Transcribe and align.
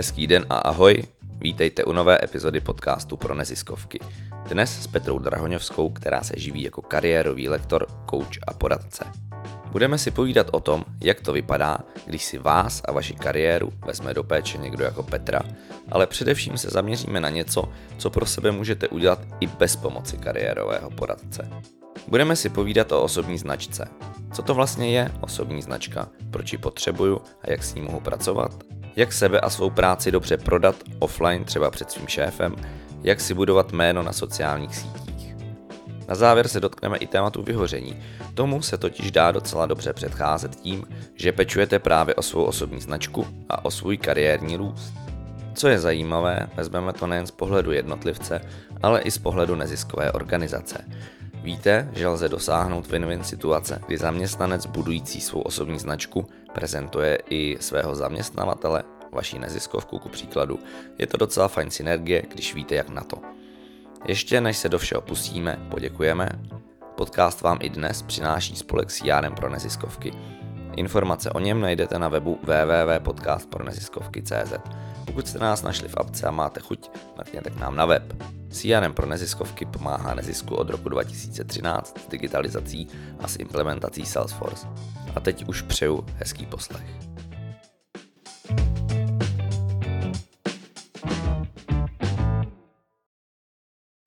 Hezký 0.00 0.26
den 0.26 0.46
a 0.48 0.58
ahoj, 0.58 1.02
vítejte 1.40 1.84
u 1.84 1.92
nové 1.92 2.18
epizody 2.22 2.60
podcastu 2.60 3.16
pro 3.16 3.34
neziskovky. 3.34 4.00
Dnes 4.48 4.82
s 4.82 4.86
Petrou 4.86 5.18
Drahoňovskou, 5.18 5.90
která 5.90 6.22
se 6.22 6.34
živí 6.36 6.62
jako 6.62 6.82
kariérový 6.82 7.48
lektor, 7.48 7.86
coach 8.10 8.38
a 8.46 8.52
poradce. 8.52 9.04
Budeme 9.70 9.98
si 9.98 10.10
povídat 10.10 10.46
o 10.52 10.60
tom, 10.60 10.84
jak 11.00 11.20
to 11.20 11.32
vypadá, 11.32 11.78
když 12.06 12.24
si 12.24 12.38
vás 12.38 12.82
a 12.84 12.92
vaši 12.92 13.14
kariéru 13.14 13.72
vezme 13.86 14.14
do 14.14 14.24
péče 14.24 14.58
někdo 14.58 14.84
jako 14.84 15.02
Petra, 15.02 15.40
ale 15.92 16.06
především 16.06 16.58
se 16.58 16.70
zaměříme 16.70 17.20
na 17.20 17.30
něco, 17.30 17.68
co 17.98 18.10
pro 18.10 18.26
sebe 18.26 18.52
můžete 18.52 18.88
udělat 18.88 19.20
i 19.40 19.46
bez 19.46 19.76
pomoci 19.76 20.16
kariérového 20.16 20.90
poradce. 20.90 21.50
Budeme 22.08 22.36
si 22.36 22.48
povídat 22.48 22.92
o 22.92 23.02
osobní 23.02 23.38
značce. 23.38 23.88
Co 24.32 24.42
to 24.42 24.54
vlastně 24.54 24.90
je 24.90 25.12
osobní 25.20 25.62
značka, 25.62 26.08
proč 26.30 26.52
ji 26.52 26.58
potřebuju 26.58 27.20
a 27.42 27.50
jak 27.50 27.62
s 27.62 27.74
ní 27.74 27.82
mohu 27.82 28.00
pracovat? 28.00 28.79
Jak 29.00 29.12
sebe 29.12 29.40
a 29.40 29.50
svou 29.50 29.70
práci 29.70 30.10
dobře 30.10 30.36
prodat 30.36 30.76
offline 30.98 31.44
třeba 31.44 31.70
před 31.70 31.90
svým 31.90 32.06
šéfem? 32.06 32.56
Jak 33.02 33.20
si 33.20 33.34
budovat 33.34 33.72
jméno 33.72 34.02
na 34.02 34.12
sociálních 34.12 34.76
sítích? 34.76 35.36
Na 36.08 36.14
závěr 36.14 36.48
se 36.48 36.60
dotkneme 36.60 36.96
i 36.96 37.06
tématu 37.06 37.42
vyhoření. 37.42 38.02
Tomu 38.34 38.62
se 38.62 38.78
totiž 38.78 39.10
dá 39.10 39.32
docela 39.32 39.66
dobře 39.66 39.92
předcházet 39.92 40.56
tím, 40.56 40.84
že 41.14 41.32
pečujete 41.32 41.78
právě 41.78 42.14
o 42.14 42.22
svou 42.22 42.44
osobní 42.44 42.80
značku 42.80 43.26
a 43.48 43.64
o 43.64 43.70
svůj 43.70 43.96
kariérní 43.96 44.56
růst. 44.56 44.94
Co 45.54 45.68
je 45.68 45.78
zajímavé, 45.78 46.48
vezmeme 46.54 46.92
to 46.92 47.06
nejen 47.06 47.26
z 47.26 47.30
pohledu 47.30 47.72
jednotlivce, 47.72 48.40
ale 48.82 49.00
i 49.00 49.10
z 49.10 49.18
pohledu 49.18 49.54
neziskové 49.54 50.12
organizace. 50.12 50.84
Víte, 51.42 51.88
že 51.92 52.08
lze 52.08 52.28
dosáhnout 52.28 52.86
win-win 52.86 53.22
situace, 53.22 53.80
kdy 53.86 53.98
zaměstnanec 53.98 54.66
budující 54.66 55.20
svou 55.20 55.40
osobní 55.40 55.78
značku 55.78 56.26
prezentuje 56.52 57.18
i 57.30 57.56
svého 57.60 57.94
zaměstnavatele, 57.94 58.82
vaší 59.12 59.38
neziskovku 59.38 59.98
ku 59.98 60.08
příkladu. 60.08 60.58
Je 60.98 61.06
to 61.06 61.16
docela 61.16 61.48
fajn 61.48 61.70
synergie, 61.70 62.22
když 62.34 62.54
víte 62.54 62.74
jak 62.74 62.88
na 62.88 63.04
to. 63.04 63.16
Ještě 64.04 64.40
než 64.40 64.56
se 64.56 64.68
do 64.68 64.78
všeho 64.78 65.00
pustíme, 65.00 65.66
poděkujeme. 65.70 66.28
Podcast 66.94 67.40
vám 67.40 67.58
i 67.62 67.68
dnes 67.68 68.02
přináší 68.02 68.56
spolek 68.56 68.92
CRM 68.92 69.34
pro 69.34 69.50
neziskovky. 69.50 70.12
Informace 70.76 71.30
o 71.30 71.40
něm 71.40 71.60
najdete 71.60 71.98
na 71.98 72.08
webu 72.08 72.38
www.podcastproneziskovky.cz. 72.42 74.52
Pokud 75.06 75.28
jste 75.28 75.38
nás 75.38 75.62
našli 75.62 75.88
v 75.88 75.96
apce 75.96 76.26
a 76.26 76.30
máte 76.30 76.60
chuť, 76.60 76.90
mrkněte 77.16 77.50
k 77.50 77.56
nám 77.56 77.76
na 77.76 77.86
web. 77.86 78.22
CRM 78.50 78.92
pro 78.92 79.06
neziskovky 79.06 79.66
pomáhá 79.66 80.14
nezisku 80.14 80.54
od 80.54 80.70
roku 80.70 80.88
2013 80.88 81.98
s 81.98 82.08
digitalizací 82.08 82.88
a 83.20 83.28
s 83.28 83.38
implementací 83.38 84.06
Salesforce. 84.06 84.66
A 85.14 85.20
teď 85.20 85.48
už 85.48 85.62
přeju 85.62 86.04
hezký 86.14 86.46
poslech. 86.46 86.86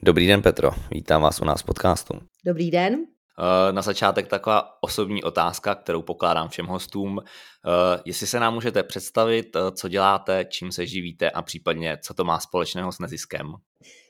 Dobrý 0.04 0.28
den 0.28 0.42
Petro, 0.42 0.70
vítám 0.92 1.22
vás 1.22 1.42
u 1.42 1.46
nás 1.46 1.62
v 1.62 1.66
podcastu. 1.66 2.14
Dobrý 2.46 2.72
den. 2.72 3.06
Eh, 3.40 3.74
na 3.74 3.82
začátek 3.82 4.28
taková 4.28 4.70
osobní 4.82 5.24
otázka, 5.24 5.76
kterou 5.76 6.02
pokládám 6.02 6.50
všem 6.50 6.66
hostům. 6.66 7.20
Eh, 7.20 8.02
jestli 8.06 8.28
se 8.28 8.40
nám 8.40 8.54
můžete 8.54 8.84
představit, 8.84 9.56
eh, 9.56 9.60
co 9.72 9.88
děláte, 9.88 10.46
čím 10.50 10.72
se 10.72 10.86
živíte 10.86 11.30
a 11.30 11.42
případně 11.42 11.98
co 12.02 12.14
to 12.14 12.24
má 12.24 12.40
společného 12.40 12.92
s 12.92 13.00
neziskem? 13.00 13.54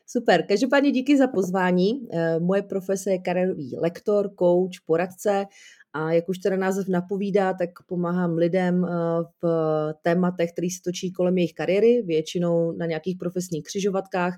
Super, 0.08 0.46
každopádně 0.48 0.92
díky 0.92 1.18
za 1.18 1.28
pozvání. 1.28 1.92
Moje 2.40 2.62
profese 2.62 3.12
je 3.12 3.20
kariérový 3.20 3.76
lektor, 3.82 4.30
coach, 4.40 4.82
poradce 4.86 5.46
a 5.94 6.12
jak 6.12 6.30
už 6.30 6.38
teda 6.38 6.56
název 6.56 6.88
napovídá, 6.88 7.54
tak 7.54 7.70
pomáhám 7.88 8.34
lidem 8.34 8.88
v 9.42 9.46
tématech, 10.02 10.52
které 10.52 10.68
se 10.70 10.82
točí 10.84 11.12
kolem 11.12 11.38
jejich 11.38 11.54
kariéry, 11.54 12.02
většinou 12.02 12.72
na 12.72 12.86
nějakých 12.86 13.18
profesních 13.18 13.64
křižovatkách 13.64 14.38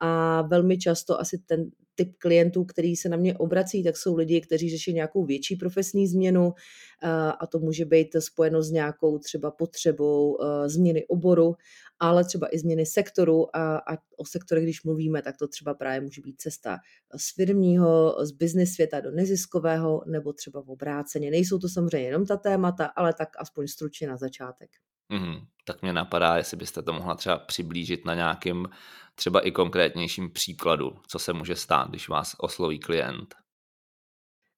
a 0.00 0.42
velmi 0.42 0.78
často 0.78 1.20
asi 1.20 1.38
ten 1.38 1.70
typ 1.94 2.16
klientů, 2.18 2.64
který 2.64 2.96
se 2.96 3.08
na 3.08 3.16
mě 3.16 3.36
obrací, 3.38 3.84
tak 3.84 3.96
jsou 3.96 4.16
lidi, 4.16 4.40
kteří 4.40 4.70
řeší 4.70 4.92
nějakou 4.92 5.24
větší 5.24 5.56
profesní 5.56 6.06
změnu 6.06 6.52
a 7.40 7.46
to 7.46 7.58
může 7.58 7.84
být 7.84 8.08
spojeno 8.18 8.62
s 8.62 8.70
nějakou 8.70 9.18
třeba 9.18 9.50
potřebou 9.50 10.38
změny 10.66 11.06
oboru, 11.06 11.54
ale 11.98 12.24
třeba 12.24 12.54
i 12.54 12.58
změny 12.58 12.86
sektoru 12.86 13.56
a, 13.56 13.76
a 13.76 13.96
o 14.16 14.24
sektorech, 14.24 14.64
když 14.64 14.84
mluvíme, 14.84 15.22
tak 15.22 15.36
to 15.36 15.48
třeba 15.48 15.74
právě 15.74 16.00
může 16.00 16.20
být 16.20 16.40
cesta 16.40 16.78
z 17.16 17.34
firmního, 17.34 18.16
z 18.20 18.32
business 18.32 18.72
světa 18.72 19.00
do 19.00 19.10
neziskového 19.10 20.02
nebo 20.06 20.32
třeba 20.32 20.62
v 20.62 20.70
obráceně. 20.70 21.30
Nejsou 21.30 21.58
to 21.58 21.68
samozřejmě 21.68 22.06
jenom 22.06 22.26
ta 22.26 22.36
témata, 22.36 22.86
ale 22.86 23.12
tak 23.12 23.28
aspoň 23.38 23.66
stručně 23.66 24.08
na 24.08 24.16
začátek. 24.16 24.70
Mm, 25.10 25.46
tak 25.64 25.82
mě 25.82 25.92
napadá, 25.92 26.36
jestli 26.36 26.56
byste 26.56 26.82
to 26.82 26.92
mohla 26.92 27.14
třeba 27.14 27.38
přiblížit 27.38 28.04
na 28.04 28.14
nějakým 28.14 28.68
třeba 29.14 29.40
i 29.40 29.50
konkrétnějším 29.50 30.30
příkladu, 30.32 30.98
co 31.06 31.18
se 31.18 31.32
může 31.32 31.56
stát, 31.56 31.88
když 31.88 32.08
vás 32.08 32.36
osloví 32.38 32.78
klient. 32.78 33.34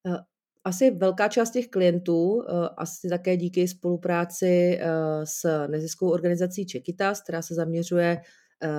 Eh, 0.07 0.17
asi 0.63 0.91
velká 0.91 1.27
část 1.27 1.51
těch 1.51 1.67
klientů, 1.67 2.43
eh, 2.43 2.69
asi 2.77 3.09
také 3.09 3.37
díky 3.37 3.67
spolupráci 3.67 4.79
eh, 4.81 4.89
s 5.23 5.67
neziskovou 5.67 6.11
organizací 6.11 6.65
Čekitas, 6.65 7.21
která 7.21 7.41
se 7.41 7.55
zaměřuje 7.55 8.21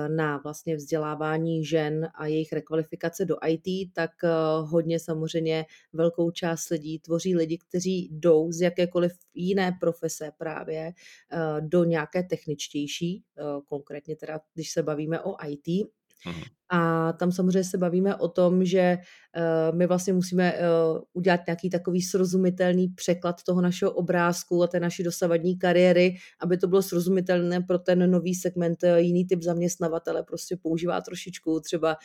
na 0.07 0.37
vlastně 0.37 0.75
vzdělávání 0.75 1.65
žen 1.65 2.07
a 2.15 2.25
jejich 2.25 2.53
rekvalifikace 2.53 3.25
do 3.25 3.35
IT, 3.47 3.93
tak 3.93 4.11
eh, 4.23 4.29
hodně 4.61 4.99
samozřejmě 4.99 5.65
velkou 5.93 6.31
část 6.31 6.69
lidí 6.69 6.99
tvoří 6.99 7.35
lidi, 7.35 7.57
kteří 7.57 8.09
jdou 8.11 8.51
z 8.51 8.61
jakékoliv 8.61 9.11
jiné 9.33 9.77
profese 9.79 10.31
právě 10.37 10.93
eh, 11.31 11.61
do 11.61 11.83
nějaké 11.83 12.23
techničtější, 12.23 13.23
konkrétně 13.65 14.15
teda, 14.15 14.39
když 14.53 14.71
se 14.71 14.83
bavíme 14.83 15.19
o 15.21 15.35
IT. 15.47 15.87
Mhm. 16.25 16.41
A 16.69 17.13
tam 17.13 17.31
samozřejmě 17.31 17.63
se 17.63 17.77
bavíme 17.77 18.15
o 18.15 18.27
tom, 18.27 18.65
že 18.65 18.97
uh, 19.37 19.77
my 19.77 19.87
vlastně 19.87 20.13
musíme 20.13 20.53
uh, 20.53 21.01
udělat 21.13 21.39
nějaký 21.47 21.69
takový 21.69 22.01
srozumitelný 22.01 22.87
překlad 22.87 23.43
toho 23.43 23.61
našeho 23.61 23.91
obrázku 23.91 24.63
a 24.63 24.67
té 24.67 24.79
naší 24.79 25.03
dosavadní 25.03 25.57
kariéry, 25.57 26.15
aby 26.41 26.57
to 26.57 26.67
bylo 26.67 26.81
srozumitelné 26.81 27.61
pro 27.61 27.79
ten 27.79 28.11
nový 28.11 28.35
segment, 28.35 28.83
uh, 28.83 28.89
jiný 28.89 29.25
typ 29.27 29.43
zaměstnavatele. 29.43 30.23
Prostě 30.23 30.57
používá 30.57 31.01
trošičku 31.01 31.59
třeba 31.59 31.97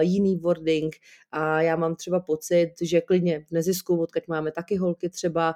jiný 0.00 0.36
wording. 0.36 0.96
A 1.30 1.60
já 1.60 1.76
mám 1.76 1.96
třeba 1.96 2.20
pocit, 2.20 2.70
že 2.82 3.00
klidně 3.00 3.44
v 3.48 3.52
nezisku, 3.52 4.00
odkud 4.00 4.28
máme 4.28 4.52
taky 4.52 4.76
holky 4.76 5.08
třeba, 5.08 5.54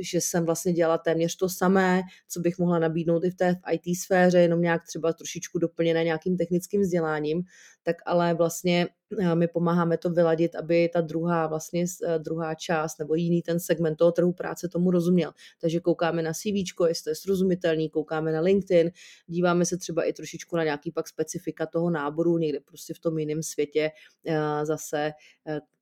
že 0.00 0.20
jsem 0.20 0.44
vlastně 0.44 0.72
dělala 0.72 0.98
téměř 0.98 1.36
to 1.36 1.48
samé, 1.48 2.02
co 2.28 2.40
bych 2.40 2.58
mohla 2.58 2.78
nabídnout 2.78 3.24
i 3.24 3.30
v 3.30 3.34
té 3.34 3.56
IT 3.72 3.98
sféře, 3.98 4.38
jenom 4.38 4.60
nějak 4.60 4.82
třeba 4.86 5.12
trošičku 5.12 5.58
doplněné 5.58 6.04
nějakým 6.04 6.36
technickým 6.36 6.80
vzděláním, 6.80 7.33
tak 7.84 7.96
ale 8.06 8.34
vlastně 8.34 8.88
eh, 9.20 9.34
my 9.34 9.48
pomáháme 9.48 9.98
to 9.98 10.10
vyladit, 10.10 10.54
aby 10.54 10.88
ta 10.88 11.00
druhá 11.00 11.46
vlastně 11.46 11.84
eh, 12.06 12.18
druhá 12.18 12.54
část 12.54 12.98
nebo 12.98 13.14
jiný 13.14 13.42
ten 13.42 13.60
segment 13.60 13.96
toho 13.96 14.12
trhu 14.12 14.32
práce 14.32 14.68
tomu 14.68 14.90
rozuměl. 14.90 15.32
Takže 15.60 15.80
koukáme 15.80 16.22
na 16.22 16.32
CV, 16.32 16.46
jestli 16.88 17.04
to 17.04 17.10
je 17.10 17.14
srozumitelný, 17.14 17.90
koukáme 17.90 18.32
na 18.32 18.40
LinkedIn, 18.40 18.90
díváme 19.26 19.66
se 19.66 19.76
třeba 19.76 20.04
i 20.04 20.12
trošičku 20.12 20.56
na 20.56 20.64
nějaký 20.64 20.90
pak 20.90 21.08
specifika 21.08 21.66
toho 21.66 21.90
náboru, 21.90 22.38
někde 22.38 22.60
prostě 22.60 22.94
v 22.94 22.98
tom 22.98 23.18
jiném 23.18 23.42
světě 23.42 23.90
eh, 24.26 24.66
zase 24.66 25.12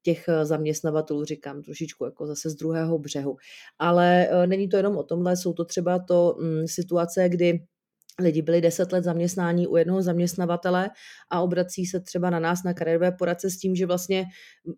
těch 0.04 0.26
zaměstnavatelů, 0.42 1.24
říkám 1.24 1.62
trošičku 1.62 2.04
jako 2.04 2.26
zase 2.26 2.50
z 2.50 2.54
druhého 2.54 2.98
břehu. 2.98 3.36
Ale 3.78 4.28
není 4.46 4.69
to 4.69 4.76
jenom 4.76 4.96
o 4.96 5.02
tomhle, 5.02 5.36
jsou 5.36 5.52
to 5.52 5.64
třeba 5.64 5.98
to 5.98 6.36
mm, 6.40 6.69
situace, 6.69 7.28
kdy 7.28 7.66
lidi 8.18 8.42
byli 8.42 8.60
deset 8.60 8.92
let 8.92 9.04
zaměstnání 9.04 9.66
u 9.66 9.76
jednoho 9.76 10.02
zaměstnavatele 10.02 10.90
a 11.30 11.40
obrací 11.40 11.86
se 11.86 12.00
třeba 12.00 12.30
na 12.30 12.38
nás 12.38 12.62
na 12.62 12.74
kariérové 12.74 13.12
poradce 13.12 13.50
s 13.50 13.58
tím, 13.58 13.76
že 13.76 13.86
vlastně 13.86 14.24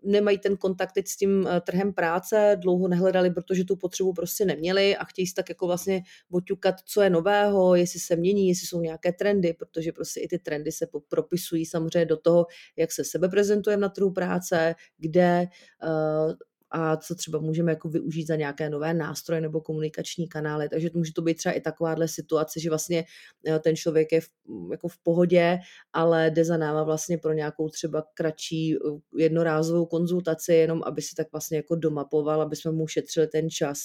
nemají 0.03 0.39
ten 0.39 0.57
kontakt 0.57 0.93
teď 0.93 1.09
s 1.09 1.17
tím 1.17 1.47
eh, 1.47 1.61
trhem 1.61 1.93
práce, 1.93 2.57
dlouho 2.61 2.89
nehledali, 2.89 3.31
protože 3.31 3.65
tu 3.65 3.77
potřebu 3.77 4.13
prostě 4.13 4.45
neměli 4.45 4.97
a 4.97 5.05
chtějí 5.05 5.27
si 5.27 5.35
tak 5.35 5.49
jako 5.49 5.67
vlastně 5.67 6.03
oťukat, 6.33 6.75
co 6.85 7.03
je 7.03 7.11
nového, 7.11 7.75
jestli 7.75 8.01
se 8.01 8.17
mění, 8.17 8.49
jestli 8.49 8.67
jsou 8.67 8.81
nějaké 8.81 9.13
trendy, 9.13 9.55
protože 9.55 9.93
prostě 9.93 10.21
i 10.21 10.29
ty 10.29 10.39
trendy 10.39 10.73
se 10.73 10.87
propisují 11.09 11.67
samozřejmě 11.67 12.07
do 12.07 12.17
toho, 12.17 12.47
jak 12.77 12.93
se 12.93 13.05
sebe 13.05 13.29
prezentujeme 13.29 13.81
na 13.81 13.89
trhu 13.89 14.11
práce, 14.11 14.75
kde 14.99 15.47
uh, 15.83 16.33
a 16.75 16.97
co 16.97 17.15
třeba 17.15 17.39
můžeme 17.39 17.73
jako 17.73 17.89
využít 17.89 18.27
za 18.27 18.37
nějaké 18.37 18.71
nové 18.71 18.95
nástroje 18.95 19.41
nebo 19.41 19.61
komunikační 19.61 20.29
kanály. 20.29 20.69
Takže 20.69 20.91
to 20.91 20.99
může 20.99 21.13
to 21.13 21.23
být 21.23 21.35
třeba 21.35 21.53
i 21.53 21.61
takováhle 21.61 22.09
situace, 22.09 22.61
že 22.61 22.69
vlastně 22.69 23.05
eh, 23.49 23.59
ten 23.59 23.77
člověk 23.77 24.13
je 24.13 24.21
v, 24.21 24.29
mm, 24.47 24.73
jako 24.73 24.89
v 24.89 24.99
pohodě, 24.99 25.59
ale 25.93 26.31
jde 26.31 26.45
za 26.45 26.57
náma 26.57 26.83
vlastně 26.83 27.19
pro 27.19 27.33
nějakou 27.33 27.69
třeba 27.69 28.05
kratší 28.15 28.75
eh, 28.75 28.79
jednorázovou 29.19 29.87
konzultaci, 29.87 30.55
jenom 30.55 30.83
aby 30.87 31.03
si 31.03 31.15
tak 31.15 31.27
vlastně 31.33 31.57
jako 31.57 31.77
domapoval, 31.77 32.43
aby 32.43 32.57
jsme 32.57 32.73
mu 32.73 32.83
ušetřili 32.85 33.27
ten 33.27 33.51
čas, 33.51 33.79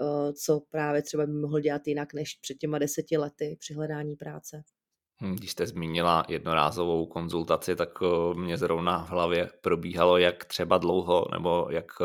eh, 0.00 0.32
co 0.32 0.60
právě 0.70 1.02
třeba 1.02 1.26
by 1.26 1.32
mohl 1.32 1.60
dělat 1.60 1.86
jinak 1.86 2.14
než 2.14 2.38
před 2.42 2.54
těma 2.54 2.78
deseti 2.78 3.16
lety 3.16 3.56
při 3.60 3.74
hledání 3.74 4.16
práce. 4.16 4.62
Hm, 5.24 5.36
když 5.36 5.50
jste 5.50 5.66
zmínila 5.66 6.24
jednorázovou 6.28 7.06
konzultaci, 7.06 7.76
tak 7.76 7.88
eh, 8.02 8.34
mě 8.40 8.56
zrovna 8.58 9.04
v 9.04 9.10
hlavě 9.10 9.50
probíhalo, 9.60 10.18
jak 10.18 10.44
třeba 10.44 10.78
dlouho, 10.78 11.26
nebo 11.32 11.68
jak, 11.70 11.92
eh, 12.00 12.04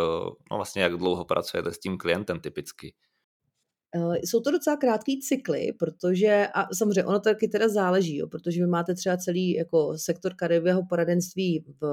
no 0.51 0.57
vlastně 0.57 0.81
jak 0.81 0.93
dlouho 0.93 1.25
pracujete 1.25 1.73
s 1.73 1.79
tím 1.79 1.97
klientem 1.97 2.39
typicky. 2.39 2.93
Uh, 3.95 4.15
jsou 4.15 4.39
to 4.39 4.51
docela 4.51 4.77
krátký 4.77 5.19
cykly, 5.19 5.73
protože, 5.79 6.47
a 6.53 6.73
samozřejmě 6.73 7.05
ono 7.05 7.19
taky 7.19 7.47
teda 7.47 7.69
záleží, 7.69 8.17
jo, 8.17 8.27
protože 8.27 8.61
vy 8.61 8.67
máte 8.67 8.95
třeba 8.95 9.17
celý 9.17 9.53
jako 9.53 9.97
sektor 9.97 10.33
kariérového 10.35 10.85
poradenství 10.89 11.65
v 11.81 11.83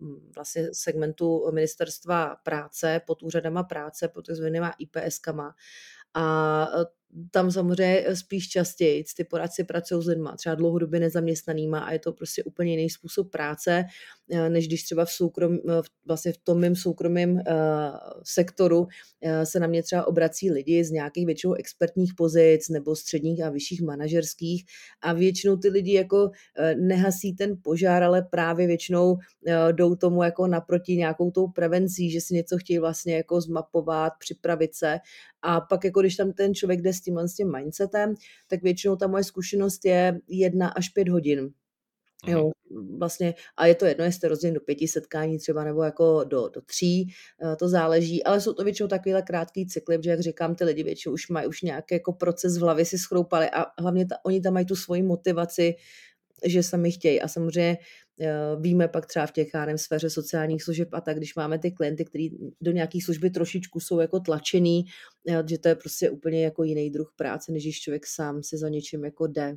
mm, 0.00 0.32
vlastně 0.34 0.68
segmentu 0.72 1.50
ministerstva 1.52 2.36
práce, 2.42 3.00
pod 3.06 3.22
úřadama 3.22 3.62
práce, 3.62 4.08
pod 4.08 4.26
takzvanýma 4.26 4.72
IPS-kama 4.80 5.50
a 6.14 6.66
tam 7.30 7.50
samozřejmě 7.50 8.04
spíš 8.14 8.48
častěji 8.48 9.04
ty 9.16 9.24
poradci 9.24 9.64
pracují 9.64 10.02
s 10.02 10.06
lidma, 10.06 10.36
třeba 10.36 10.54
dlouhodobě 10.54 11.00
nezaměstnanýma 11.00 11.78
a 11.78 11.92
je 11.92 11.98
to 11.98 12.12
prostě 12.12 12.44
úplně 12.44 12.70
jiný 12.70 12.90
způsob 12.90 13.30
práce, 13.30 13.84
eh, 14.32 14.50
než 14.50 14.66
když 14.66 14.82
třeba 14.82 15.04
v 15.04 15.10
soukrom, 15.10 15.54
eh, 15.54 15.82
vlastně 16.06 16.32
v 16.32 16.38
tom 16.38 16.60
mým 16.60 16.76
soukromém 16.76 17.32
uh, 17.32 17.40
sektoru 18.24 18.80
uh, 18.80 18.88
se 19.44 19.60
na 19.60 19.66
mě 19.66 19.82
třeba 19.82 20.06
obrací 20.06 20.50
lidi 20.50 20.84
z 20.84 20.90
nějakých 20.90 21.26
většinou 21.26 21.54
expertních 21.54 22.14
pozic 22.14 22.68
nebo 22.68 22.96
středních 22.96 23.42
a 23.42 23.50
vyšších 23.50 23.82
manažerských 23.82 24.64
a 25.00 25.12
většinou 25.12 25.56
ty 25.56 25.68
lidi 25.68 25.92
jako 25.92 26.24
uh, 26.24 26.30
nehasí 26.76 27.34
ten 27.34 27.56
požár, 27.62 28.02
ale 28.02 28.22
právě 28.22 28.66
většinou 28.66 29.12
uh, 29.12 29.18
jdou 29.72 29.94
tomu 29.94 30.22
jako 30.22 30.46
naproti 30.46 30.96
nějakou 30.96 31.30
tou 31.30 31.48
prevencí, 31.48 32.10
že 32.10 32.20
si 32.20 32.34
něco 32.34 32.58
chtějí 32.58 32.78
vlastně 32.78 33.16
jako 33.16 33.40
zmapovat, 33.40 34.12
připravit 34.18 34.74
se 34.74 34.98
a 35.42 35.60
pak 35.60 35.84
jako 35.84 36.00
když 36.00 36.16
tam 36.16 36.32
ten 36.32 36.54
člověk 36.54 36.82
jde 36.82 36.92
s 36.92 37.00
tímhle 37.06 37.28
s 37.28 37.34
tím 37.34 37.52
mindsetem, 37.52 38.14
tak 38.48 38.62
většinou 38.62 38.96
ta 38.96 39.06
moje 39.06 39.24
zkušenost 39.24 39.84
je 39.84 40.20
jedna 40.28 40.68
až 40.68 40.88
pět 40.88 41.08
hodin. 41.08 41.50
Jo, 42.26 42.50
vlastně, 42.98 43.34
a 43.56 43.66
je 43.66 43.74
to 43.74 43.86
jedno, 43.86 44.04
jestli 44.04 44.28
rozdělen 44.28 44.54
do 44.54 44.60
pěti 44.60 44.88
setkání 44.88 45.38
třeba 45.38 45.64
nebo 45.64 45.82
jako 45.82 46.24
do, 46.24 46.48
do 46.48 46.60
tří, 46.60 47.08
eh, 47.42 47.56
to 47.56 47.68
záleží, 47.68 48.24
ale 48.24 48.40
jsou 48.40 48.52
to 48.52 48.64
většinou 48.64 48.88
takovýhle 48.88 49.22
krátký 49.22 49.66
cykly, 49.66 49.98
protože 49.98 50.10
jak 50.10 50.20
říkám, 50.20 50.54
ty 50.54 50.64
lidi 50.64 50.82
většinou 50.82 51.12
už 51.12 51.28
mají 51.28 51.46
už 51.46 51.62
nějaký 51.62 51.94
jako 51.94 52.12
proces 52.12 52.58
v 52.58 52.60
hlavě 52.60 52.84
si 52.84 52.98
schroupali 52.98 53.50
a 53.50 53.66
hlavně 53.78 54.06
ta, 54.06 54.16
oni 54.24 54.40
tam 54.40 54.54
mají 54.54 54.66
tu 54.66 54.76
svoji 54.76 55.02
motivaci, 55.02 55.74
že 56.44 56.62
sami 56.62 56.92
chtějí. 56.92 57.20
A 57.20 57.28
samozřejmě 57.28 57.78
víme 58.60 58.88
pak 58.88 59.06
třeba 59.06 59.26
v 59.26 59.32
těch 59.32 59.54
HRM 59.54 59.78
sféře 59.78 60.10
sociálních 60.10 60.62
služeb 60.62 60.88
a 60.92 61.00
tak, 61.00 61.16
když 61.16 61.34
máme 61.34 61.58
ty 61.58 61.70
klienty, 61.70 62.04
kteří 62.04 62.38
do 62.60 62.70
nějaké 62.72 62.98
služby 63.04 63.30
trošičku 63.30 63.80
jsou 63.80 64.00
jako 64.00 64.20
tlačený, 64.20 64.84
eh, 65.28 65.42
že 65.48 65.58
to 65.58 65.68
je 65.68 65.74
prostě 65.74 66.10
úplně 66.10 66.44
jako 66.44 66.62
jiný 66.62 66.90
druh 66.90 67.12
práce, 67.16 67.52
než 67.52 67.62
když 67.62 67.80
člověk 67.80 68.06
sám 68.06 68.42
se 68.42 68.58
za 68.58 68.68
něčím 68.68 69.04
jako 69.04 69.26
jde. 69.26 69.56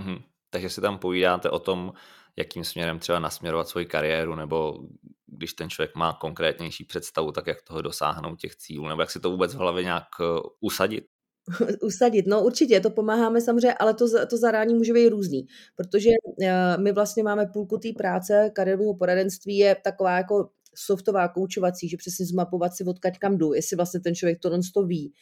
Mm-hmm. 0.00 0.22
Takže 0.50 0.70
si 0.70 0.80
tam 0.80 0.98
povídáte 0.98 1.50
o 1.50 1.58
tom, 1.58 1.92
jakým 2.36 2.64
směrem 2.64 2.98
třeba 2.98 3.18
nasměrovat 3.18 3.68
svoji 3.68 3.86
kariéru, 3.86 4.34
nebo 4.34 4.86
když 5.26 5.52
ten 5.52 5.70
člověk 5.70 5.94
má 5.94 6.12
konkrétnější 6.12 6.84
představu, 6.84 7.32
tak 7.32 7.46
jak 7.46 7.62
toho 7.62 7.82
dosáhnout 7.82 8.40
těch 8.40 8.56
cílů, 8.56 8.88
nebo 8.88 9.02
jak 9.02 9.10
si 9.10 9.20
to 9.20 9.30
vůbec 9.30 9.54
v 9.54 9.58
hlavě 9.58 9.84
nějak 9.84 10.04
eh, 10.20 10.24
usadit. 10.60 11.04
usadit. 11.82 12.26
No 12.26 12.44
určitě, 12.44 12.80
to 12.80 12.90
pomáháme 12.90 13.40
samozřejmě, 13.40 13.74
ale 13.74 13.94
to, 13.94 14.26
to 14.26 14.36
zadání 14.36 14.74
může 14.74 14.92
být 14.92 15.08
různý, 15.08 15.46
protože 15.76 16.10
uh, 16.24 16.82
my 16.82 16.92
vlastně 16.92 17.22
máme 17.22 17.46
půlku 17.46 17.78
té 17.78 17.88
práce, 17.96 18.50
kariérového 18.54 18.94
poradenství 18.94 19.56
je 19.56 19.76
taková 19.84 20.16
jako 20.16 20.48
softová, 20.74 21.28
koučovací, 21.28 21.88
že 21.88 21.96
přesně 21.96 22.26
zmapovat 22.26 22.74
si 22.74 22.84
odkaď 22.84 23.18
kam 23.18 23.38
jdu, 23.38 23.52
jestli 23.52 23.76
vlastně 23.76 24.00
ten 24.00 24.14
člověk 24.14 24.38
to 24.38 24.50
to 24.74 24.82
ví. 24.82 25.12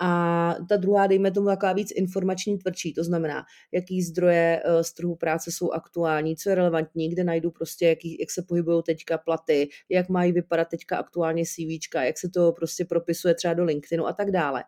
A 0.00 0.54
ta 0.68 0.76
druhá, 0.76 1.06
dejme 1.06 1.30
tomu, 1.30 1.46
taková 1.46 1.72
víc 1.72 1.88
informační, 1.96 2.58
tvrdší, 2.58 2.94
to 2.94 3.04
znamená, 3.04 3.44
jaký 3.72 4.02
zdroje 4.02 4.62
uh, 4.66 4.80
z 4.82 4.92
trhu 4.92 5.16
práce 5.16 5.52
jsou 5.52 5.70
aktuální, 5.70 6.36
co 6.36 6.48
je 6.48 6.54
relevantní, 6.54 7.08
kde 7.08 7.24
najdu 7.24 7.50
prostě, 7.50 7.86
jaký, 7.86 8.16
jak 8.20 8.30
se 8.30 8.42
pohybují 8.42 8.82
teďka 8.82 9.18
platy, 9.18 9.68
jak 9.88 10.08
mají 10.08 10.32
vypadat 10.32 10.68
teďka 10.68 10.96
aktuálně 10.96 11.44
CV, 11.44 11.96
jak 12.04 12.18
se 12.18 12.28
to 12.28 12.52
prostě 12.52 12.84
propisuje 12.84 13.34
třeba 13.34 13.54
do 13.54 13.64
LinkedInu 13.64 14.06
a 14.06 14.12
tak 14.12 14.30
dále. 14.30 14.64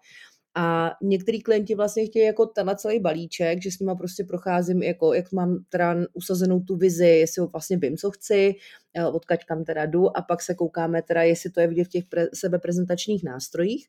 A 0.60 0.90
některý 1.02 1.42
klienti 1.42 1.74
vlastně 1.74 2.06
chtějí 2.06 2.24
jako 2.24 2.46
tenhle 2.46 2.76
celý 2.76 3.00
balíček, 3.00 3.62
že 3.62 3.70
s 3.70 3.78
nima 3.78 3.94
prostě 3.94 4.24
procházím, 4.24 4.82
jako, 4.82 5.14
jak 5.14 5.32
mám 5.32 5.64
teda 5.68 5.96
usazenou 6.12 6.60
tu 6.60 6.76
vizi, 6.76 7.06
jestli 7.06 7.46
vlastně 7.52 7.76
vím, 7.76 7.96
co 7.96 8.10
chci, 8.10 8.54
eh, 8.94 9.06
odkaď 9.06 9.44
kam 9.44 9.64
teda 9.64 9.86
jdu 9.86 10.16
a 10.16 10.22
pak 10.22 10.42
se 10.42 10.54
koukáme 10.54 11.02
teda, 11.02 11.22
jestli 11.22 11.50
to 11.50 11.60
je 11.60 11.66
vidět 11.66 11.84
v 11.84 11.88
těch 11.88 12.04
pre, 12.04 12.26
sebeprezentačních 12.34 13.24
nástrojích. 13.24 13.86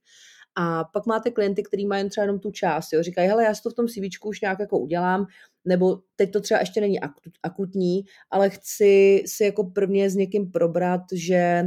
A 0.56 0.84
pak 0.84 1.06
máte 1.06 1.32
klienty, 1.32 1.64
který 1.64 1.86
mají 1.86 2.10
třeba 2.10 2.24
jenom 2.24 2.40
tu 2.40 2.52
část, 2.52 2.94
jo, 2.94 3.04
říkají, 3.04 3.28
hele, 3.28 3.44
já 3.44 3.56
si 3.56 3.62
to 3.62 3.70
v 3.70 3.74
tom 3.74 3.88
CV 3.88 4.26
už 4.26 4.42
nějak 4.42 4.60
jako 4.60 4.80
udělám, 4.80 5.26
nebo 5.66 6.00
teď 6.16 6.32
to 6.32 6.42
třeba 6.42 6.60
ještě 6.60 6.82
není 6.82 7.00
akutní, 7.44 8.02
ale 8.32 8.50
chci 8.50 9.24
si 9.26 9.44
jako 9.44 9.64
prvně 9.64 10.10
s 10.10 10.16
někým 10.16 10.52
probrat, 10.52 11.02
že 11.14 11.64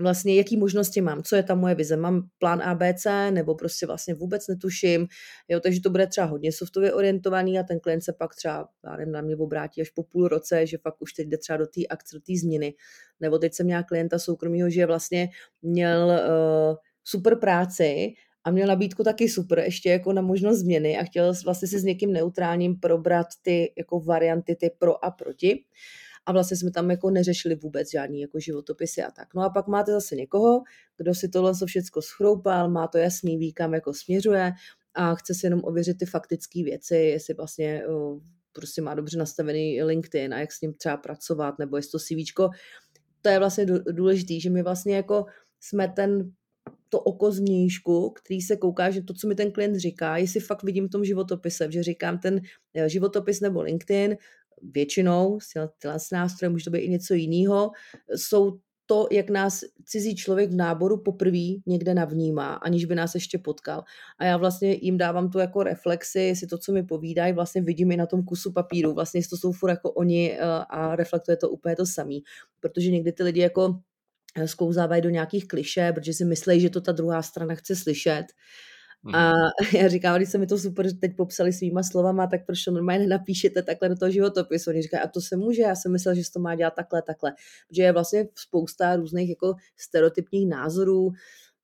vlastně 0.00 0.36
jaký 0.36 0.56
možnosti 0.56 1.00
mám, 1.00 1.22
co 1.22 1.36
je 1.36 1.42
ta 1.42 1.54
moje 1.54 1.74
vize. 1.74 1.96
Mám 1.96 2.22
plán 2.38 2.62
ABC 2.62 3.06
nebo 3.30 3.54
prostě 3.54 3.86
vlastně 3.86 4.14
vůbec 4.14 4.48
netuším, 4.48 5.06
jo, 5.48 5.60
takže 5.60 5.80
to 5.80 5.90
bude 5.90 6.06
třeba 6.06 6.26
hodně 6.26 6.52
softově 6.52 6.92
orientovaný 6.92 7.58
a 7.58 7.62
ten 7.62 7.80
klient 7.80 8.00
se 8.00 8.12
pak 8.12 8.34
třeba 8.34 8.68
já 8.84 8.96
nevím, 8.96 9.12
na 9.12 9.20
mě 9.20 9.36
obrátí 9.36 9.80
až 9.80 9.90
po 9.90 10.02
půl 10.02 10.28
roce, 10.28 10.66
že 10.66 10.78
fakt 10.78 11.02
už 11.02 11.12
teď 11.12 11.28
jde 11.28 11.38
třeba 11.38 11.56
do 11.56 11.66
té 11.66 11.80
akce, 11.90 12.16
do 12.16 12.20
té 12.20 12.32
změny. 12.40 12.74
Nebo 13.20 13.38
teď 13.38 13.54
jsem 13.54 13.66
měla 13.66 13.82
klienta 13.82 14.18
soukromého, 14.18 14.70
že 14.70 14.86
vlastně 14.86 15.28
měl 15.62 16.06
uh, 16.06 16.76
super 17.04 17.36
práci 17.36 18.14
a 18.44 18.50
měl 18.50 18.66
nabídku 18.66 19.04
taky 19.04 19.28
super, 19.28 19.58
ještě 19.58 19.90
jako 19.90 20.12
na 20.12 20.22
možnost 20.22 20.58
změny 20.58 20.98
a 20.98 21.04
chtěl 21.04 21.32
vlastně 21.44 21.68
si 21.68 21.78
s 21.78 21.84
někým 21.84 22.12
neutrálním 22.12 22.80
probrat 22.80 23.26
ty 23.42 23.72
jako 23.78 24.00
varianty, 24.00 24.56
ty 24.56 24.70
pro 24.78 25.04
a 25.04 25.10
proti 25.10 25.64
a 26.26 26.32
vlastně 26.32 26.56
jsme 26.56 26.70
tam 26.70 26.90
jako 26.90 27.10
neřešili 27.10 27.54
vůbec 27.54 27.90
žádný 27.90 28.20
jako 28.20 28.40
životopisy 28.40 29.02
a 29.02 29.10
tak. 29.10 29.34
No 29.34 29.42
a 29.42 29.50
pak 29.50 29.66
máte 29.66 29.92
zase 29.92 30.16
někoho, 30.16 30.62
kdo 30.96 31.14
si 31.14 31.28
tohle 31.28 31.52
všechno 31.66 32.02
schroupal, 32.02 32.70
má 32.70 32.86
to 32.86 32.98
jasný, 32.98 33.38
ví, 33.38 33.52
kam 33.52 33.74
jako 33.74 33.94
směřuje 33.94 34.52
a 34.94 35.14
chce 35.14 35.34
si 35.34 35.46
jenom 35.46 35.60
ověřit 35.64 35.98
ty 35.98 36.06
faktické 36.06 36.64
věci, 36.64 36.96
jestli 36.96 37.34
vlastně 37.34 37.82
prostě 38.52 38.82
má 38.82 38.94
dobře 38.94 39.18
nastavený 39.18 39.82
LinkedIn 39.82 40.34
a 40.34 40.40
jak 40.40 40.52
s 40.52 40.60
ním 40.60 40.74
třeba 40.74 40.96
pracovat, 40.96 41.58
nebo 41.58 41.76
jestli 41.76 41.90
to 41.90 41.98
CV. 41.98 42.34
To 43.22 43.28
je 43.28 43.38
vlastně 43.38 43.66
důležité, 43.90 44.40
že 44.40 44.50
my 44.50 44.62
vlastně 44.62 44.96
jako 44.96 45.24
jsme 45.60 45.88
ten 45.88 46.32
to 46.88 47.00
oko 47.00 47.32
změjšku, 47.32 48.10
který 48.10 48.40
se 48.40 48.56
kouká, 48.56 48.90
že 48.90 49.02
to, 49.02 49.14
co 49.14 49.28
mi 49.28 49.34
ten 49.34 49.52
klient 49.52 49.76
říká, 49.76 50.16
jestli 50.16 50.40
fakt 50.40 50.62
vidím 50.62 50.88
v 50.88 50.90
tom 50.90 51.04
životopise, 51.04 51.72
že 51.72 51.82
říkám 51.82 52.18
ten 52.18 52.40
eh, 52.74 52.88
životopis 52.88 53.40
nebo 53.40 53.62
LinkedIn, 53.62 54.16
většinou, 54.62 55.38
tyhle 55.78 55.98
nástroje, 56.12 56.50
může 56.50 56.64
to 56.64 56.70
být 56.70 56.78
i 56.78 56.88
něco 56.88 57.14
jiného, 57.14 57.70
jsou 58.14 58.58
to, 58.90 59.08
jak 59.10 59.30
nás 59.30 59.64
cizí 59.84 60.16
člověk 60.16 60.50
v 60.50 60.56
náboru 60.56 61.02
poprvé 61.02 61.62
někde 61.66 61.94
navnímá, 61.94 62.54
aniž 62.54 62.84
by 62.84 62.94
nás 62.94 63.14
ještě 63.14 63.38
potkal. 63.38 63.84
A 64.18 64.24
já 64.24 64.36
vlastně 64.36 64.72
jim 64.72 64.98
dávám 64.98 65.30
tu 65.30 65.38
jako 65.38 65.62
reflexi, 65.62 66.20
jestli 66.20 66.46
to, 66.46 66.58
co 66.58 66.72
mi 66.72 66.82
povídají, 66.82 67.32
vlastně 67.32 67.62
vidím 67.62 67.92
i 67.92 67.96
na 67.96 68.06
tom 68.06 68.24
kusu 68.24 68.52
papíru. 68.52 68.94
Vlastně 68.94 69.18
jestli 69.18 69.30
to 69.30 69.36
jsou 69.36 69.52
furt 69.52 69.70
jako 69.70 69.90
oni 69.92 70.32
eh, 70.32 70.38
a 70.68 70.96
reflektuje 70.96 71.36
to 71.36 71.50
úplně 71.50 71.76
to 71.76 71.86
samý. 71.86 72.22
Protože 72.60 72.90
někdy 72.90 73.12
ty 73.12 73.22
lidi 73.22 73.40
jako 73.40 73.80
eh, 74.36 74.48
skouzávají 74.48 75.02
do 75.02 75.10
nějakých 75.10 75.48
kliše, 75.48 75.92
protože 75.92 76.14
si 76.14 76.24
myslí, 76.24 76.60
že 76.60 76.70
to 76.70 76.80
ta 76.80 76.92
druhá 76.92 77.22
strana 77.22 77.54
chce 77.54 77.76
slyšet. 77.76 78.24
Mm. 79.02 79.14
A 79.14 79.32
já 79.78 79.88
říkám, 79.88 80.16
když 80.16 80.28
se 80.28 80.38
mi 80.38 80.46
to 80.46 80.58
super 80.58 80.96
teď 80.96 81.16
popsali 81.16 81.52
svýma 81.52 81.82
slovama, 81.82 82.26
tak 82.26 82.46
proč 82.46 82.64
to 82.64 82.70
normálně 82.70 83.00
nenapíšete 83.00 83.62
takhle 83.62 83.88
do 83.88 83.96
toho 83.96 84.10
životopisu? 84.10 84.70
Oni 84.70 84.82
říkají, 84.82 85.02
a 85.02 85.08
to 85.08 85.20
se 85.20 85.36
může, 85.36 85.62
já 85.62 85.74
jsem 85.74 85.92
myslel, 85.92 86.14
že 86.14 86.24
se 86.24 86.32
to 86.32 86.40
má 86.40 86.54
dělat 86.54 86.74
takhle, 86.74 87.02
takhle. 87.02 87.32
Protože 87.68 87.82
je 87.82 87.92
vlastně 87.92 88.28
spousta 88.34 88.96
různých 88.96 89.28
jako 89.28 89.54
stereotypních 89.76 90.48
názorů, 90.48 91.12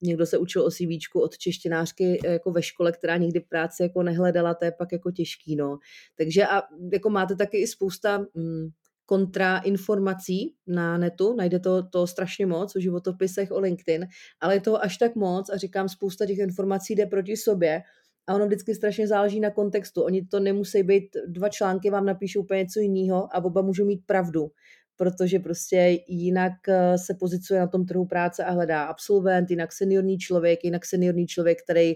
někdo 0.01 0.25
se 0.25 0.37
učil 0.37 0.65
o 0.65 0.71
CV 0.71 1.15
od 1.15 1.37
češtinářky 1.37 2.19
eh, 2.25 2.33
jako 2.33 2.51
ve 2.51 2.63
škole, 2.63 2.91
která 2.91 3.17
nikdy 3.17 3.39
práci 3.39 3.83
jako 3.83 4.03
nehledala, 4.03 4.53
to 4.53 4.65
je 4.65 4.71
pak 4.71 4.91
jako 4.91 5.11
těžký, 5.11 5.55
no. 5.55 5.79
Takže 6.17 6.45
a 6.45 6.63
jako 6.93 7.09
máte 7.09 7.35
taky 7.35 7.57
i 7.57 7.67
spousta 7.67 8.17
mm, 8.33 8.69
kontrainformací 9.07 10.55
na 10.67 10.97
netu, 10.97 11.35
najde 11.35 11.59
to, 11.59 11.83
to 11.83 12.07
strašně 12.07 12.45
moc 12.45 12.75
o 12.75 12.79
životopisech, 12.79 13.51
o 13.51 13.59
LinkedIn, 13.59 14.07
ale 14.41 14.55
je 14.55 14.61
toho 14.61 14.83
až 14.83 14.97
tak 14.97 15.15
moc 15.15 15.49
a 15.49 15.57
říkám, 15.57 15.89
spousta 15.89 16.25
těch 16.25 16.37
informací 16.37 16.95
jde 16.95 17.05
proti 17.05 17.37
sobě 17.37 17.81
a 18.27 18.35
ono 18.35 18.45
vždycky 18.45 18.75
strašně 18.75 19.07
záleží 19.07 19.39
na 19.39 19.49
kontextu. 19.49 20.03
Oni 20.03 20.25
to 20.25 20.39
nemusí 20.39 20.83
být, 20.83 21.17
dva 21.27 21.49
články 21.49 21.89
vám 21.89 22.05
napíšou 22.05 22.41
úplně 22.41 22.59
něco 22.59 22.79
jiného 22.79 23.35
a 23.35 23.43
oba 23.43 23.61
můžou 23.61 23.85
mít 23.85 24.01
pravdu, 24.05 24.51
protože 24.95 25.39
prostě 25.39 25.99
jinak 26.07 26.53
eh, 26.67 26.97
se 26.97 27.13
pozicuje 27.13 27.59
na 27.59 27.67
tom 27.67 27.85
trhu 27.85 28.05
práce 28.05 28.43
a 28.43 28.51
hledá 28.51 28.83
absolvent, 28.83 29.49
jinak 29.49 29.73
seniorní 29.73 30.17
člověk, 30.17 30.63
jinak 30.63 30.85
seniorní 30.85 31.27
člověk, 31.27 31.63
který 31.63 31.95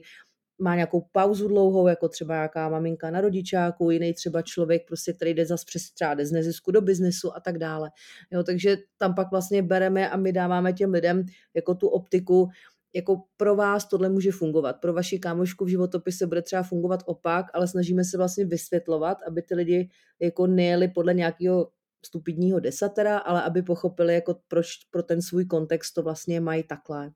má 0.62 0.76
nějakou 0.76 1.06
pauzu 1.12 1.48
dlouhou, 1.48 1.88
jako 1.88 2.10
třeba 2.10 2.34
nějaká 2.34 2.70
maminka 2.70 3.12
na 3.12 3.22
rodičáku, 3.22 3.92
jiný 3.92 4.14
třeba 4.14 4.42
člověk, 4.42 4.88
prostě, 4.88 5.14
který 5.14 5.34
jde 5.34 5.46
zase 5.46 5.66
přes 5.66 5.92
třeba 5.92 6.16
z 6.22 6.32
nezisku 6.32 6.72
do 6.72 6.82
biznesu 6.82 7.36
a 7.36 7.40
tak 7.40 7.58
dále. 7.58 7.90
Jo, 8.32 8.44
takže 8.44 8.78
tam 8.98 9.16
pak 9.16 9.32
vlastně 9.32 9.64
bereme 9.64 10.10
a 10.10 10.18
my 10.18 10.32
dáváme 10.32 10.74
těm 10.74 10.92
lidem 10.92 11.26
jako 11.54 11.76
tu 11.76 11.88
optiku, 11.88 12.50
jako 12.96 13.24
pro 13.38 13.56
vás 13.56 13.86
tohle 13.86 14.10
může 14.10 14.32
fungovat. 14.32 14.74
Pro 14.74 14.94
vaši 14.94 15.20
kámošku 15.20 15.66
v 15.66 15.68
životopise 15.68 16.28
bude 16.28 16.42
třeba 16.42 16.64
fungovat 16.64 17.00
opak, 17.06 17.46
ale 17.54 17.68
snažíme 17.68 18.04
se 18.04 18.18
vlastně 18.18 18.46
vysvětlovat, 18.46 19.18
aby 19.28 19.42
ty 19.42 19.56
lidi 19.56 19.90
jako 20.20 20.48
nejeli 20.48 20.88
podle 20.88 21.14
nějakého 21.14 21.72
stupidního 22.06 22.60
desatera, 22.60 23.18
ale 23.18 23.44
aby 23.44 23.62
pochopili, 23.62 24.14
jako 24.14 24.36
proč 24.48 24.68
pro 24.92 25.04
ten 25.04 25.22
svůj 25.22 25.46
kontext 25.46 25.94
to 25.94 26.04
vlastně 26.04 26.40
mají 26.40 26.64
takhle. 26.64 27.12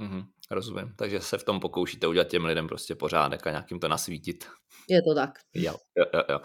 Mm-hmm, 0.00 0.24
rozumím. 0.50 0.94
Takže 0.96 1.20
se 1.20 1.38
v 1.38 1.44
tom 1.44 1.60
pokoušíte 1.60 2.06
udělat 2.06 2.28
těm 2.28 2.44
lidem 2.44 2.68
prostě 2.68 2.94
pořádek 2.94 3.46
a 3.46 3.50
nějakým 3.50 3.80
to 3.80 3.88
nasvítit. 3.88 4.48
Je 4.88 5.02
to 5.02 5.14
tak. 5.14 5.30
Jo, 5.54 5.74
jo, 5.96 6.04
jo, 6.14 6.22
jo. 6.28 6.40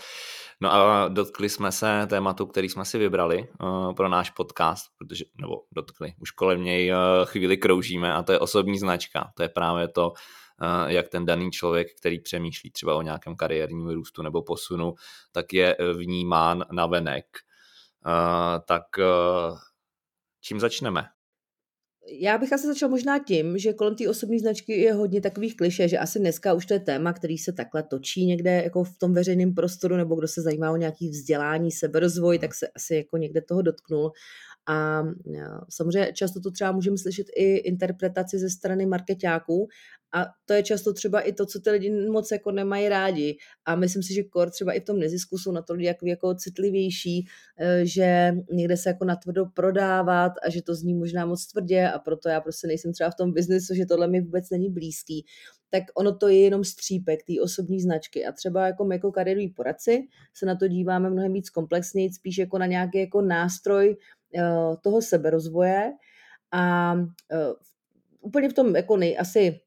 No 0.61 0.73
a 0.73 1.07
dotkli 1.07 1.49
jsme 1.49 1.71
se 1.71 2.07
tématu, 2.09 2.45
který 2.45 2.69
jsme 2.69 2.85
si 2.85 2.97
vybrali 2.97 3.47
uh, 3.61 3.93
pro 3.93 4.09
náš 4.09 4.29
podcast, 4.29 4.85
protože, 4.97 5.25
nebo 5.41 5.55
dotkli, 5.71 6.13
už 6.21 6.31
kolem 6.31 6.63
něj 6.63 6.91
uh, 6.91 6.97
chvíli 7.25 7.57
kroužíme 7.57 8.13
a 8.13 8.23
to 8.23 8.31
je 8.31 8.39
osobní 8.39 8.79
značka. 8.79 9.31
To 9.35 9.43
je 9.43 9.49
právě 9.49 9.87
to, 9.87 10.09
uh, 10.09 10.87
jak 10.87 11.09
ten 11.09 11.25
daný 11.25 11.51
člověk, 11.51 11.87
který 11.99 12.19
přemýšlí 12.19 12.71
třeba 12.71 12.95
o 12.95 13.01
nějakém 13.01 13.35
kariérním 13.35 13.89
růstu 13.89 14.21
nebo 14.21 14.43
posunu, 14.43 14.93
tak 15.31 15.53
je 15.53 15.77
vnímán 15.93 16.65
na 16.71 16.85
venek. 16.85 17.25
Uh, 18.05 18.63
tak 18.65 18.83
uh, 18.97 19.57
čím 20.41 20.59
začneme? 20.59 21.07
Já 22.11 22.37
bych 22.37 22.53
asi 22.53 22.67
začal 22.67 22.89
možná 22.89 23.19
tím, 23.19 23.57
že 23.57 23.73
kolem 23.73 23.95
té 23.95 24.09
osobní 24.09 24.39
značky 24.39 24.81
je 24.81 24.93
hodně 24.93 25.21
takových 25.21 25.55
kliše, 25.55 25.87
že 25.87 25.97
asi 25.97 26.19
dneska 26.19 26.53
už 26.53 26.65
to 26.65 26.73
je 26.73 26.79
téma, 26.79 27.13
který 27.13 27.37
se 27.37 27.53
takhle 27.53 27.83
točí 27.83 28.25
někde 28.25 28.63
jako 28.63 28.83
v 28.83 28.97
tom 28.97 29.13
veřejném 29.13 29.53
prostoru, 29.53 29.95
nebo 29.95 30.15
kdo 30.15 30.27
se 30.27 30.41
zajímá 30.41 30.71
o 30.71 30.77
nějaký 30.77 31.09
vzdělání, 31.09 31.71
seberozvoj, 31.71 32.39
tak 32.39 32.53
se 32.53 32.67
asi 32.67 32.95
jako 32.95 33.17
někde 33.17 33.41
toho 33.41 33.61
dotknul. 33.61 34.11
A 34.67 35.03
samozřejmě 35.69 36.13
často 36.13 36.39
to 36.39 36.51
třeba 36.51 36.71
můžeme 36.71 36.97
slyšet 36.97 37.27
i 37.35 37.55
interpretaci 37.55 38.39
ze 38.39 38.49
strany 38.49 38.85
marketáků 38.85 39.67
a 40.15 40.25
to 40.45 40.53
je 40.53 40.63
často 40.63 40.93
třeba 40.93 41.21
i 41.21 41.33
to, 41.33 41.45
co 41.45 41.59
ty 41.59 41.69
lidi 41.69 41.91
moc 41.91 42.31
jako 42.31 42.51
nemají 42.51 42.89
rádi. 42.89 43.37
A 43.65 43.75
myslím 43.75 44.03
si, 44.03 44.13
že 44.13 44.23
kor 44.23 44.49
třeba 44.49 44.73
i 44.73 44.79
v 44.79 44.83
tom 44.83 44.99
nezisku 44.99 45.37
jsou 45.37 45.51
na 45.51 45.61
to 45.61 45.73
lidi 45.73 45.85
jako, 45.85 46.05
jako 46.05 46.35
citlivější, 46.35 47.27
eh, 47.59 47.85
že 47.85 48.31
někde 48.51 48.77
se 48.77 48.89
jako 48.89 49.05
natvrdo 49.05 49.45
prodávat 49.45 50.31
a 50.43 50.49
že 50.49 50.61
to 50.61 50.75
zní 50.75 50.93
možná 50.93 51.25
moc 51.25 51.47
tvrdě 51.47 51.87
a 51.87 51.99
proto 51.99 52.29
já 52.29 52.41
prostě 52.41 52.67
nejsem 52.67 52.93
třeba 52.93 53.09
v 53.09 53.15
tom 53.15 53.33
biznesu, 53.33 53.73
že 53.73 53.85
tohle 53.85 54.07
mi 54.07 54.21
vůbec 54.21 54.49
není 54.49 54.69
blízký. 54.69 55.25
Tak 55.69 55.83
ono 55.95 56.15
to 56.15 56.27
je 56.27 56.41
jenom 56.41 56.63
střípek 56.63 57.19
té 57.23 57.41
osobní 57.43 57.81
značky. 57.81 58.25
A 58.25 58.31
třeba 58.31 58.67
jako 58.67 58.85
my 58.85 58.95
jako 58.95 59.11
kariéroví 59.11 59.49
poradci 59.49 60.07
se 60.33 60.45
na 60.45 60.55
to 60.55 60.67
díváme 60.67 61.09
mnohem 61.09 61.33
víc 61.33 61.49
komplexněji, 61.49 62.13
spíš 62.13 62.37
jako 62.37 62.57
na 62.57 62.65
nějaký 62.65 62.97
jako 62.99 63.21
nástroj 63.21 63.97
toho 64.81 65.01
seberozvoje. 65.01 65.93
A 66.51 66.95
eh, 67.31 67.53
úplně 68.21 68.49
v 68.49 68.53
tom 68.53 68.75
jako 68.75 68.97
nej, 68.97 69.17
asi 69.19 69.59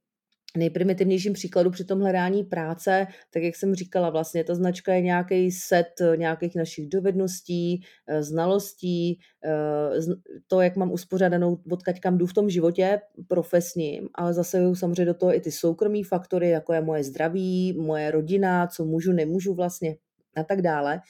nejprimitivnějším 0.56 1.32
příkladu 1.32 1.70
při 1.70 1.84
tom 1.84 2.00
hledání 2.00 2.44
práce, 2.44 3.06
tak 3.30 3.42
jak 3.42 3.56
jsem 3.56 3.74
říkala, 3.74 4.10
vlastně 4.10 4.44
ta 4.44 4.54
značka 4.54 4.94
je 4.94 5.00
nějaký 5.00 5.50
set 5.50 6.00
eh, 6.00 6.16
nějakých 6.16 6.54
našich 6.56 6.88
dovedností, 6.88 7.82
eh, 8.06 8.22
znalostí, 8.22 9.20
eh, 9.44 10.14
to, 10.46 10.60
jak 10.60 10.76
mám 10.76 10.92
uspořádanou, 10.92 11.58
odkaď 11.70 12.00
kam 12.00 12.18
jdu 12.18 12.26
v 12.26 12.34
tom 12.34 12.50
životě 12.50 13.00
profesním, 13.28 14.08
ale 14.14 14.34
zase 14.34 14.74
samozřejmě 14.74 15.04
do 15.04 15.14
toho 15.14 15.34
i 15.34 15.40
ty 15.40 15.52
soukromí 15.52 16.02
faktory, 16.02 16.48
jako 16.48 16.72
je 16.72 16.80
moje 16.80 17.04
zdraví, 17.04 17.72
moje 17.72 18.10
rodina, 18.10 18.66
co 18.66 18.84
můžu, 18.84 19.12
nemůžu 19.12 19.54
vlastně 19.54 19.96
a 20.36 20.44
tak 20.44 20.62
dále 20.62 21.00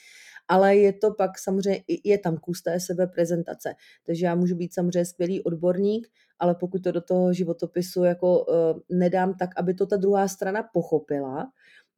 ale 0.48 0.76
je 0.76 0.92
to 0.92 1.14
pak 1.14 1.38
samozřejmě, 1.38 1.80
je 2.04 2.18
tam 2.18 2.36
kus 2.36 2.62
té 2.62 2.80
sebeprezentace. 2.80 3.74
Takže 4.06 4.26
já 4.26 4.34
můžu 4.34 4.56
být 4.56 4.74
samozřejmě 4.74 5.04
skvělý 5.04 5.42
odborník, 5.42 6.08
ale 6.38 6.54
pokud 6.54 6.82
to 6.82 6.92
do 6.92 7.00
toho 7.00 7.32
životopisu 7.32 8.04
jako 8.04 8.44
uh, 8.44 8.54
nedám 8.90 9.34
tak, 9.34 9.50
aby 9.56 9.74
to 9.74 9.86
ta 9.86 9.96
druhá 9.96 10.28
strana 10.28 10.62
pochopila, 10.62 11.46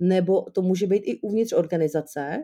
nebo 0.00 0.42
to 0.42 0.62
může 0.62 0.86
být 0.86 1.02
i 1.06 1.20
uvnitř 1.20 1.52
organizace, 1.52 2.36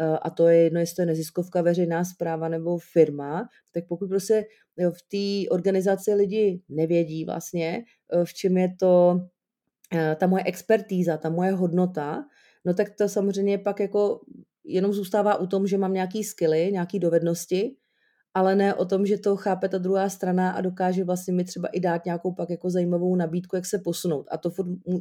uh, 0.00 0.18
a 0.22 0.30
to 0.30 0.48
je 0.48 0.58
jedno, 0.58 0.80
jestli 0.80 0.96
to 0.96 1.02
je 1.02 1.06
neziskovka, 1.06 1.62
veřejná 1.62 2.04
zpráva 2.04 2.48
nebo 2.48 2.78
firma, 2.78 3.48
tak 3.72 3.86
pokud 3.88 4.08
prostě 4.08 4.44
jo, 4.76 4.92
v 4.92 5.02
té 5.02 5.50
organizaci 5.54 6.14
lidi 6.14 6.62
nevědí 6.68 7.24
vlastně, 7.24 7.84
uh, 8.14 8.24
v 8.24 8.34
čem 8.34 8.56
je 8.56 8.74
to 8.80 9.20
ta 10.16 10.26
moje 10.26 10.44
expertíza, 10.44 11.16
ta 11.16 11.30
moje 11.30 11.52
hodnota, 11.52 12.24
no 12.64 12.74
tak 12.74 12.90
to 12.98 13.08
samozřejmě 13.08 13.58
pak 13.58 13.80
jako 13.80 14.20
jenom 14.64 14.92
zůstává 14.92 15.36
u 15.36 15.46
tom, 15.46 15.66
že 15.66 15.78
mám 15.78 15.92
nějaký 15.92 16.24
skily, 16.24 16.68
nějaký 16.72 16.98
dovednosti, 16.98 17.76
ale 18.34 18.56
ne 18.56 18.74
o 18.74 18.84
tom, 18.84 19.06
že 19.06 19.18
to 19.18 19.36
chápe 19.36 19.68
ta 19.68 19.78
druhá 19.78 20.08
strana 20.08 20.50
a 20.50 20.60
dokáže 20.60 21.04
vlastně 21.04 21.34
mi 21.34 21.44
třeba 21.44 21.68
i 21.68 21.80
dát 21.80 22.04
nějakou 22.04 22.32
pak 22.32 22.50
jako 22.50 22.70
zajímavou 22.70 23.16
nabídku, 23.16 23.56
jak 23.56 23.66
se 23.66 23.78
posunout. 23.78 24.26
A 24.30 24.38
to 24.38 24.50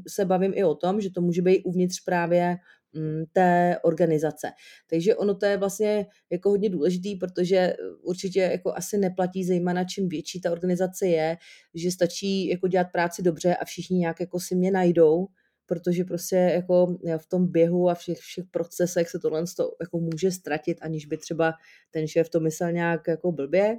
se 0.07 0.25
bavím 0.25 0.51
i 0.55 0.63
o 0.63 0.75
tom, 0.75 1.01
že 1.01 1.09
to 1.11 1.21
může 1.21 1.41
být 1.41 1.61
uvnitř 1.63 2.03
právě 2.05 2.57
mm, 2.93 3.23
té 3.31 3.77
organizace. 3.83 4.51
Takže 4.89 5.15
ono 5.15 5.35
to 5.35 5.45
je 5.45 5.57
vlastně 5.57 6.05
jako 6.31 6.49
hodně 6.49 6.69
důležitý, 6.69 7.15
protože 7.15 7.75
určitě 8.01 8.39
jako 8.39 8.73
asi 8.73 8.97
neplatí 8.97 9.43
zejména 9.45 9.83
čím 9.83 10.09
větší 10.09 10.41
ta 10.41 10.51
organizace 10.51 11.07
je, 11.07 11.37
že 11.75 11.91
stačí 11.91 12.47
jako 12.47 12.67
dělat 12.67 12.87
práci 12.91 13.21
dobře 13.21 13.55
a 13.55 13.65
všichni 13.65 13.97
nějak 13.97 14.19
jako 14.19 14.39
si 14.39 14.55
mě 14.55 14.71
najdou, 14.71 15.27
protože 15.73 16.03
prostě 16.03 16.35
jako 16.35 16.97
v 17.17 17.25
tom 17.25 17.51
běhu 17.51 17.89
a 17.89 17.95
všech, 17.95 18.17
všech 18.17 18.45
procesech 18.51 19.09
se 19.09 19.19
tohle 19.19 19.43
jako 19.81 19.99
může 19.99 20.31
ztratit, 20.31 20.77
aniž 20.81 21.05
by 21.05 21.17
třeba 21.17 21.53
ten 21.91 22.07
šéf 22.07 22.29
to 22.29 22.39
myslel 22.39 22.71
nějak 22.71 23.07
jako 23.07 23.31
blbě. 23.31 23.77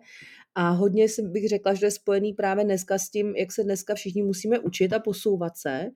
A 0.54 0.70
hodně 0.70 1.06
bych 1.22 1.48
řekla, 1.48 1.74
že 1.74 1.86
je 1.86 1.90
spojený 1.90 2.32
právě 2.32 2.64
dneska 2.64 2.98
s 2.98 3.10
tím, 3.10 3.36
jak 3.36 3.52
se 3.52 3.64
dneska 3.64 3.94
všichni 3.94 4.22
musíme 4.22 4.58
učit 4.58 4.92
a 4.92 4.98
posouvat 4.98 5.56
se 5.56 5.90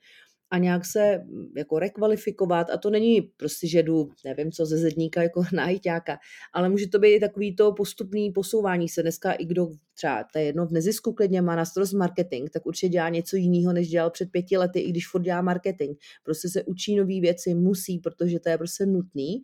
a 0.50 0.58
nějak 0.58 0.84
se 0.84 1.18
mm, 1.18 1.52
jako 1.56 1.78
rekvalifikovat 1.78 2.70
a 2.70 2.76
to 2.76 2.90
není 2.90 3.20
prostě, 3.20 3.68
že 3.68 3.82
jdu, 3.82 4.10
nevím 4.24 4.52
co, 4.52 4.66
ze 4.66 4.78
zedníka 4.78 5.22
jako 5.22 5.44
na 5.52 5.64
hejťáka, 5.64 6.18
ale 6.52 6.68
může 6.68 6.88
to 6.88 6.98
být 6.98 7.20
takový 7.20 7.56
to 7.56 7.72
postupný 7.72 8.30
posouvání 8.30 8.88
se. 8.88 9.02
Dneska 9.02 9.32
i 9.32 9.44
kdo 9.44 9.68
třeba, 9.94 10.24
to 10.32 10.38
je 10.38 10.44
jedno 10.44 10.66
v 10.66 10.72
nezisku 10.72 11.12
klidně 11.12 11.42
má 11.42 11.56
na 11.56 11.64
starost 11.64 11.92
marketing, 11.92 12.50
tak 12.50 12.66
určitě 12.66 12.88
dělá 12.88 13.08
něco 13.08 13.36
jiného, 13.36 13.72
než 13.72 13.88
dělal 13.88 14.10
před 14.10 14.30
pěti 14.30 14.56
lety, 14.56 14.80
i 14.80 14.90
když 14.90 15.08
furt 15.08 15.22
dělá 15.22 15.42
marketing. 15.42 15.96
Prostě 16.24 16.48
se 16.48 16.62
učí 16.62 16.96
nové 16.96 17.20
věci, 17.20 17.54
musí, 17.54 17.98
protože 17.98 18.40
to 18.40 18.48
je 18.48 18.58
prostě 18.58 18.86
nutný. 18.86 19.42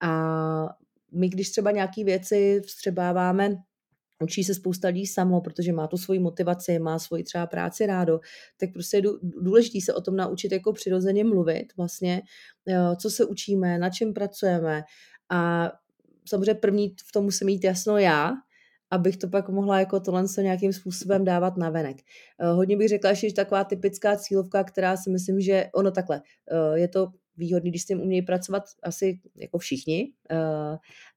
A 0.00 0.68
my, 1.12 1.28
když 1.28 1.50
třeba 1.50 1.70
nějaké 1.70 2.04
věci 2.04 2.60
vstřebáváme 2.66 3.56
učí 4.24 4.44
se 4.44 4.54
spousta 4.54 4.88
lidí 4.88 5.06
samo, 5.06 5.40
protože 5.40 5.72
má 5.72 5.86
tu 5.86 5.96
svoji 5.96 6.18
motivaci, 6.20 6.78
má 6.78 6.98
svoji 6.98 7.24
třeba 7.24 7.46
práci 7.46 7.86
rádo, 7.86 8.20
tak 8.60 8.72
prostě 8.72 8.96
je 8.96 9.02
důležité 9.22 9.78
se 9.84 9.94
o 9.94 10.00
tom 10.00 10.16
naučit 10.16 10.52
jako 10.52 10.72
přirozeně 10.72 11.24
mluvit 11.24 11.66
vlastně, 11.76 12.22
co 13.00 13.10
se 13.10 13.24
učíme, 13.24 13.78
na 13.78 13.90
čem 13.90 14.14
pracujeme 14.14 14.82
a 15.30 15.72
samozřejmě 16.28 16.54
první 16.54 16.94
v 17.08 17.12
tom 17.12 17.24
musím 17.24 17.46
mít 17.46 17.64
jasno 17.64 17.98
já, 17.98 18.32
abych 18.90 19.16
to 19.16 19.28
pak 19.28 19.48
mohla 19.48 19.80
jako 19.80 20.00
tohle 20.00 20.28
se 20.28 20.42
nějakým 20.42 20.72
způsobem 20.72 21.24
dávat 21.24 21.56
na 21.56 21.70
venek. 21.70 21.96
Hodně 22.54 22.76
bych 22.76 22.88
řekla, 22.88 23.12
že 23.12 23.26
je 23.26 23.32
taková 23.32 23.64
typická 23.64 24.16
cílovka, 24.16 24.64
která 24.64 24.96
si 24.96 25.10
myslím, 25.10 25.40
že 25.40 25.66
ono 25.74 25.90
takhle, 25.90 26.22
je 26.74 26.88
to 26.88 27.06
výhodný, 27.36 27.70
když 27.70 27.82
s 27.82 27.86
tím 27.86 28.00
umějí 28.00 28.22
pracovat 28.22 28.62
asi 28.82 29.20
jako 29.36 29.58
všichni 29.58 30.12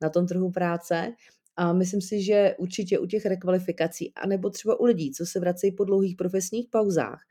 na 0.02 0.10
tom 0.10 0.28
trhu 0.28 0.52
práce, 0.52 1.14
a 1.58 1.74
myslím 1.74 2.02
si, 2.02 2.22
že 2.22 2.56
určitě 2.58 3.00
u 3.00 3.06
těch 3.06 3.26
rekvalifikací, 3.26 4.14
anebo 4.14 4.50
třeba 4.50 4.80
u 4.80 4.86
lidí, 4.86 5.12
co 5.12 5.26
se 5.26 5.40
vracejí 5.40 5.72
po 5.72 5.84
dlouhých 5.84 6.16
profesních 6.16 6.68
pauzách, 6.70 7.22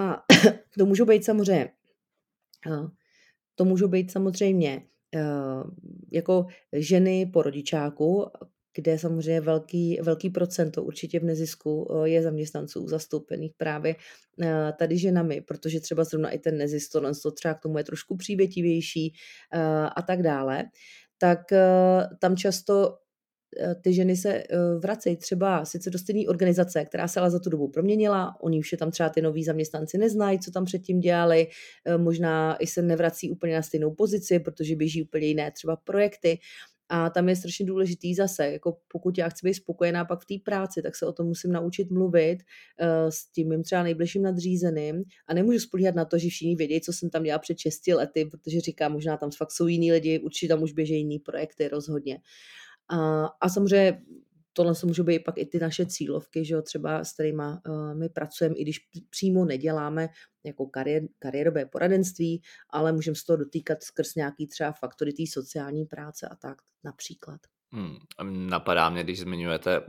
a 0.00 0.22
to 0.78 0.86
můžou 0.86 1.04
být 1.04 1.24
samozřejmě, 1.24 1.70
to 3.54 3.64
můžou 3.64 3.88
být 3.88 4.10
samozřejmě 4.10 4.82
jako 6.12 6.46
ženy 6.72 7.26
po 7.32 7.42
rodičáku, 7.42 8.26
kde 8.74 8.98
samozřejmě 8.98 9.40
velký, 9.40 9.98
velký 10.02 10.30
procento 10.30 10.82
určitě 10.82 11.20
v 11.20 11.24
nezisku 11.24 11.88
je 12.04 12.22
zaměstnanců 12.22 12.88
zastoupených 12.88 13.52
právě 13.56 13.96
tady 14.78 14.98
ženami, 14.98 15.40
protože 15.40 15.80
třeba 15.80 16.04
zrovna 16.04 16.30
i 16.30 16.38
ten 16.38 16.58
nezisk, 16.58 16.92
to 17.22 17.30
třeba 17.30 17.54
k 17.54 17.60
tomu 17.60 17.78
je 17.78 17.84
trošku 17.84 18.16
přívětivější 18.16 19.14
a 19.96 20.02
tak 20.02 20.22
dále, 20.22 20.64
tak 21.18 21.40
tam 22.18 22.36
často 22.36 22.98
ty 23.80 23.92
ženy 23.92 24.16
se 24.16 24.34
eh, 24.34 24.44
vracejí 24.78 25.16
třeba 25.16 25.64
sice 25.64 25.90
do 25.90 25.98
stejné 25.98 26.28
organizace, 26.28 26.84
která 26.84 27.08
se 27.08 27.20
ale 27.20 27.30
za 27.30 27.38
tu 27.38 27.50
dobu 27.50 27.68
proměnila, 27.68 28.36
oni 28.40 28.58
už 28.58 28.72
je 28.72 28.78
tam 28.78 28.90
třeba 28.90 29.08
ty 29.08 29.22
noví 29.22 29.44
zaměstnanci 29.44 29.98
neznají, 29.98 30.38
co 30.38 30.50
tam 30.50 30.64
předtím 30.64 31.00
dělali, 31.00 31.46
eh, 31.84 31.98
možná 31.98 32.56
i 32.56 32.66
se 32.66 32.82
nevrací 32.82 33.30
úplně 33.30 33.54
na 33.54 33.62
stejnou 33.62 33.94
pozici, 33.94 34.38
protože 34.38 34.76
běží 34.76 35.02
úplně 35.02 35.26
jiné 35.26 35.50
třeba 35.50 35.76
projekty. 35.76 36.38
A 36.94 37.10
tam 37.10 37.28
je 37.28 37.36
strašně 37.36 37.66
důležitý 37.66 38.14
zase, 38.14 38.52
jako 38.52 38.76
pokud 38.88 39.18
já 39.18 39.28
chci 39.28 39.46
být 39.46 39.54
spokojená 39.54 40.04
pak 40.04 40.20
v 40.20 40.26
té 40.26 40.34
práci, 40.44 40.82
tak 40.82 40.96
se 40.96 41.06
o 41.06 41.12
tom 41.12 41.26
musím 41.26 41.52
naučit 41.52 41.90
mluvit 41.90 42.38
s 43.08 43.32
tím 43.32 43.48
mým 43.48 43.62
třeba 43.62 43.82
nejbližším 43.82 44.22
nadřízeným 44.22 45.02
a 45.26 45.34
nemůžu 45.34 45.58
spolíhat 45.58 45.94
na 45.94 46.04
to, 46.04 46.18
že 46.18 46.28
všichni 46.28 46.56
vědí, 46.56 46.80
co 46.80 46.92
jsem 46.92 47.10
tam 47.10 47.22
dělala 47.22 47.38
před 47.38 47.58
6 47.58 47.86
lety, 47.86 48.24
protože 48.24 48.60
říkám, 48.60 48.92
možná 48.92 49.16
tam 49.16 49.30
fakt 49.30 49.50
jsou 49.50 49.66
jiní 49.66 49.92
lidi, 49.92 50.18
určitě 50.18 50.48
tam 50.48 50.62
už 50.62 50.72
běží 50.72 50.94
jiný 50.94 51.18
projekty 51.18 51.68
rozhodně. 51.68 52.18
A, 52.92 53.26
a 53.40 53.48
samozřejmě 53.48 54.02
tohle 54.52 54.74
se 54.74 54.86
můžou 54.86 55.04
být 55.04 55.24
pak 55.24 55.38
i 55.38 55.46
ty 55.46 55.58
naše 55.58 55.86
cílovky, 55.86 56.44
že 56.44 56.54
jo, 56.54 56.62
třeba 56.62 57.04
s 57.04 57.12
kterými 57.12 57.42
uh, 57.42 57.94
my 57.94 58.08
pracujeme, 58.08 58.54
i 58.56 58.62
když 58.62 58.80
přímo 59.10 59.44
neděláme 59.44 60.08
jako 60.44 60.66
kariér, 60.66 61.02
kariérové 61.18 61.66
poradenství, 61.66 62.42
ale 62.70 62.92
můžeme 62.92 63.14
se 63.14 63.26
toho 63.26 63.36
dotýkat 63.36 63.82
skrz 63.82 64.14
nějaký 64.14 64.46
třeba 64.46 64.72
faktory 64.72 65.12
té 65.12 65.22
sociální 65.28 65.84
práce 65.84 66.28
a 66.28 66.36
tak 66.36 66.58
například. 66.84 67.40
Hmm, 67.72 67.96
napadá 68.48 68.90
mě, 68.90 69.04
když 69.04 69.20
zmiňujete 69.20 69.80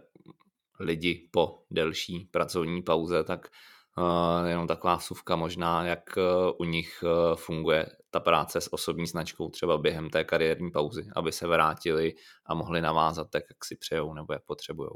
lidi 0.80 1.30
po 1.32 1.64
delší 1.72 2.30
pracovní 2.32 2.82
pauze, 2.82 3.24
tak 3.24 3.48
Uh, 3.98 4.48
jenom 4.48 4.68
taková 4.68 5.00
suvka 5.00 5.36
možná, 5.36 5.86
jak 5.86 6.04
uh, 6.18 6.24
u 6.60 6.64
nich 6.64 7.04
uh, 7.04 7.36
funguje 7.36 7.86
ta 8.10 8.20
práce 8.20 8.62
s 8.62 8.74
osobní 8.74 9.08
značkou 9.08 9.50
třeba 9.50 9.78
během 9.78 10.10
té 10.10 10.24
kariérní 10.24 10.72
pauzy, 10.72 11.08
aby 11.16 11.32
se 11.32 11.48
vrátili 11.48 12.14
a 12.46 12.54
mohli 12.54 12.82
navázat 12.82 13.30
tak, 13.30 13.44
jak 13.50 13.66
si 13.66 13.76
přejou 13.76 14.14
nebo 14.14 14.34
jak 14.34 14.46
potřebují. 14.46 14.90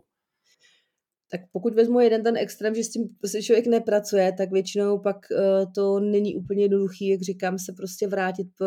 Tak 1.31 1.41
pokud 1.51 1.73
vezmu 1.73 1.99
jeden 1.99 2.23
ten 2.23 2.37
extrém, 2.37 2.75
že 2.75 2.83
s 2.83 2.89
tím 2.89 3.03
prostě 3.19 3.43
člověk 3.43 3.67
nepracuje, 3.67 4.33
tak 4.37 4.51
většinou 4.51 4.99
pak 4.99 5.17
uh, 5.31 5.71
to 5.75 5.99
není 5.99 6.35
úplně 6.35 6.63
jednoduchý, 6.63 7.07
jak 7.07 7.21
říkám, 7.21 7.59
se 7.59 7.73
prostě 7.77 8.07
vrátit 8.07 8.47
po, 8.57 8.65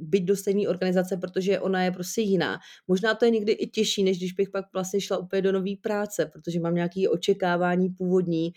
byť 0.00 0.24
do 0.24 0.36
stejné 0.36 0.68
organizace, 0.68 1.16
protože 1.16 1.60
ona 1.60 1.84
je 1.84 1.90
prostě 1.90 2.20
jiná. 2.20 2.58
Možná 2.88 3.14
to 3.14 3.24
je 3.24 3.30
někdy 3.30 3.52
i 3.52 3.66
těžší, 3.66 4.02
než 4.02 4.18
když 4.18 4.32
bych 4.32 4.50
pak 4.50 4.64
vlastně 4.72 5.00
šla 5.00 5.18
úplně 5.18 5.42
do 5.42 5.52
nové 5.52 5.70
práce, 5.82 6.26
protože 6.32 6.60
mám 6.60 6.74
nějaké 6.74 7.08
očekávání 7.08 7.88
původní 7.88 8.52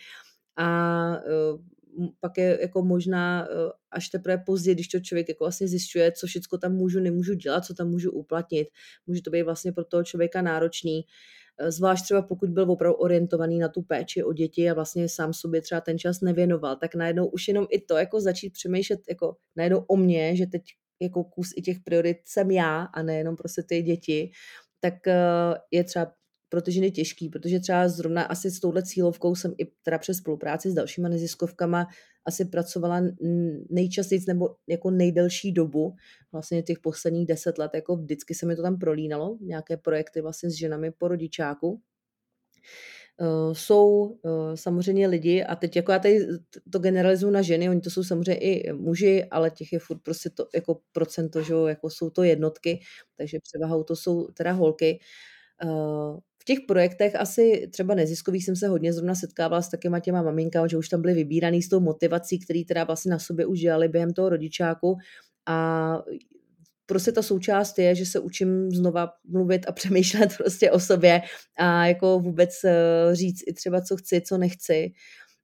a 0.57 1.17
uh, 1.17 2.07
pak 2.19 2.37
je 2.37 2.57
jako 2.61 2.83
možná 2.83 3.47
uh, 3.49 3.71
až 3.91 4.09
teprve 4.09 4.37
později, 4.37 4.75
když 4.75 4.87
to 4.87 4.99
člověk 4.99 5.29
jako 5.29 5.43
vlastně 5.43 5.67
zjišťuje, 5.67 6.11
co 6.11 6.27
všechno 6.27 6.57
tam 6.57 6.73
můžu, 6.73 6.99
nemůžu 6.99 7.33
dělat, 7.33 7.65
co 7.65 7.73
tam 7.73 7.89
můžu 7.89 8.11
uplatnit. 8.11 8.67
Může 9.07 9.21
to 9.21 9.29
být 9.29 9.43
vlastně 9.43 9.71
pro 9.71 9.85
toho 9.85 10.03
člověka 10.03 10.41
náročný. 10.41 11.05
Eh, 11.59 11.71
zvlášť 11.71 12.03
třeba 12.03 12.21
pokud 12.21 12.49
byl 12.49 12.71
opravdu 12.71 12.95
orientovaný 12.95 13.59
na 13.59 13.69
tu 13.69 13.81
péči 13.81 14.23
o 14.23 14.33
děti 14.33 14.69
a 14.69 14.73
vlastně 14.73 15.09
sám 15.09 15.33
sobě 15.33 15.61
třeba 15.61 15.81
ten 15.81 15.99
čas 15.99 16.21
nevěnoval, 16.21 16.75
tak 16.75 16.95
najednou 16.95 17.27
už 17.27 17.47
jenom 17.47 17.67
i 17.69 17.81
to 17.81 17.97
jako 17.97 18.21
začít 18.21 18.53
přemýšlet 18.53 18.99
jako 19.09 19.35
najednou 19.55 19.79
o 19.79 19.97
mě, 19.97 20.35
že 20.35 20.45
teď 20.45 20.63
jako 21.01 21.23
kus 21.23 21.49
i 21.55 21.61
těch 21.61 21.77
priorit 21.83 22.17
jsem 22.25 22.51
já 22.51 22.83
a 22.83 23.03
nejenom 23.03 23.35
prostě 23.35 23.63
ty 23.63 23.81
děti, 23.81 24.31
tak 24.79 25.07
eh, 25.07 25.55
je 25.71 25.83
třeba 25.83 26.11
pro 26.53 26.61
ty 26.61 26.71
ženy 26.71 26.91
těžký, 26.91 27.29
protože 27.29 27.59
třeba 27.59 27.89
zrovna 27.89 28.23
asi 28.23 28.51
s 28.51 28.59
touhle 28.59 28.83
cílovkou 28.83 29.35
jsem 29.35 29.53
i 29.57 29.65
teda 29.83 29.97
přes 29.97 30.17
spolupráci 30.17 30.71
s 30.71 30.73
dalšíma 30.73 31.09
neziskovkama 31.09 31.87
asi 32.25 32.45
pracovala 32.45 33.01
nejčastěji 33.69 34.21
nebo 34.27 34.55
jako 34.67 34.91
nejdelší 34.91 35.51
dobu, 35.51 35.95
vlastně 36.31 36.63
těch 36.63 36.79
posledních 36.79 37.27
deset 37.27 37.57
let, 37.57 37.71
jako 37.73 37.95
vždycky 37.95 38.35
se 38.35 38.45
mi 38.45 38.55
to 38.55 38.61
tam 38.61 38.79
prolínalo, 38.79 39.37
nějaké 39.41 39.77
projekty 39.77 40.21
vlastně 40.21 40.49
s 40.49 40.53
ženami 40.53 40.91
po 40.91 41.07
rodičáku. 41.07 41.81
Uh, 43.21 43.53
jsou 43.53 43.87
uh, 43.87 44.55
samozřejmě 44.55 45.07
lidi, 45.07 45.43
a 45.43 45.55
teď 45.55 45.75
jako 45.75 45.91
já 45.91 45.99
tady 45.99 46.19
to 46.71 46.79
generalizuju 46.79 47.31
na 47.31 47.41
ženy, 47.41 47.69
oni 47.69 47.81
to 47.81 47.89
jsou 47.89 48.03
samozřejmě 48.03 48.39
i 48.39 48.73
muži, 48.73 49.25
ale 49.31 49.49
těch 49.49 49.73
je 49.73 49.79
furt 49.79 50.01
prostě 50.03 50.29
to 50.29 50.47
jako 50.55 50.81
procento, 50.91 51.41
že 51.41 51.53
jako 51.67 51.89
jsou 51.89 52.09
to 52.09 52.23
jednotky, 52.23 52.79
takže 53.17 53.37
převahou 53.43 53.83
to 53.83 53.95
jsou 53.95 54.27
teda 54.27 54.51
holky. 54.51 54.99
Uh, 55.63 56.19
v 56.43 56.45
těch 56.45 56.59
projektech 56.67 57.15
asi 57.15 57.67
třeba 57.71 57.95
neziskových 57.95 58.45
jsem 58.45 58.55
se 58.55 58.67
hodně 58.67 58.93
zrovna 58.93 59.15
setkávala 59.15 59.61
s 59.61 59.69
takýma 59.69 59.99
těma 59.99 60.21
maminkama, 60.21 60.67
že 60.67 60.77
už 60.77 60.89
tam 60.89 61.01
byly 61.01 61.13
vybíraný 61.13 61.61
s 61.61 61.69
tou 61.69 61.79
motivací, 61.79 62.39
který 62.39 62.65
teda 62.65 62.83
vlastně 62.83 63.11
na 63.11 63.19
sobě 63.19 63.45
už 63.45 63.59
dělali 63.59 63.87
během 63.87 64.13
toho 64.13 64.29
rodičáku. 64.29 64.95
A 65.47 65.97
prostě 66.85 67.11
ta 67.11 67.21
součást 67.21 67.79
je, 67.79 67.95
že 67.95 68.05
se 68.05 68.19
učím 68.19 68.71
znova 68.71 69.09
mluvit 69.27 69.65
a 69.67 69.71
přemýšlet 69.71 70.37
prostě 70.37 70.71
o 70.71 70.79
sobě 70.79 71.21
a 71.57 71.85
jako 71.85 72.19
vůbec 72.19 72.49
eh, 72.65 73.15
říct 73.15 73.43
i 73.47 73.53
třeba, 73.53 73.81
co 73.81 73.97
chci, 73.97 74.21
co 74.21 74.37
nechci. 74.37 74.91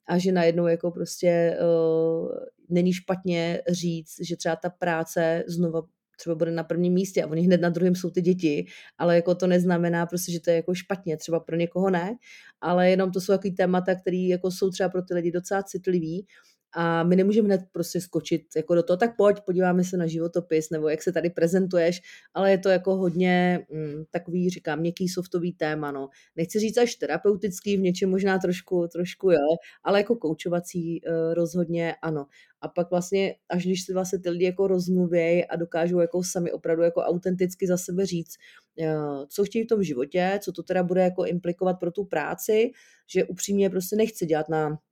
A 0.07 0.17
že 0.17 0.31
najednou 0.31 0.67
jako 0.67 0.91
prostě 0.91 1.57
uh, 1.61 2.29
není 2.69 2.93
špatně 2.93 3.61
říct, 3.69 4.15
že 4.21 4.35
třeba 4.35 4.55
ta 4.55 4.69
práce 4.69 5.43
znova 5.47 5.81
třeba 6.19 6.35
bude 6.35 6.51
na 6.51 6.63
prvním 6.63 6.93
místě 6.93 7.23
a 7.23 7.27
oni 7.27 7.41
hned 7.41 7.61
na 7.61 7.69
druhém 7.69 7.95
jsou 7.95 8.09
ty 8.09 8.21
děti, 8.21 8.65
ale 8.97 9.15
jako 9.15 9.35
to 9.35 9.47
neznamená 9.47 10.05
prostě, 10.05 10.31
že 10.31 10.39
to 10.39 10.49
je 10.49 10.55
jako 10.55 10.75
špatně, 10.75 11.17
třeba 11.17 11.39
pro 11.39 11.55
někoho 11.55 11.89
ne, 11.89 12.15
ale 12.61 12.89
jenom 12.89 13.11
to 13.11 13.21
jsou 13.21 13.33
takový 13.33 13.55
témata, 13.55 13.95
které 13.95 14.17
jako 14.17 14.51
jsou 14.51 14.69
třeba 14.69 14.89
pro 14.89 15.01
ty 15.01 15.13
lidi 15.13 15.31
docela 15.31 15.63
citlivý 15.63 16.27
a 16.73 17.03
my 17.03 17.15
nemůžeme 17.15 17.45
hned 17.45 17.61
prostě 17.71 18.01
skočit 18.01 18.41
jako 18.55 18.75
do 18.75 18.83
toho, 18.83 18.97
tak 18.97 19.15
pojď, 19.17 19.39
podíváme 19.45 19.83
se 19.83 19.97
na 19.97 20.07
životopis, 20.07 20.69
nebo 20.69 20.89
jak 20.89 21.03
se 21.03 21.11
tady 21.11 21.29
prezentuješ, 21.29 22.01
ale 22.33 22.51
je 22.51 22.57
to 22.57 22.69
jako 22.69 22.95
hodně 22.95 23.65
mm, 23.71 24.03
takový, 24.11 24.49
říkám, 24.49 24.79
měkký 24.79 25.09
softový 25.09 25.53
téma, 25.53 25.91
no. 25.91 26.09
Nechci 26.35 26.59
říct 26.59 26.77
až 26.77 26.95
terapeutický, 26.95 27.77
v 27.77 27.79
něčem 27.79 28.09
možná 28.09 28.39
trošku, 28.39 28.87
trošku 28.87 29.31
jo, 29.31 29.57
ale 29.83 29.99
jako 29.99 30.15
koučovací 30.15 31.01
uh, 31.01 31.33
rozhodně 31.33 31.95
ano. 32.01 32.25
A 32.61 32.67
pak 32.67 32.89
vlastně, 32.89 33.35
až 33.49 33.65
když 33.65 33.83
si 33.83 33.93
vlastně 33.93 34.19
ty 34.19 34.29
lidi 34.29 34.45
jako 34.45 34.67
rozmluvějí 34.67 35.45
a 35.45 35.55
dokážou 35.55 35.99
jako 35.99 36.23
sami 36.23 36.51
opravdu 36.51 36.83
jako 36.83 37.01
autenticky 37.01 37.67
za 37.67 37.77
sebe 37.77 38.05
říct, 38.05 38.35
uh, 38.79 39.25
co 39.29 39.45
chtějí 39.45 39.65
v 39.65 39.67
tom 39.67 39.83
životě, 39.83 40.39
co 40.43 40.51
to 40.51 40.63
teda 40.63 40.83
bude 40.83 41.01
jako 41.01 41.25
implikovat 41.25 41.73
pro 41.73 41.91
tu 41.91 42.03
práci, 42.05 42.71
že 43.07 43.25
upřímně 43.25 43.69
prostě 43.69 43.95
nechci 43.95 44.25
dělat 44.25 44.49
na 44.49 44.69
Eh, 44.69 44.88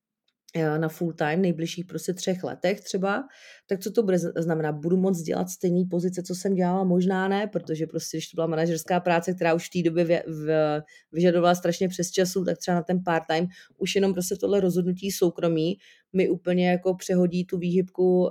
na 0.56 0.90
full 0.90 1.14
time, 1.14 1.42
nejbližších 1.42 1.86
prostě 1.86 2.14
třech 2.14 2.44
letech 2.44 2.82
třeba, 2.82 3.24
tak 3.68 3.80
co 3.80 3.92
to 3.92 4.04
bude 4.04 4.18
znamenat? 4.18 4.72
Budu 4.72 4.98
moc 4.98 5.22
dělat 5.22 5.50
stejné 5.50 5.84
pozice, 5.90 6.24
co 6.24 6.36
jsem 6.36 6.54
dělala? 6.54 6.84
Možná 6.84 7.28
ne, 7.28 7.48
protože 7.48 7.88
prostě, 7.88 8.18
když 8.18 8.28
to 8.28 8.36
byla 8.36 8.48
manažerská 8.48 9.00
práce, 9.00 9.34
která 9.34 9.54
už 9.54 9.68
v 9.68 9.72
té 9.72 9.90
době 9.90 10.06
v, 10.06 10.24
v, 10.28 10.82
vyžadovala 11.12 11.56
strašně 11.56 11.90
přes 11.90 12.12
času, 12.12 12.46
tak 12.46 12.58
třeba 12.58 12.76
na 12.76 12.84
ten 12.84 13.04
part-time 13.04 13.48
už 13.78 13.96
jenom 13.96 14.14
prostě 14.14 14.36
tohle 14.36 14.60
rozhodnutí 14.60 15.12
soukromí 15.12 15.78
mi 16.14 16.30
úplně 16.30 16.70
jako 16.70 16.96
přehodí 16.96 17.46
tu 17.46 17.58
výhybku 17.58 18.22
uh, 18.22 18.30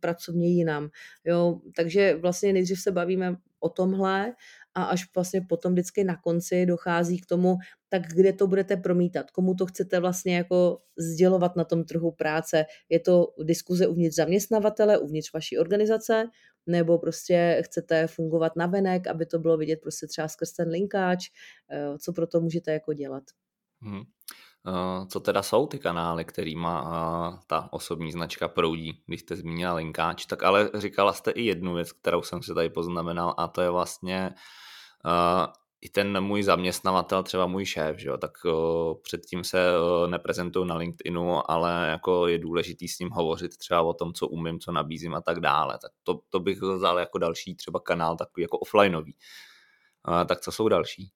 pracovně 0.00 0.48
jinam. 0.48 0.88
Jo, 1.24 1.60
takže 1.76 2.16
vlastně 2.16 2.52
nejdřív 2.52 2.80
se 2.80 2.92
bavíme 2.92 3.36
o 3.60 3.68
tomhle 3.68 4.34
a 4.76 4.84
až 4.84 5.04
vlastně 5.14 5.40
potom 5.40 5.72
vždycky 5.72 6.04
na 6.04 6.16
konci 6.16 6.66
dochází 6.66 7.20
k 7.20 7.26
tomu, 7.26 7.56
tak 7.88 8.02
kde 8.02 8.32
to 8.32 8.46
budete 8.46 8.76
promítat, 8.76 9.30
komu 9.30 9.54
to 9.54 9.66
chcete 9.66 10.00
vlastně 10.00 10.36
jako 10.36 10.78
sdělovat 10.98 11.56
na 11.56 11.64
tom 11.64 11.84
trhu 11.84 12.12
práce. 12.12 12.64
Je 12.88 13.00
to 13.00 13.26
diskuze 13.42 13.86
uvnitř 13.86 14.16
zaměstnavatele, 14.16 14.98
uvnitř 14.98 15.32
vaší 15.32 15.58
organizace, 15.58 16.24
nebo 16.66 16.98
prostě 16.98 17.62
chcete 17.64 18.06
fungovat 18.06 18.56
na 18.56 18.66
venek, 18.66 19.06
aby 19.06 19.26
to 19.26 19.38
bylo 19.38 19.56
vidět 19.56 19.80
prostě 19.82 20.06
třeba 20.06 20.28
skrz 20.28 20.52
ten 20.52 20.68
linkáč, 20.68 21.30
eh, 21.70 21.98
co 21.98 22.12
pro 22.12 22.26
to 22.26 22.40
můžete 22.40 22.72
jako 22.72 22.92
dělat. 22.92 23.24
Hmm. 23.82 24.02
Co 25.08 25.20
teda 25.20 25.42
jsou 25.42 25.66
ty 25.66 25.78
kanály, 25.78 26.24
kterýma 26.24 27.44
ta 27.46 27.68
osobní 27.72 28.12
značka 28.12 28.48
proudí, 28.48 29.02
když 29.06 29.20
jste 29.20 29.36
zmínila 29.36 29.74
linkáč, 29.74 30.26
tak 30.26 30.42
ale 30.42 30.70
říkala 30.74 31.12
jste 31.12 31.30
i 31.30 31.42
jednu 31.42 31.74
věc, 31.74 31.92
kterou 31.92 32.22
jsem 32.22 32.42
si 32.42 32.54
tady 32.54 32.70
poznamenal 32.70 33.34
a 33.38 33.48
to 33.48 33.60
je 33.60 33.70
vlastně 33.70 34.30
uh, 34.30 34.36
i 35.80 35.88
ten 35.88 36.20
můj 36.20 36.42
zaměstnavatel, 36.42 37.22
třeba 37.22 37.46
můj 37.46 37.64
šéf, 37.64 37.98
že 37.98 38.08
jo, 38.08 38.16
tak 38.16 38.30
uh, 38.44 38.94
předtím 39.02 39.44
se 39.44 39.58
uh, 39.58 40.10
neprezentuju 40.10 40.64
na 40.64 40.76
LinkedInu, 40.76 41.50
ale 41.50 41.88
jako 41.88 42.26
je 42.26 42.38
důležitý 42.38 42.88
s 42.88 42.98
ním 42.98 43.10
hovořit 43.10 43.56
třeba 43.56 43.82
o 43.82 43.94
tom, 43.94 44.12
co 44.12 44.28
umím, 44.28 44.60
co 44.60 44.72
nabízím 44.72 45.14
a 45.14 45.20
tak 45.20 45.40
dále. 45.40 45.78
Tak 45.82 45.90
to, 46.02 46.20
to 46.30 46.40
bych 46.40 46.62
vzal 46.62 46.98
jako 46.98 47.18
další 47.18 47.54
třeba 47.54 47.80
kanál 47.80 48.16
takový 48.16 48.42
jako 48.42 48.58
offlineový. 48.58 49.16
Uh, 50.08 50.24
tak 50.24 50.40
co 50.40 50.52
jsou 50.52 50.68
další? 50.68 51.10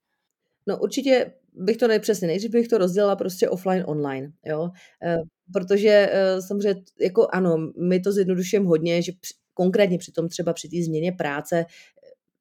No 0.66 0.78
určitě 0.78 1.32
bych 1.52 1.76
to 1.76 1.88
nepřesně, 1.88 2.26
nejdřív 2.26 2.50
bych 2.50 2.68
to 2.68 2.78
rozdělila 2.78 3.16
prostě 3.16 3.48
offline, 3.48 3.84
online, 3.86 4.32
jo, 4.46 4.70
e, 5.04 5.16
protože 5.52 6.10
e, 6.12 6.42
samozřejmě, 6.42 6.82
jako 7.00 7.28
ano, 7.32 7.56
my 7.88 8.00
to 8.00 8.12
zjednodušujeme 8.12 8.66
hodně, 8.66 9.02
že 9.02 9.12
při, 9.20 9.34
konkrétně 9.54 9.98
při 9.98 10.12
tom 10.12 10.28
třeba 10.28 10.52
při 10.52 10.68
té 10.68 10.76
změně 10.84 11.12
práce 11.12 11.64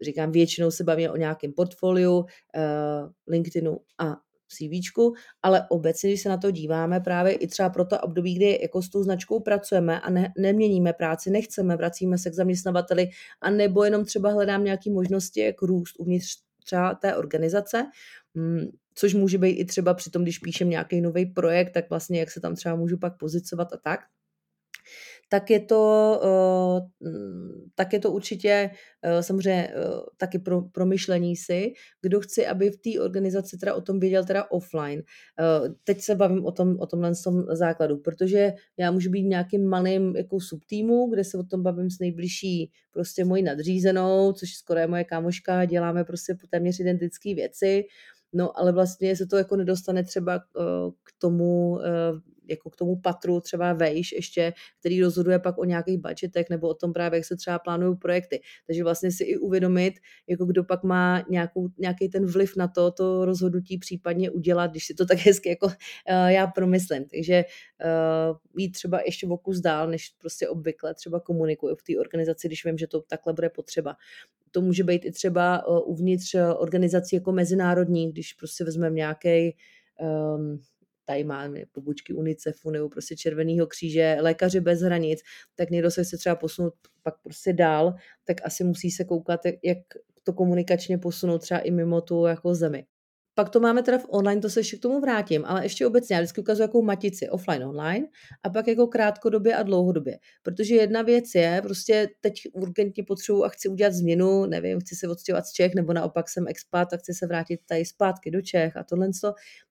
říkám, 0.01 0.31
většinou 0.31 0.71
se 0.71 0.83
bavíme 0.83 1.12
o 1.12 1.17
nějakém 1.17 1.53
portfoliu, 1.53 2.25
eh, 2.55 2.62
LinkedInu 3.27 3.79
a 3.97 4.15
CVčku, 4.49 5.13
ale 5.43 5.65
obecně, 5.69 6.09
když 6.09 6.21
se 6.21 6.29
na 6.29 6.38
to 6.38 6.51
díváme 6.51 6.99
právě 6.99 7.33
i 7.33 7.47
třeba 7.47 7.69
pro 7.69 7.85
to 7.85 7.99
období, 7.99 8.35
kdy 8.35 8.59
jako 8.62 8.81
s 8.81 8.89
tou 8.89 9.03
značkou 9.03 9.39
pracujeme 9.39 9.99
a 9.99 10.09
ne, 10.09 10.33
neměníme 10.38 10.93
práci, 10.93 11.29
nechceme, 11.29 11.75
vracíme 11.75 12.17
se 12.17 12.29
k 12.29 12.33
zaměstnavateli 12.33 13.09
a 13.41 13.49
nebo 13.49 13.83
jenom 13.83 14.05
třeba 14.05 14.29
hledám 14.31 14.63
nějaké 14.63 14.91
možnosti, 14.91 15.39
jak 15.39 15.62
růst 15.62 15.95
uvnitř 15.99 16.38
třeba 16.65 16.95
té 16.95 17.15
organizace, 17.15 17.85
mm, 18.33 18.67
což 18.95 19.13
může 19.13 19.38
být 19.38 19.51
i 19.51 19.65
třeba 19.65 19.93
při 19.93 20.09
tom, 20.09 20.23
když 20.23 20.39
píšem 20.39 20.69
nějaký 20.69 21.01
nový 21.01 21.25
projekt, 21.25 21.71
tak 21.71 21.89
vlastně 21.89 22.19
jak 22.19 22.31
se 22.31 22.41
tam 22.41 22.55
třeba 22.55 22.75
můžu 22.75 22.97
pak 22.97 23.17
pozicovat 23.17 23.73
a 23.73 23.77
tak 23.77 23.99
tak 25.30 25.50
je 25.50 25.60
to, 25.60 25.82
eh, 26.24 27.10
mm, 27.10 27.70
tak 27.76 27.94
je 27.94 28.00
to 28.00 28.12
určitě 28.12 28.70
eh, 29.02 29.24
samozřejmě 29.24 29.68
eh, 29.68 29.74
taky 30.18 30.39
pro, 30.39 30.62
promyšlení 30.62 31.36
si, 31.36 31.74
kdo 32.02 32.20
chci, 32.20 32.48
aby 32.48 32.70
v 32.70 32.78
té 32.78 33.02
organizaci 33.02 33.58
teda 33.58 33.76
o 33.76 33.82
tom 33.82 34.00
věděl 34.00 34.26
teda 34.26 34.52
offline. 34.52 35.02
Teď 35.84 36.02
se 36.02 36.15
bavím 36.15 36.46
o 36.46 36.52
tom, 36.52 36.80
o 36.80 36.86
tomhle 36.86 37.12
tom 37.24 37.46
základu, 37.52 37.98
protože 37.98 38.54
já 38.78 38.92
můžu 38.92 39.10
být 39.10 39.24
nějakým 39.24 39.68
malým 39.68 40.15
jako 40.15 40.39
subtýmu, 40.39 41.10
kde 41.10 41.24
se 41.24 41.38
o 41.38 41.44
tom 41.44 41.63
bavím 41.63 41.89
s 41.89 42.00
nejbližší 42.00 42.72
prostě 42.92 43.26
mojí 43.26 43.44
nadřízenou, 43.44 44.34
což 44.34 44.54
skoro 44.54 44.80
je 44.80 44.88
moje 44.88 45.04
kámoška, 45.04 45.65
děláme 45.65 46.04
prostě 46.04 46.38
téměř 46.50 46.80
identické 46.80 47.36
věci, 47.36 47.84
No, 48.34 48.60
ale 48.60 48.72
vlastně 48.72 49.15
se 49.15 49.26
to 49.26 49.38
jako 49.38 49.56
nedostane 49.56 50.04
třeba 50.04 50.39
k 51.04 51.12
tomu 51.18 51.80
jako 52.49 52.69
k 52.69 52.75
tomu 52.75 52.95
patru 52.95 53.39
třeba 53.41 53.73
vejš 53.73 54.12
ještě, 54.12 54.53
který 54.79 55.01
rozhoduje 55.01 55.39
pak 55.39 55.57
o 55.57 55.65
nějakých 55.65 55.99
budgetech 55.99 56.49
nebo 56.49 56.67
o 56.67 56.73
tom 56.73 56.93
právě, 56.93 57.17
jak 57.17 57.25
se 57.25 57.35
třeba 57.35 57.59
plánují 57.59 57.97
projekty. 57.97 58.41
Takže 58.67 58.83
vlastně 58.83 59.12
si 59.12 59.23
i 59.23 59.38
uvědomit, 59.38 59.93
jako 60.27 60.45
kdo 60.45 60.63
pak 60.63 60.83
má 60.83 61.25
nějakou, 61.29 61.67
nějaký 61.77 62.09
ten 62.09 62.25
vliv 62.25 62.55
na 62.55 62.67
to, 62.67 62.91
to 62.91 63.25
rozhodnutí 63.25 63.77
případně 63.77 64.29
udělat, 64.29 64.71
když 64.71 64.85
si 64.85 64.93
to 64.93 65.05
tak 65.05 65.17
hezky 65.17 65.49
jako 65.49 65.65
uh, 65.65 65.73
já 66.27 66.47
promyslím. 66.47 67.05
Takže 67.05 67.43
uh, 68.29 68.38
jít 68.57 68.71
třeba 68.71 68.99
ještě 69.05 69.27
o 69.27 69.38
kus 69.38 69.59
dál, 69.59 69.88
než 69.88 70.09
prostě 70.21 70.47
obvykle 70.47 70.93
třeba 70.93 71.19
komunikuju 71.19 71.75
v 71.75 71.83
té 71.83 71.99
organizaci, 71.99 72.47
když 72.47 72.65
vím, 72.65 72.77
že 72.77 72.88
to 72.88 73.01
takhle 73.01 73.33
bude 73.33 73.49
potřeba. 73.49 73.95
To 74.51 74.62
může 74.62 74.83
být 74.83 75.05
i 75.05 75.12
třeba 75.12 75.67
uh, 75.67 75.91
uvnitř 75.91 76.35
organizací 76.57 77.15
jako 77.15 77.31
mezinárodní, 77.31 78.12
když 78.12 78.33
prostě 78.33 78.63
vezmeme 78.63 78.95
nějaký 78.95 79.55
um, 80.35 80.62
tady 81.10 81.24
máme 81.24 81.60
pobočky 81.72 82.13
UNICEFu 82.13 82.69
nebo 82.69 82.89
prostě 82.89 83.15
Červeného 83.15 83.67
kříže, 83.67 84.17
lékaři 84.19 84.60
bez 84.60 84.82
hranic, 84.82 85.19
tak 85.56 85.69
někdo 85.69 85.91
se 85.91 86.04
chce 86.04 86.17
třeba 86.17 86.36
posunout 86.36 86.74
pak 87.04 87.22
prostě 87.24 87.54
dál, 87.54 87.95
tak 88.26 88.38
asi 88.43 88.63
musí 88.63 88.91
se 88.91 89.04
koukat, 89.04 89.41
jak 89.63 89.78
to 90.24 90.34
komunikačně 90.34 90.98
posunout 90.98 91.38
třeba 91.38 91.60
i 91.60 91.72
mimo 91.72 92.02
tu 92.02 92.26
jako 92.26 92.56
zemi. 92.56 92.86
Pak 93.39 93.49
to 93.49 93.60
máme 93.60 93.84
teda 93.84 93.97
v 93.97 94.06
online, 94.10 94.41
to 94.41 94.49
se 94.49 94.60
ještě 94.60 94.78
k 94.78 94.82
tomu 94.82 94.99
vrátím, 94.99 95.45
ale 95.45 95.65
ještě 95.65 95.88
obecně, 95.88 96.15
já 96.15 96.21
vždycky 96.21 96.41
ukazuju 96.41 96.63
jakou 96.63 96.82
matici 96.82 97.30
offline, 97.30 97.63
online 97.63 98.08
a 98.43 98.49
pak 98.49 98.67
jako 98.67 98.88
krátkodobě 98.88 99.56
a 99.56 99.63
dlouhodobě. 99.63 100.17
Protože 100.43 100.75
jedna 100.75 101.02
věc 101.02 101.36
je, 101.36 101.60
prostě 101.63 102.10
teď 102.21 102.34
urgentně 102.54 103.04
potřebuji 103.04 103.43
a 103.43 103.49
chci 103.49 103.69
udělat 103.69 103.93
změnu, 103.93 104.45
nevím, 104.45 104.80
chci 104.80 104.95
se 104.95 105.08
odstěhovat 105.08 105.45
z 105.45 105.52
Čech, 105.52 105.75
nebo 105.75 105.93
naopak 105.93 106.30
jsem 106.30 106.47
expat 106.47 106.93
a 106.93 106.97
chci 106.97 107.13
se 107.13 107.28
vrátit 107.28 107.60
tady 107.65 107.86
zpátky 107.86 108.32
do 108.32 108.41
Čech 108.41 108.78
a 108.78 108.84
tohle, 108.84 109.10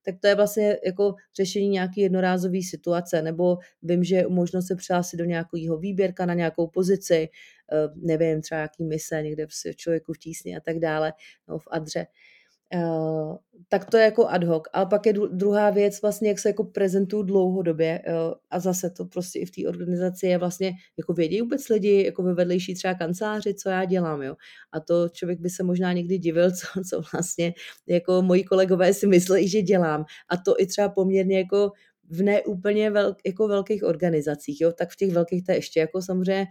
tak 0.01 0.15
to 0.21 0.27
je 0.27 0.35
vlastně 0.35 0.77
jako 0.85 1.15
řešení 1.35 1.69
nějaký 1.69 2.01
jednorázové 2.01 2.59
situace, 2.69 3.21
nebo 3.21 3.57
vím, 3.81 4.03
že 4.03 4.15
je 4.15 4.27
možnost 4.27 4.67
se 4.67 4.75
přihlásit 4.75 5.17
do 5.17 5.25
nějakého 5.25 5.77
výběrka 5.77 6.25
na 6.25 6.33
nějakou 6.33 6.67
pozici, 6.67 7.29
eh, 7.73 7.87
nevím, 7.95 8.41
třeba 8.41 8.59
nějaký 8.59 8.83
mise 8.83 9.21
někde 9.21 9.47
v 9.47 9.75
člověku 9.75 10.13
v 10.13 10.17
tísni 10.17 10.57
a 10.57 10.59
tak 10.59 10.79
dále, 10.79 11.13
nebo 11.47 11.59
v 11.59 11.67
adře. 11.71 12.05
Uh, 12.75 13.35
tak 13.69 13.85
to 13.85 13.97
je 13.97 14.03
jako 14.03 14.27
ad 14.27 14.43
hoc. 14.43 14.63
Ale 14.73 14.85
pak 14.85 15.05
je 15.05 15.13
druhá 15.31 15.69
věc, 15.69 16.01
vlastně, 16.01 16.29
jak 16.29 16.39
se 16.39 16.49
jako 16.49 16.63
prezentují 16.63 17.25
dlouhodobě 17.25 18.01
uh, 18.07 18.33
a 18.49 18.59
zase 18.59 18.89
to 18.89 19.05
prostě 19.05 19.39
i 19.39 19.45
v 19.45 19.51
té 19.51 19.67
organizaci 19.67 20.27
je 20.27 20.37
vlastně, 20.37 20.71
jako 20.97 21.13
vědí 21.13 21.41
vůbec 21.41 21.69
lidi, 21.69 22.03
jako 22.05 22.23
ve 22.23 22.33
vedlejší 22.33 22.75
třeba 22.75 22.93
kanceláři, 22.93 23.53
co 23.53 23.69
já 23.69 23.85
dělám, 23.85 24.21
jo. 24.21 24.35
A 24.71 24.79
to 24.79 25.09
člověk 25.09 25.39
by 25.39 25.49
se 25.49 25.63
možná 25.63 25.93
někdy 25.93 26.17
divil, 26.17 26.51
co, 26.55 26.67
co 26.89 27.01
vlastně 27.13 27.53
jako 27.87 28.21
moji 28.21 28.43
kolegové 28.43 28.93
si 28.93 29.07
myslí, 29.07 29.47
že 29.47 29.61
dělám. 29.61 30.05
A 30.29 30.37
to 30.37 30.55
i 30.59 30.65
třeba 30.65 30.89
poměrně 30.89 31.37
jako 31.37 31.71
v 32.09 32.21
ne 32.21 32.41
úplně 32.41 32.91
velk, 32.91 33.17
jako 33.25 33.47
velkých 33.47 33.83
organizacích, 33.83 34.61
jo, 34.61 34.71
tak 34.71 34.89
v 34.89 34.95
těch 34.95 35.11
velkých 35.11 35.43
to 35.43 35.51
je 35.51 35.57
ještě 35.57 35.79
jako 35.79 36.01
samozřejmě 36.01 36.47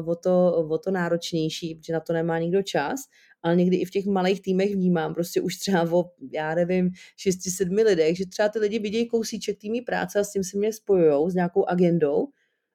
uh, 0.00 0.08
o, 0.08 0.16
to, 0.16 0.54
o 0.70 0.78
to 0.78 0.90
náročnější, 0.90 1.74
protože 1.74 1.92
na 1.92 2.00
to 2.00 2.12
nemá 2.12 2.38
nikdo 2.38 2.62
čas, 2.62 3.00
ale 3.42 3.56
někdy 3.56 3.76
i 3.76 3.84
v 3.84 3.90
těch 3.90 4.06
malých 4.06 4.42
týmech 4.42 4.74
vnímám 4.74 5.14
prostě 5.14 5.40
už 5.40 5.56
třeba 5.56 5.92
o, 5.92 6.04
já 6.32 6.54
nevím, 6.54 6.90
6-7 7.26 7.84
lidech, 7.84 8.16
že 8.16 8.26
třeba 8.26 8.48
ty 8.48 8.58
lidi 8.58 8.78
vidějí 8.78 9.06
kousíček 9.06 9.58
týmí 9.58 9.80
práce 9.80 10.20
a 10.20 10.24
s 10.24 10.32
tím 10.32 10.44
se 10.44 10.58
mě 10.58 10.72
spojují 10.72 11.30
s 11.30 11.34
nějakou 11.34 11.64
agendou, 11.64 12.28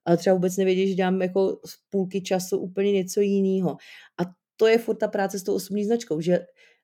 ale 0.05 0.17
třeba 0.17 0.33
vůbec 0.33 0.57
nevědí, 0.57 0.87
že 0.87 0.93
dělám 0.93 1.21
jako 1.21 1.59
z 1.65 1.75
půlky 1.89 2.21
času 2.21 2.57
úplně 2.57 2.91
něco 2.91 3.21
jiného. 3.21 3.77
A 4.21 4.23
to 4.57 4.67
je 4.67 4.77
furt 4.77 4.95
ta 4.95 5.07
práce 5.07 5.39
s 5.39 5.43
tou 5.43 5.55
osobní 5.55 5.85
značkou, 5.85 6.21
že 6.21 6.39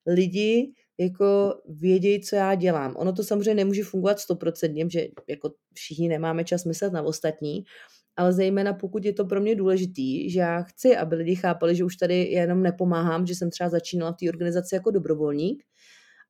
lidi 0.05 0.73
jako 0.97 1.53
vědějí, 1.65 2.21
co 2.21 2.35
já 2.35 2.55
dělám. 2.55 2.95
Ono 2.97 3.13
to 3.13 3.23
samozřejmě 3.23 3.55
nemůže 3.55 3.83
fungovat 3.83 4.19
stoprocentně, 4.19 4.85
že 4.89 5.07
jako 5.29 5.53
všichni 5.73 6.09
nemáme 6.09 6.43
čas 6.43 6.65
myslet 6.65 6.93
na 6.93 7.01
ostatní, 7.01 7.63
ale 8.17 8.33
zejména 8.33 8.73
pokud 8.73 9.05
je 9.05 9.13
to 9.13 9.25
pro 9.25 9.41
mě 9.41 9.55
důležitý, 9.55 10.29
že 10.29 10.39
já 10.39 10.61
chci, 10.61 10.97
aby 10.97 11.15
lidi 11.15 11.35
chápali, 11.35 11.75
že 11.75 11.83
už 11.83 11.95
tady 11.95 12.15
jenom 12.15 12.63
nepomáhám, 12.63 13.25
že 13.27 13.35
jsem 13.35 13.49
třeba 13.49 13.69
začínala 13.69 14.11
v 14.11 14.15
té 14.15 14.29
organizaci 14.29 14.75
jako 14.75 14.91
dobrovolník. 14.91 15.63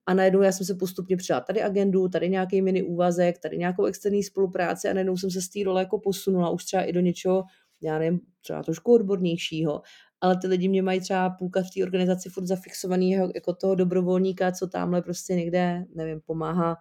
A 0.05 0.13
najednou 0.13 0.41
já 0.41 0.51
jsem 0.51 0.65
se 0.65 0.75
postupně 0.75 1.17
přijala 1.17 1.41
tady 1.41 1.61
agendu, 1.61 2.07
tady 2.07 2.29
nějaký 2.29 2.61
mini 2.61 2.83
úvazek, 2.83 3.37
tady 3.39 3.57
nějakou 3.57 3.85
externí 3.85 4.23
spolupráci 4.23 4.89
a 4.89 4.93
najednou 4.93 5.17
jsem 5.17 5.31
se 5.31 5.41
z 5.41 5.49
té 5.49 5.59
role 5.65 5.81
jako 5.81 5.99
posunula 5.99 6.49
už 6.49 6.65
třeba 6.65 6.83
i 6.83 6.93
do 6.93 6.99
něčeho, 6.99 7.43
já 7.81 7.99
nevím, 7.99 8.19
třeba 8.41 8.63
trošku 8.63 8.93
odbornějšího, 8.93 9.81
ale 10.21 10.37
ty 10.37 10.47
lidi 10.47 10.67
mě 10.67 10.81
mají 10.81 10.99
třeba 10.99 11.29
půlka 11.29 11.61
v 11.61 11.69
té 11.75 11.83
organizaci 11.83 12.29
furt 12.29 12.45
zafixovaný 12.45 13.11
jako 13.11 13.53
toho 13.53 13.75
dobrovolníka, 13.75 14.51
co 14.51 14.67
tamhle 14.67 15.01
prostě 15.01 15.35
někde, 15.35 15.85
nevím, 15.95 16.21
pomáhá 16.25 16.77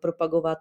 propagovat 0.00 0.58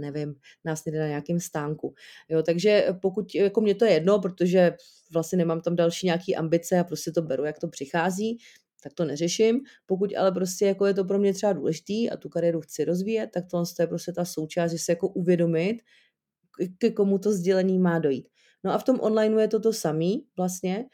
nevím, 0.00 0.34
nás 0.64 0.84
někde 0.84 1.00
na 1.00 1.06
nějakém 1.06 1.40
stánku. 1.40 1.94
Jo, 2.28 2.42
takže 2.42 2.86
pokud, 3.02 3.34
jako 3.34 3.60
mě 3.60 3.74
to 3.74 3.84
je 3.84 3.92
jedno, 3.92 4.18
protože 4.18 4.76
vlastně 5.12 5.38
nemám 5.38 5.60
tam 5.60 5.76
další 5.76 6.06
nějaký 6.06 6.36
ambice 6.36 6.78
a 6.78 6.84
prostě 6.84 7.12
to 7.12 7.22
beru, 7.22 7.44
jak 7.44 7.58
to 7.58 7.68
přichází, 7.68 8.38
tak 8.82 8.92
to 8.92 9.04
neřeším. 9.04 9.60
Pokud 9.86 10.10
ale 10.16 10.32
prostě 10.32 10.66
jako 10.66 10.86
je 10.86 10.94
to 10.94 11.04
pro 11.04 11.18
mě 11.18 11.34
třeba 11.34 11.52
důležitý 11.52 12.10
a 12.10 12.16
tu 12.16 12.28
kariéru 12.28 12.60
chci 12.60 12.84
rozvíjet, 12.84 13.30
tak 13.34 13.44
to 13.50 13.64
je 13.80 13.86
prostě 13.86 14.12
ta 14.12 14.24
součást, 14.24 14.70
že 14.72 14.78
se 14.78 14.92
jako 14.92 15.08
uvědomit, 15.08 15.82
ke 16.78 16.90
komu 16.90 17.18
to 17.18 17.32
sdělení 17.32 17.78
má 17.78 17.98
dojít. 17.98 18.28
No 18.64 18.72
a 18.72 18.78
v 18.78 18.84
tom 18.84 19.00
onlineu 19.00 19.38
je 19.38 19.48
to 19.48 19.60
to 19.60 19.72
samý 19.72 20.26
vlastně. 20.36 20.84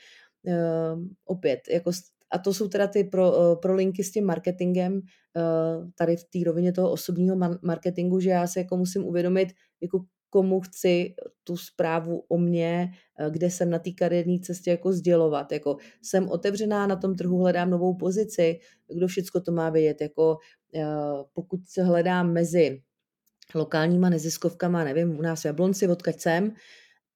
Uh, 0.42 1.04
opět, 1.24 1.60
jako 1.70 1.90
a 2.30 2.38
to 2.38 2.54
jsou 2.54 2.68
teda 2.68 2.86
ty 2.86 3.04
pro, 3.04 3.30
uh, 3.30 3.60
pro 3.60 3.74
linky 3.74 4.04
s 4.04 4.12
tím 4.12 4.24
marketingem, 4.24 4.92
uh, 4.94 5.90
tady 5.94 6.16
v 6.16 6.24
té 6.24 6.38
rovině 6.44 6.72
toho 6.72 6.90
osobního 6.90 7.36
marketingu, 7.62 8.20
že 8.20 8.30
já 8.30 8.46
se 8.46 8.60
jako 8.60 8.76
musím 8.76 9.06
uvědomit, 9.06 9.48
jako 9.80 10.04
komu 10.30 10.60
chci 10.60 11.14
tu 11.44 11.56
zprávu 11.56 12.24
o 12.28 12.38
mě, 12.38 12.90
uh, 13.20 13.32
kde 13.32 13.50
jsem 13.50 13.70
na 13.70 13.78
té 13.78 13.90
kariérní 13.90 14.40
cestě 14.40 14.70
jako 14.70 14.92
sdělovat. 14.92 15.52
Jako 15.52 15.76
jsem 16.02 16.28
otevřená 16.28 16.86
na 16.86 16.96
tom 16.96 17.16
trhu, 17.16 17.38
hledám 17.38 17.70
novou 17.70 17.94
pozici, 17.94 18.58
kdo 18.94 19.06
všecko 19.06 19.40
to 19.40 19.52
má 19.52 19.70
vědět. 19.70 20.00
Jako 20.00 20.38
pokud 21.32 21.60
se 21.68 21.82
hledám 21.82 22.32
mezi 22.32 22.82
lokálníma 23.54 24.08
neziskovkama, 24.08 24.84
nevím, 24.84 25.18
u 25.18 25.22
nás 25.22 25.42
v 25.42 25.44
Jablonci, 25.44 25.88
odkaď 25.88 26.20
jsem, 26.20 26.52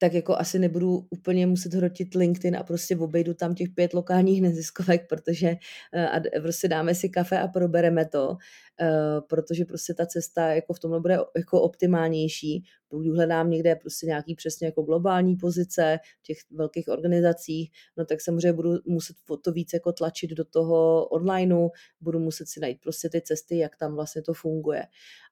tak 0.02 0.14
jako 0.14 0.36
asi 0.36 0.58
nebudu 0.58 1.06
úplně 1.10 1.46
muset 1.46 1.74
hrotit 1.74 2.14
LinkedIn 2.14 2.56
a 2.56 2.62
prostě 2.62 2.96
obejdu 2.96 3.34
tam 3.34 3.54
těch 3.54 3.68
pět 3.70 3.94
lokálních 3.94 4.42
neziskovek, 4.42 5.08
protože 5.08 5.56
eh, 5.92 6.08
a 6.08 6.20
prostě 6.40 6.68
dáme 6.68 6.94
si 6.94 7.08
kafe 7.08 7.38
a 7.38 7.48
probereme 7.48 8.06
to, 8.06 8.36
eh, 8.80 9.20
protože 9.28 9.64
prostě 9.64 9.94
ta 9.94 10.06
cesta 10.06 10.54
jako 10.54 10.74
v 10.74 10.78
tomhle 10.78 11.00
bude 11.00 11.18
jako 11.36 11.62
optimálnější. 11.62 12.64
Hledám 12.92 13.50
někde 13.50 13.76
prostě 13.76 14.06
nějaký 14.06 14.34
přesně 14.34 14.66
jako 14.66 14.82
globální 14.82 15.36
pozice 15.36 15.98
v 16.20 16.22
těch 16.22 16.36
velkých 16.50 16.88
organizacích, 16.88 17.70
no 17.96 18.04
tak 18.04 18.20
samozřejmě 18.20 18.52
budu 18.52 18.70
muset 18.86 19.16
to 19.44 19.52
víc 19.52 19.72
jako 19.74 19.92
tlačit 19.92 20.30
do 20.30 20.44
toho 20.44 21.06
onlineu, 21.06 21.68
budu 22.00 22.18
muset 22.18 22.48
si 22.48 22.60
najít 22.60 22.80
prostě 22.80 23.08
ty 23.08 23.20
cesty, 23.20 23.58
jak 23.58 23.76
tam 23.76 23.94
vlastně 23.94 24.22
to 24.22 24.34
funguje. 24.34 24.82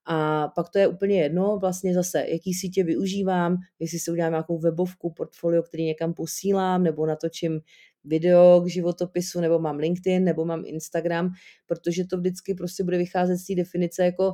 A 0.06 0.48
pak 0.48 0.68
to 0.68 0.78
je 0.78 0.88
úplně 0.88 1.22
jedno, 1.22 1.58
vlastně 1.58 1.94
zase, 1.94 2.24
jaký 2.28 2.54
sítě 2.54 2.84
využívám, 2.84 3.56
jestli 3.78 3.98
si 3.98 4.10
udělám 4.10 4.32
nějakou 4.32 4.58
webovku, 4.58 5.10
portfolio, 5.10 5.62
který 5.62 5.84
někam 5.84 6.14
posílám, 6.14 6.82
nebo 6.82 7.06
natočím 7.06 7.60
video 8.04 8.60
k 8.60 8.68
životopisu, 8.68 9.40
nebo 9.40 9.58
mám 9.58 9.76
LinkedIn, 9.76 10.24
nebo 10.24 10.44
mám 10.44 10.62
Instagram, 10.66 11.30
protože 11.66 12.04
to 12.04 12.18
vždycky 12.18 12.54
prostě 12.54 12.84
bude 12.84 12.98
vycházet 12.98 13.36
z 13.36 13.46
té 13.46 13.54
definice 13.54 14.04
jako 14.04 14.32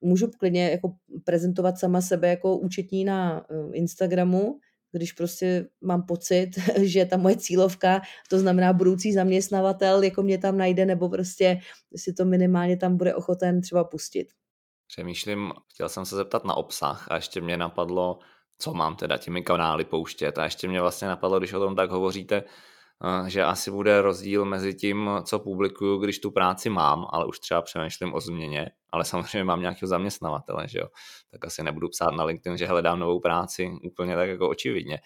můžu 0.00 0.30
klidně 0.38 0.70
jako 0.70 0.96
prezentovat 1.24 1.78
sama 1.78 2.00
sebe 2.00 2.28
jako 2.28 2.56
účetní 2.56 3.04
na 3.04 3.46
eh, 3.50 3.54
Instagramu, 3.72 4.58
když 4.92 5.12
prostě 5.12 5.66
mám 5.80 6.02
pocit, 6.02 6.50
že 6.82 7.04
ta 7.04 7.16
moje 7.16 7.36
cílovka, 7.36 8.00
to 8.30 8.38
znamená 8.38 8.72
budoucí 8.72 9.12
zaměstnavatel, 9.12 10.02
jako 10.02 10.22
mě 10.22 10.38
tam 10.38 10.58
najde, 10.58 10.86
nebo 10.86 11.08
prostě 11.08 11.58
si 11.96 12.12
to 12.12 12.24
minimálně 12.24 12.76
tam 12.76 12.96
bude 12.96 13.14
ochoten 13.14 13.60
třeba 13.60 13.84
pustit. 13.84 14.28
Přemýšlím, 14.86 15.52
chtěl 15.72 15.88
jsem 15.88 16.04
se 16.04 16.16
zeptat 16.16 16.44
na 16.44 16.54
obsah 16.54 17.06
a 17.10 17.16
ještě 17.16 17.40
mě 17.40 17.56
napadlo, 17.56 18.18
co 18.58 18.74
mám 18.74 18.96
teda 18.96 19.16
těmi 19.16 19.42
kanály 19.42 19.84
pouštět 19.84 20.38
a 20.38 20.44
ještě 20.44 20.68
mě 20.68 20.80
vlastně 20.80 21.08
napadlo, 21.08 21.38
když 21.38 21.52
o 21.52 21.60
tom 21.60 21.76
tak 21.76 21.90
hovoříte, 21.90 22.42
že 23.26 23.44
asi 23.44 23.70
bude 23.70 24.02
rozdíl 24.02 24.44
mezi 24.44 24.74
tím, 24.74 25.10
co 25.24 25.38
publikuju, 25.38 25.98
když 25.98 26.18
tu 26.18 26.30
práci 26.30 26.70
mám, 26.70 27.06
ale 27.10 27.26
už 27.26 27.38
třeba 27.38 27.62
přemýšlím 27.62 28.14
o 28.14 28.20
změně, 28.20 28.70
ale 28.90 29.04
samozřejmě 29.04 29.44
mám 29.44 29.60
nějakého 29.60 29.88
zaměstnavatele, 29.88 30.68
že 30.68 30.78
jo, 30.78 30.88
tak 31.30 31.44
asi 31.44 31.62
nebudu 31.62 31.88
psát 31.88 32.10
na 32.10 32.24
LinkedIn, 32.24 32.58
že 32.58 32.66
hledám 32.66 32.98
novou 32.98 33.20
práci, 33.20 33.70
úplně 33.82 34.16
tak 34.16 34.28
jako 34.28 34.48
očividně. 34.48 34.98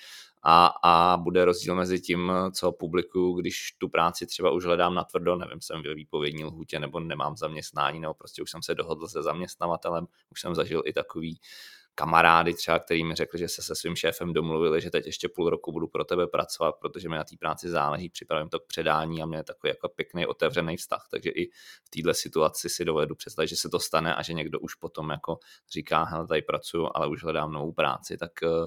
A, 0.43 0.67
a 0.85 1.17
bude 1.17 1.45
rozdíl 1.45 1.75
mezi 1.75 2.01
tím, 2.01 2.33
co 2.53 2.73
publikuju, 2.73 3.33
když 3.33 3.73
tu 3.79 3.89
práci 3.89 4.27
třeba 4.27 4.51
už 4.51 4.65
hledám 4.65 4.95
na 4.95 5.05
tvrdo, 5.05 5.37
nevím, 5.37 5.61
jsem 5.61 5.83
ve 5.83 5.95
výpovědní 5.95 6.45
lhůtě 6.45 6.81
nebo 6.81 7.01
nemám 7.01 7.37
zaměstnání, 7.37 8.01
nebo 8.01 8.15
prostě 8.15 8.43
už 8.43 8.51
jsem 8.51 8.63
se 8.63 8.75
dohodl 8.75 9.09
se 9.09 9.23
zaměstnavatelem, 9.23 10.07
už 10.31 10.41
jsem 10.41 10.55
zažil 10.55 10.83
i 10.87 10.93
takový 10.93 11.41
kamarády 11.95 12.55
třeba, 12.55 12.79
který 12.79 13.05
mi 13.05 13.15
řekli, 13.15 13.39
že 13.39 13.49
se 13.49 13.63
se 13.63 13.75
svým 13.75 13.97
šéfem 13.97 14.33
domluvili, 14.33 14.81
že 14.81 14.91
teď 14.91 15.07
ještě 15.07 15.29
půl 15.29 15.51
roku 15.51 15.73
budu 15.73 15.89
pro 15.89 16.05
tebe 16.05 16.27
pracovat, 16.27 16.75
protože 16.81 17.09
mi 17.09 17.17
na 17.17 17.25
té 17.25 17.37
práci 17.37 17.69
záleží, 17.69 18.09
připravím 18.09 18.49
to 18.49 18.61
k 18.61 18.67
předání 18.67 19.23
a 19.23 19.27
mě 19.27 19.39
je 19.39 19.45
takový 19.45 19.69
jako 19.69 19.89
pěkný 19.89 20.27
otevřený 20.27 20.77
vztah, 20.77 21.09
takže 21.11 21.31
i 21.31 21.51
v 21.85 21.91
této 21.91 22.15
situaci 22.15 22.69
si 22.69 22.85
dovedu 22.85 23.15
představit, 23.15 23.49
že 23.49 23.57
se 23.57 23.69
to 23.69 23.81
stane 23.81 24.15
a 24.15 24.23
že 24.23 24.33
někdo 24.33 24.61
už 24.61 24.75
potom 24.75 25.11
jako 25.11 25.39
říká, 25.73 26.05
hele, 26.05 26.27
tady 26.27 26.43
pracuju, 26.43 26.89
ale 26.95 27.09
už 27.09 27.23
hledám 27.23 27.53
novou 27.53 27.73
práci, 27.73 28.17
tak 28.17 28.43
eh, 28.43 28.67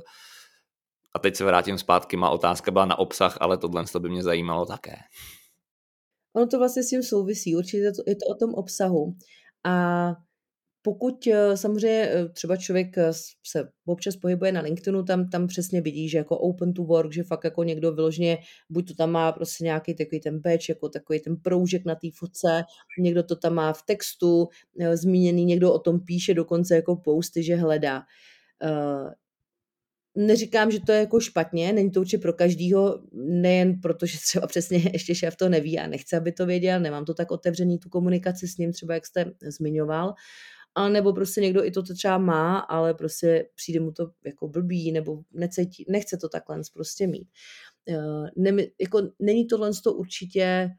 a 1.13 1.19
teď 1.19 1.35
se 1.35 1.45
vrátím 1.45 1.77
zpátky, 1.77 2.17
má 2.17 2.29
otázka 2.29 2.71
byla 2.71 2.85
na 2.85 2.99
obsah, 2.99 3.37
ale 3.41 3.57
tohle 3.57 3.83
by 3.99 4.09
mě 4.09 4.23
zajímalo 4.23 4.65
také. 4.65 4.95
Ono 6.35 6.47
to 6.47 6.57
vlastně 6.57 6.83
s 6.83 6.89
tím 6.89 7.03
souvisí, 7.03 7.55
určitě 7.55 7.77
je 7.77 8.15
to 8.15 8.25
o 8.31 8.35
tom 8.35 8.53
obsahu. 8.53 9.15
A 9.63 9.71
pokud 10.85 11.27
eh, 11.27 11.57
samozřejmě 11.57 12.09
eh, 12.09 12.29
třeba 12.29 12.57
člověk 12.57 12.97
eh, 12.97 13.13
se 13.47 13.69
občas 13.85 14.15
pohybuje 14.15 14.51
na 14.51 14.61
LinkedInu, 14.61 15.03
tam, 15.03 15.29
tam 15.29 15.47
přesně 15.47 15.81
vidí, 15.81 16.09
že 16.09 16.17
jako 16.17 16.37
open 16.37 16.73
to 16.73 16.83
work, 16.83 17.13
že 17.13 17.23
fakt 17.23 17.43
jako 17.43 17.63
někdo 17.63 17.91
vyloženě, 17.91 18.37
buď 18.69 18.87
to 18.87 18.93
tam 18.93 19.11
má 19.11 19.31
prostě 19.31 19.63
nějaký 19.63 19.93
takový 19.93 20.19
ten 20.19 20.39
badge, 20.39 20.65
jako 20.69 20.89
takový 20.89 21.19
ten 21.19 21.37
proužek 21.37 21.85
na 21.85 21.95
té 21.95 22.07
fotce, 22.13 22.63
někdo 22.99 23.23
to 23.23 23.35
tam 23.35 23.53
má 23.53 23.73
v 23.73 23.83
textu 23.85 24.47
zmíněný, 24.93 25.45
někdo 25.45 25.73
o 25.73 25.79
tom 25.79 25.99
píše 25.99 26.33
dokonce 26.33 26.75
jako 26.75 26.95
posty, 26.95 27.43
že 27.43 27.55
hledá. 27.55 28.03
Neříkám, 30.15 30.71
že 30.71 30.79
to 30.79 30.91
je 30.91 30.99
jako 30.99 31.19
špatně, 31.19 31.73
není 31.73 31.91
to 31.91 31.99
určitě 31.99 32.17
pro 32.17 32.33
každýho, 32.33 32.99
nejen 33.13 33.81
proto, 33.81 34.05
že 34.05 34.17
třeba 34.17 34.47
přesně 34.47 34.77
ještě 34.93 35.15
šéf 35.15 35.35
to 35.35 35.49
neví 35.49 35.79
a 35.79 35.87
nechce, 35.87 36.17
aby 36.17 36.31
to 36.31 36.45
věděl, 36.45 36.79
nemám 36.79 37.05
to 37.05 37.13
tak 37.13 37.31
otevřený, 37.31 37.79
tu 37.79 37.89
komunikaci 37.89 38.47
s 38.47 38.57
ním, 38.57 38.73
třeba 38.73 38.93
jak 38.93 39.05
jste 39.05 39.25
zmiňoval, 39.41 40.13
a 40.75 40.89
nebo 40.89 41.13
prostě 41.13 41.41
někdo 41.41 41.65
i 41.65 41.71
to 41.71 41.83
třeba 41.83 42.17
má, 42.17 42.59
ale 42.59 42.93
prostě 42.93 43.49
přijde 43.55 43.79
mu 43.79 43.91
to 43.91 44.11
jako 44.25 44.47
blbý, 44.47 44.91
nebo 44.91 45.23
necítí, 45.31 45.85
nechce 45.89 46.17
to 46.17 46.29
takhle 46.29 46.61
prostě 46.73 47.07
mít. 47.07 47.27
Eh, 47.89 48.29
ne, 48.35 48.51
jako 48.81 49.01
není 49.19 49.47
tohle 49.47 49.71
to 49.83 49.93
určitě, 49.93 50.69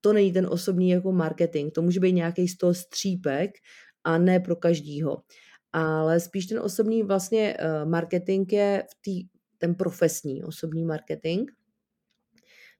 to 0.00 0.12
není 0.12 0.32
ten 0.32 0.46
osobní 0.46 0.90
jako 0.90 1.12
marketing, 1.12 1.72
to 1.72 1.82
může 1.82 2.00
být 2.00 2.12
nějaký 2.12 2.48
z 2.48 2.56
toho 2.56 2.74
střípek 2.74 3.50
a 4.04 4.18
ne 4.18 4.40
pro 4.40 4.56
každýho. 4.56 5.22
Ale 5.72 6.20
spíš 6.20 6.46
ten 6.46 6.58
osobní 6.58 7.02
vlastně 7.02 7.56
eh, 7.58 7.84
marketing 7.84 8.52
je 8.52 8.84
v 8.90 9.02
tý, 9.02 9.28
ten 9.58 9.74
profesní 9.74 10.44
osobní 10.44 10.84
marketing, 10.84 11.50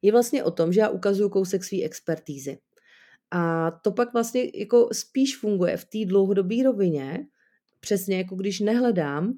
je 0.03 0.13
vlastně 0.13 0.45
o 0.45 0.51
tom, 0.51 0.73
že 0.73 0.81
já 0.81 0.89
ukazuju 0.89 1.29
kousek 1.29 1.65
své 1.65 1.83
expertízy. 1.83 2.59
A 3.31 3.71
to 3.71 3.93
pak 3.93 4.13
vlastně 4.13 4.51
jako 4.55 4.89
spíš 4.93 5.37
funguje 5.37 5.77
v 5.77 5.85
té 5.85 5.99
dlouhodobé 6.07 6.63
rovině, 6.65 7.27
přesně 7.81 8.17
jako 8.17 8.37
když 8.37 8.61
nehledám, 8.61 9.27
uh, 9.27 9.35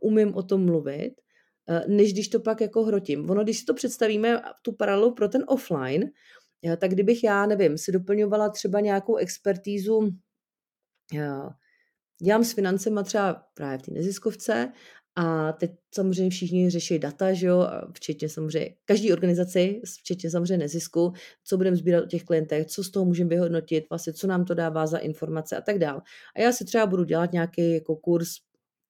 umím 0.00 0.34
o 0.34 0.42
tom 0.42 0.64
mluvit, 0.64 1.14
uh, 1.68 1.96
než 1.96 2.12
když 2.12 2.28
to 2.28 2.40
pak 2.40 2.60
jako 2.60 2.82
hrotím. 2.84 3.30
Ono, 3.30 3.44
když 3.44 3.58
si 3.58 3.64
to 3.64 3.74
představíme, 3.74 4.42
tu 4.62 4.72
paralelu 4.72 5.14
pro 5.14 5.28
ten 5.28 5.44
offline, 5.46 6.04
uh, 6.64 6.76
tak 6.76 6.90
kdybych 6.90 7.24
já, 7.24 7.46
nevím, 7.46 7.78
si 7.78 7.92
doplňovala 7.92 8.48
třeba 8.48 8.80
nějakou 8.80 9.16
expertízu, 9.16 10.10
dělám 12.22 12.44
s 12.44 12.52
financema 12.52 13.02
třeba 13.02 13.46
právě 13.54 13.78
v 13.78 13.82
té 13.82 13.90
neziskovce 13.90 14.72
a 15.16 15.52
teď 15.52 15.70
samozřejmě 15.94 16.30
všichni 16.30 16.70
řeší 16.70 16.98
data, 16.98 17.32
že 17.32 17.46
jo, 17.46 17.68
včetně 17.92 18.28
samozřejmě 18.28 18.74
každý 18.84 19.12
organizaci, 19.12 19.80
včetně 19.98 20.30
samozřejmě 20.30 20.58
nezisku, 20.58 21.12
co 21.44 21.56
budeme 21.56 21.76
sbírat 21.76 22.04
o 22.04 22.06
těch 22.06 22.24
klientech, 22.24 22.66
co 22.66 22.84
z 22.84 22.90
toho 22.90 23.04
můžeme 23.04 23.30
vyhodnotit, 23.30 23.84
vlastně 23.90 24.12
co 24.12 24.26
nám 24.26 24.44
to 24.44 24.54
dává 24.54 24.86
za 24.86 24.98
informace 24.98 25.56
a 25.56 25.60
tak 25.60 25.78
dále. 25.78 26.00
A 26.36 26.40
já 26.40 26.52
si 26.52 26.64
třeba 26.64 26.86
budu 26.86 27.04
dělat 27.04 27.32
nějaký 27.32 27.74
jako 27.74 27.96
kurz, 27.96 28.28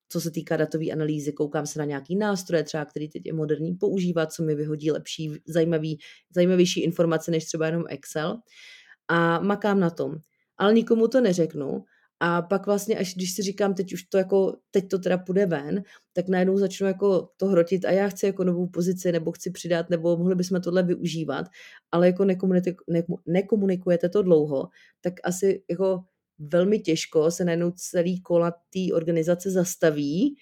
co 0.09 0.21
se 0.21 0.31
týká 0.31 0.57
datové 0.57 0.91
analýzy, 0.91 1.33
koukám 1.33 1.67
se 1.67 1.79
na 1.79 1.85
nějaký 1.85 2.17
nástroje, 2.17 2.65
třeba 2.65 2.85
který 2.85 3.09
teď 3.09 3.23
je 3.27 3.33
moderní 3.33 3.75
používat, 3.75 4.33
co 4.33 4.43
mi 4.43 4.55
vyhodí 4.55 4.91
lepší, 4.91 5.33
zajímavý, 5.47 5.99
zajímavější 6.35 6.83
informace 6.83 7.31
než 7.31 7.45
třeba 7.45 7.67
jenom 7.67 7.85
Excel. 7.89 8.37
A 9.09 9.41
makám 9.41 9.81
na 9.81 9.91
tom. 9.91 10.15
Ale 10.59 10.75
nikomu 10.75 11.09
to 11.09 11.21
neřeknu, 11.21 11.85
a 12.21 12.43
pak 12.43 12.67
vlastně, 12.67 12.99
až 12.99 13.15
když 13.15 13.35
si 13.35 13.43
říkám, 13.43 13.75
teď 13.75 13.93
už 13.93 14.03
to 14.03 14.19
jako, 14.19 14.57
teď 14.71 14.89
to 14.89 14.99
teda 14.99 15.19
půjde 15.19 15.47
ven, 15.47 15.83
tak 16.13 16.29
najednou 16.29 16.59
začnu 16.59 16.87
jako 16.87 17.29
to 17.37 17.47
hrotit 17.47 17.85
a 17.85 17.91
já 17.91 18.09
chci 18.09 18.27
jako 18.27 18.45
novou 18.45 18.67
pozici, 18.67 19.13
nebo 19.13 19.33
chci 19.33 19.51
přidat, 19.51 19.91
nebo 19.91 20.17
mohli 20.17 20.35
bychom 20.35 20.61
tohle 20.61 20.83
využívat, 20.83 21.47
ale 21.93 22.07
jako 22.07 22.27
nekomunikujete 23.27 24.09
to 24.09 24.23
dlouho, 24.23 24.69
tak 25.01 25.15
asi 25.25 25.63
jako 25.71 26.01
velmi 26.39 26.79
těžko 26.79 27.31
se 27.31 27.45
najednou 27.45 27.71
celý 27.71 28.21
kola 28.21 28.51
té 28.51 28.95
organizace 28.95 29.51
zastaví 29.51 30.37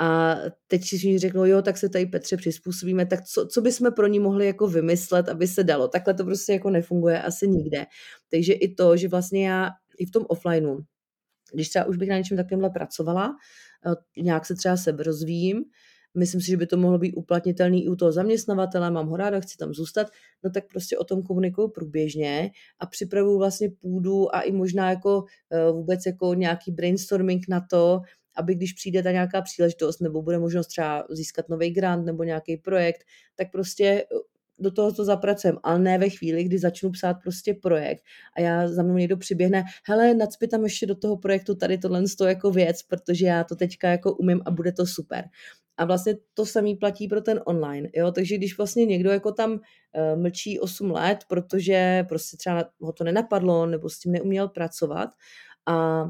a 0.00 0.36
teď 0.66 0.84
si 0.84 1.18
řeknou, 1.18 1.44
jo, 1.44 1.62
tak 1.62 1.78
se 1.78 1.88
tady 1.88 2.06
Petře 2.06 2.36
přizpůsobíme, 2.36 3.06
tak 3.06 3.24
co, 3.24 3.46
co 3.46 3.60
bychom 3.60 3.92
pro 3.92 4.06
ní 4.06 4.18
mohli 4.18 4.46
jako 4.46 4.66
vymyslet, 4.66 5.28
aby 5.28 5.46
se 5.46 5.64
dalo. 5.64 5.88
Takhle 5.88 6.14
to 6.14 6.24
prostě 6.24 6.52
jako 6.52 6.70
nefunguje 6.70 7.22
asi 7.22 7.48
nikde. 7.48 7.86
Takže 8.30 8.52
i 8.52 8.74
to, 8.74 8.96
že 8.96 9.08
vlastně 9.08 9.48
já 9.48 9.70
i 9.98 10.06
v 10.06 10.10
tom 10.10 10.24
offlineu 10.28 10.78
když 11.54 11.68
třeba 11.68 11.84
už 11.84 11.96
bych 11.96 12.08
na 12.08 12.18
něčem 12.18 12.36
takovémhle 12.36 12.70
pracovala, 12.70 13.36
eh, 13.86 14.22
nějak 14.22 14.46
se 14.46 14.54
třeba 14.54 14.76
sebe 14.76 15.02
rozvíjím, 15.02 15.64
myslím 16.16 16.40
si, 16.40 16.46
že 16.46 16.56
by 16.56 16.66
to 16.66 16.76
mohlo 16.76 16.98
být 16.98 17.14
uplatnitelný 17.14 17.84
i 17.84 17.88
u 17.88 17.96
toho 17.96 18.12
zaměstnavatele, 18.12 18.90
mám 18.90 19.08
ho 19.08 19.16
ráda, 19.16 19.40
chci 19.40 19.56
tam 19.56 19.74
zůstat, 19.74 20.06
no 20.44 20.50
tak 20.50 20.64
prostě 20.68 20.98
o 20.98 21.04
tom 21.04 21.22
komunikuju 21.22 21.68
průběžně 21.68 22.50
a 22.78 22.86
připravuju 22.86 23.38
vlastně 23.38 23.70
půdu 23.70 24.34
a 24.34 24.40
i 24.40 24.52
možná 24.52 24.90
jako 24.90 25.24
eh, 25.50 25.72
vůbec 25.72 26.06
jako 26.06 26.34
nějaký 26.34 26.72
brainstorming 26.72 27.48
na 27.48 27.66
to, 27.70 28.00
aby 28.36 28.54
když 28.54 28.72
přijde 28.72 29.02
ta 29.02 29.10
nějaká 29.10 29.42
příležitost 29.42 30.00
nebo 30.00 30.22
bude 30.22 30.38
možnost 30.38 30.66
třeba 30.66 31.06
získat 31.10 31.48
nový 31.48 31.70
grant 31.70 32.06
nebo 32.06 32.24
nějaký 32.24 32.56
projekt, 32.56 33.04
tak 33.36 33.50
prostě 33.52 34.04
do 34.58 34.70
toho 34.70 34.92
to 34.92 35.04
zapracujeme, 35.04 35.58
ale 35.62 35.78
ne 35.78 35.98
ve 35.98 36.08
chvíli, 36.08 36.44
kdy 36.44 36.58
začnu 36.58 36.90
psát 36.90 37.16
prostě 37.22 37.54
projekt 37.54 38.04
a 38.36 38.40
já 38.40 38.68
za 38.68 38.82
mnou 38.82 38.94
někdo 38.94 39.16
přiběhne, 39.16 39.64
hele, 39.86 40.14
nacpi 40.14 40.48
tam 40.48 40.64
ještě 40.64 40.86
do 40.86 40.94
toho 40.94 41.16
projektu 41.16 41.54
tady 41.54 41.78
tohle 41.78 42.02
jako 42.26 42.50
věc, 42.50 42.82
protože 42.82 43.26
já 43.26 43.44
to 43.44 43.56
teďka 43.56 43.88
jako 43.88 44.12
umím 44.12 44.42
a 44.44 44.50
bude 44.50 44.72
to 44.72 44.86
super. 44.86 45.24
A 45.76 45.84
vlastně 45.84 46.14
to 46.34 46.46
samý 46.46 46.76
platí 46.76 47.08
pro 47.08 47.20
ten 47.20 47.40
online, 47.44 47.88
jo, 47.94 48.12
takže 48.12 48.36
když 48.36 48.56
vlastně 48.56 48.86
někdo 48.86 49.10
jako 49.10 49.32
tam 49.32 49.52
uh, 49.52 49.58
mlčí 50.22 50.60
8 50.60 50.90
let, 50.90 51.18
protože 51.28 52.04
prostě 52.08 52.36
třeba 52.36 52.64
ho 52.80 52.92
to 52.92 53.04
nenapadlo 53.04 53.66
nebo 53.66 53.88
s 53.88 53.98
tím 53.98 54.12
neuměl 54.12 54.48
pracovat 54.48 55.10
a 55.66 56.04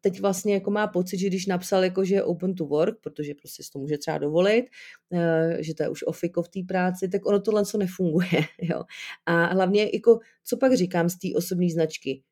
teď 0.00 0.20
vlastně 0.20 0.54
jako 0.54 0.70
má 0.70 0.86
pocit, 0.86 1.18
že 1.18 1.26
když 1.26 1.46
napsal 1.46 1.84
jako, 1.84 2.04
že 2.04 2.14
je 2.14 2.22
open 2.22 2.54
to 2.54 2.64
work, 2.64 2.98
protože 3.00 3.34
prostě 3.34 3.62
si 3.62 3.70
to 3.70 3.78
může 3.78 3.98
třeba 3.98 4.18
dovolit, 4.18 4.64
eh, 5.12 5.56
že 5.60 5.74
to 5.74 5.82
je 5.82 5.88
už 5.88 6.04
ofiko 6.06 6.42
v 6.42 6.48
té 6.48 6.60
práci, 6.68 7.08
tak 7.08 7.26
ono 7.26 7.40
tohle 7.40 7.64
co 7.64 7.78
nefunguje. 7.78 8.28
Jo. 8.62 8.82
A 9.26 9.44
hlavně 9.44 9.90
jako, 9.94 10.18
co 10.44 10.56
pak 10.56 10.74
říkám 10.74 11.08
z 11.08 11.18
té 11.18 11.28
osobní 11.36 11.70
značky, 11.70 12.22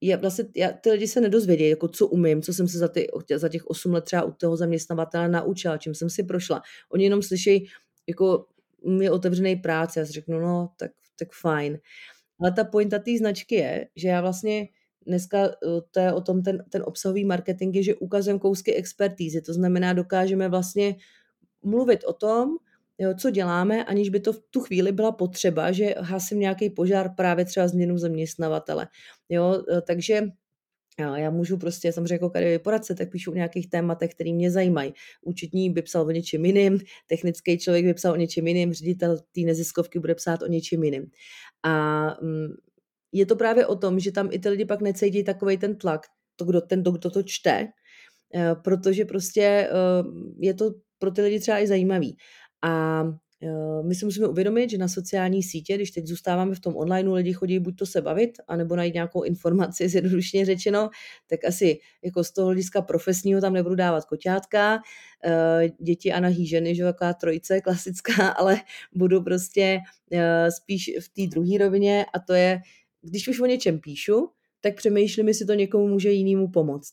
je 0.00 0.16
vlastně, 0.16 0.44
já, 0.56 0.72
ty 0.72 0.90
lidi 0.90 1.08
se 1.08 1.20
nedozvědí, 1.20 1.68
jako 1.68 1.88
co 1.88 2.06
umím, 2.06 2.42
co 2.42 2.52
jsem 2.52 2.68
se 2.68 2.78
za, 2.78 2.88
ty, 2.88 3.08
za 3.34 3.48
těch 3.48 3.66
8 3.66 3.92
let 3.92 4.04
třeba 4.04 4.22
u 4.22 4.32
toho 4.32 4.56
zaměstnavatele 4.56 5.28
naučila, 5.28 5.78
čím 5.78 5.94
jsem 5.94 6.10
si 6.10 6.22
prošla. 6.22 6.62
Oni 6.92 7.04
jenom 7.04 7.22
slyší, 7.22 7.68
jako 8.08 8.46
mi 8.86 9.10
otevřený 9.10 9.56
práce, 9.56 10.00
já 10.00 10.06
si 10.06 10.12
řeknu, 10.12 10.40
no, 10.40 10.70
tak, 10.76 10.90
tak 11.18 11.28
fajn. 11.32 11.78
Ale 12.40 12.52
ta 12.52 12.64
pointa 12.64 12.98
té 12.98 13.18
značky 13.18 13.54
je, 13.54 13.88
že 13.96 14.08
já 14.08 14.20
vlastně 14.20 14.68
dneska 15.08 15.38
eh, 15.38 15.50
to 15.90 16.00
je 16.00 16.12
o 16.12 16.20
tom 16.20 16.42
ten, 16.42 16.64
ten 16.70 16.82
obsahový 16.86 17.24
marketing, 17.24 17.76
je, 17.76 17.82
že 17.82 17.94
ukazujeme 17.94 18.40
kousky 18.40 18.74
expertízy, 18.74 19.42
to 19.42 19.52
znamená, 19.52 19.92
dokážeme 19.92 20.48
vlastně 20.48 20.96
mluvit 21.62 22.04
o 22.04 22.12
tom, 22.12 22.48
jo, 22.98 23.14
co 23.20 23.30
děláme, 23.30 23.84
aniž 23.84 24.08
by 24.08 24.20
to 24.20 24.32
v 24.32 24.40
tu 24.50 24.60
chvíli 24.60 24.92
byla 24.92 25.12
potřeba, 25.12 25.72
že 25.72 25.94
hasím 25.98 26.40
nějaký 26.40 26.70
požár 26.70 27.14
právě 27.14 27.44
třeba 27.44 27.68
změnu 27.68 27.98
zaměstnavatele. 27.98 28.86
Jo, 29.28 29.62
eh, 29.72 29.82
takže 29.82 30.22
já 30.98 31.30
můžu 31.30 31.56
prostě 31.56 31.92
samozřejmě 31.92 32.14
jako 32.14 32.30
kariérový 32.30 32.62
poradce, 32.62 32.94
tak 32.94 33.10
píšu 33.10 33.30
o 33.30 33.34
nějakých 33.34 33.70
tématech, 33.70 34.10
které 34.10 34.32
mě 34.32 34.50
zajímají. 34.50 34.92
Účetní 35.22 35.70
by 35.70 35.82
psal 35.82 36.06
o 36.06 36.10
něčem 36.10 36.44
jiným, 36.44 36.78
technický 37.06 37.58
člověk 37.58 37.84
by 37.84 37.94
psal 37.94 38.12
o 38.12 38.16
něčem 38.16 38.46
jiným, 38.46 38.72
ředitel 38.72 39.18
té 39.18 39.40
neziskovky 39.40 39.98
bude 39.98 40.14
psát 40.14 40.42
o 40.42 40.46
něčem 40.46 40.82
jiným. 40.82 41.10
A 41.62 42.06
mm, 42.22 42.48
je 43.12 43.26
to 43.26 43.36
právě 43.36 43.66
o 43.66 43.76
tom, 43.76 44.00
že 44.00 44.12
tam 44.12 44.28
i 44.32 44.38
ty 44.38 44.48
lidi 44.48 44.64
pak 44.64 44.80
necítí 44.80 45.24
takový 45.24 45.58
ten 45.58 45.76
tlak, 45.76 46.00
to, 46.36 46.44
kdo, 46.44 46.60
ten, 46.60 46.82
kdo 46.82 47.10
to 47.10 47.22
čte, 47.22 47.68
eh, 48.34 48.54
protože 48.64 49.04
prostě 49.04 49.42
eh, 49.42 49.68
je 50.38 50.54
to 50.54 50.70
pro 50.98 51.10
ty 51.10 51.22
lidi 51.22 51.40
třeba 51.40 51.58
i 51.58 51.66
zajímavý. 51.66 52.16
A 52.62 53.04
eh, 53.42 53.82
my 53.82 53.94
si 53.94 54.04
musíme 54.04 54.26
uvědomit, 54.26 54.70
že 54.70 54.78
na 54.78 54.88
sociální 54.88 55.42
sítě, 55.42 55.74
když 55.74 55.90
teď 55.90 56.06
zůstáváme 56.06 56.54
v 56.54 56.60
tom 56.60 56.76
online, 56.76 57.12
lidi 57.12 57.32
chodí 57.32 57.58
buď 57.58 57.78
to 57.78 57.86
se 57.86 58.02
bavit, 58.02 58.30
anebo 58.48 58.76
najít 58.76 58.94
nějakou 58.94 59.22
informaci, 59.22 59.88
zjednodušně 59.88 60.44
řečeno, 60.44 60.90
tak 61.26 61.44
asi 61.44 61.78
jako 62.04 62.24
z 62.24 62.30
toho 62.30 62.46
hlediska 62.46 62.82
profesního 62.82 63.40
tam 63.40 63.52
nebudu 63.52 63.74
dávat 63.74 64.04
koťátka, 64.04 64.78
děti 65.80 66.12
a 66.12 66.20
nahý 66.20 66.46
ženy, 66.46 66.74
že 66.74 66.84
taková 66.84 67.12
trojice 67.12 67.60
klasická, 67.60 68.28
ale 68.38 68.60
budu 68.94 69.22
prostě 69.22 69.78
spíš 70.56 70.90
v 71.00 71.08
té 71.08 71.30
druhé 71.30 71.58
rovině 71.58 72.06
a 72.14 72.18
to 72.18 72.32
je 72.32 72.60
když 73.10 73.28
už 73.28 73.40
o 73.40 73.46
něčem 73.46 73.80
píšu, 73.80 74.28
tak 74.60 74.76
přemýšlím, 74.76 75.28
jestli 75.28 75.46
to 75.46 75.54
někomu 75.54 75.88
může 75.88 76.10
jinému 76.10 76.48
pomoct. 76.48 76.92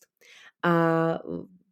A 0.63 1.19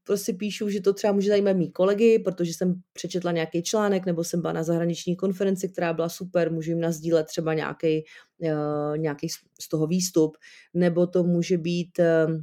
prostě 0.04 0.34
píšu, 0.34 0.70
že 0.70 0.82
to 0.82 0.94
třeba 0.94 1.14
může 1.14 1.28
zajímat 1.28 1.54
mý 1.54 1.72
kolegy, 1.72 2.20
protože 2.20 2.54
jsem 2.54 2.82
přečetla 2.94 3.32
nějaký 3.32 3.64
článek, 3.64 4.06
nebo 4.06 4.24
jsem 4.24 4.42
byla 4.42 4.54
na 4.54 4.64
zahraniční 4.64 5.16
konferenci, 5.16 5.70
která 5.70 5.94
byla 5.94 6.10
super, 6.10 6.52
můžu 6.52 6.72
jim 6.72 6.80
nazdílet 6.80 7.28
třeba 7.28 7.54
nějaký, 7.54 8.04
uh, 8.40 8.98
nějaký 8.98 9.30
z 9.60 9.70
toho 9.70 9.88
výstup, 9.88 10.38
nebo 10.74 11.08
to 11.08 11.24
může 11.24 11.58
být 11.58 12.00
uh, 12.00 12.36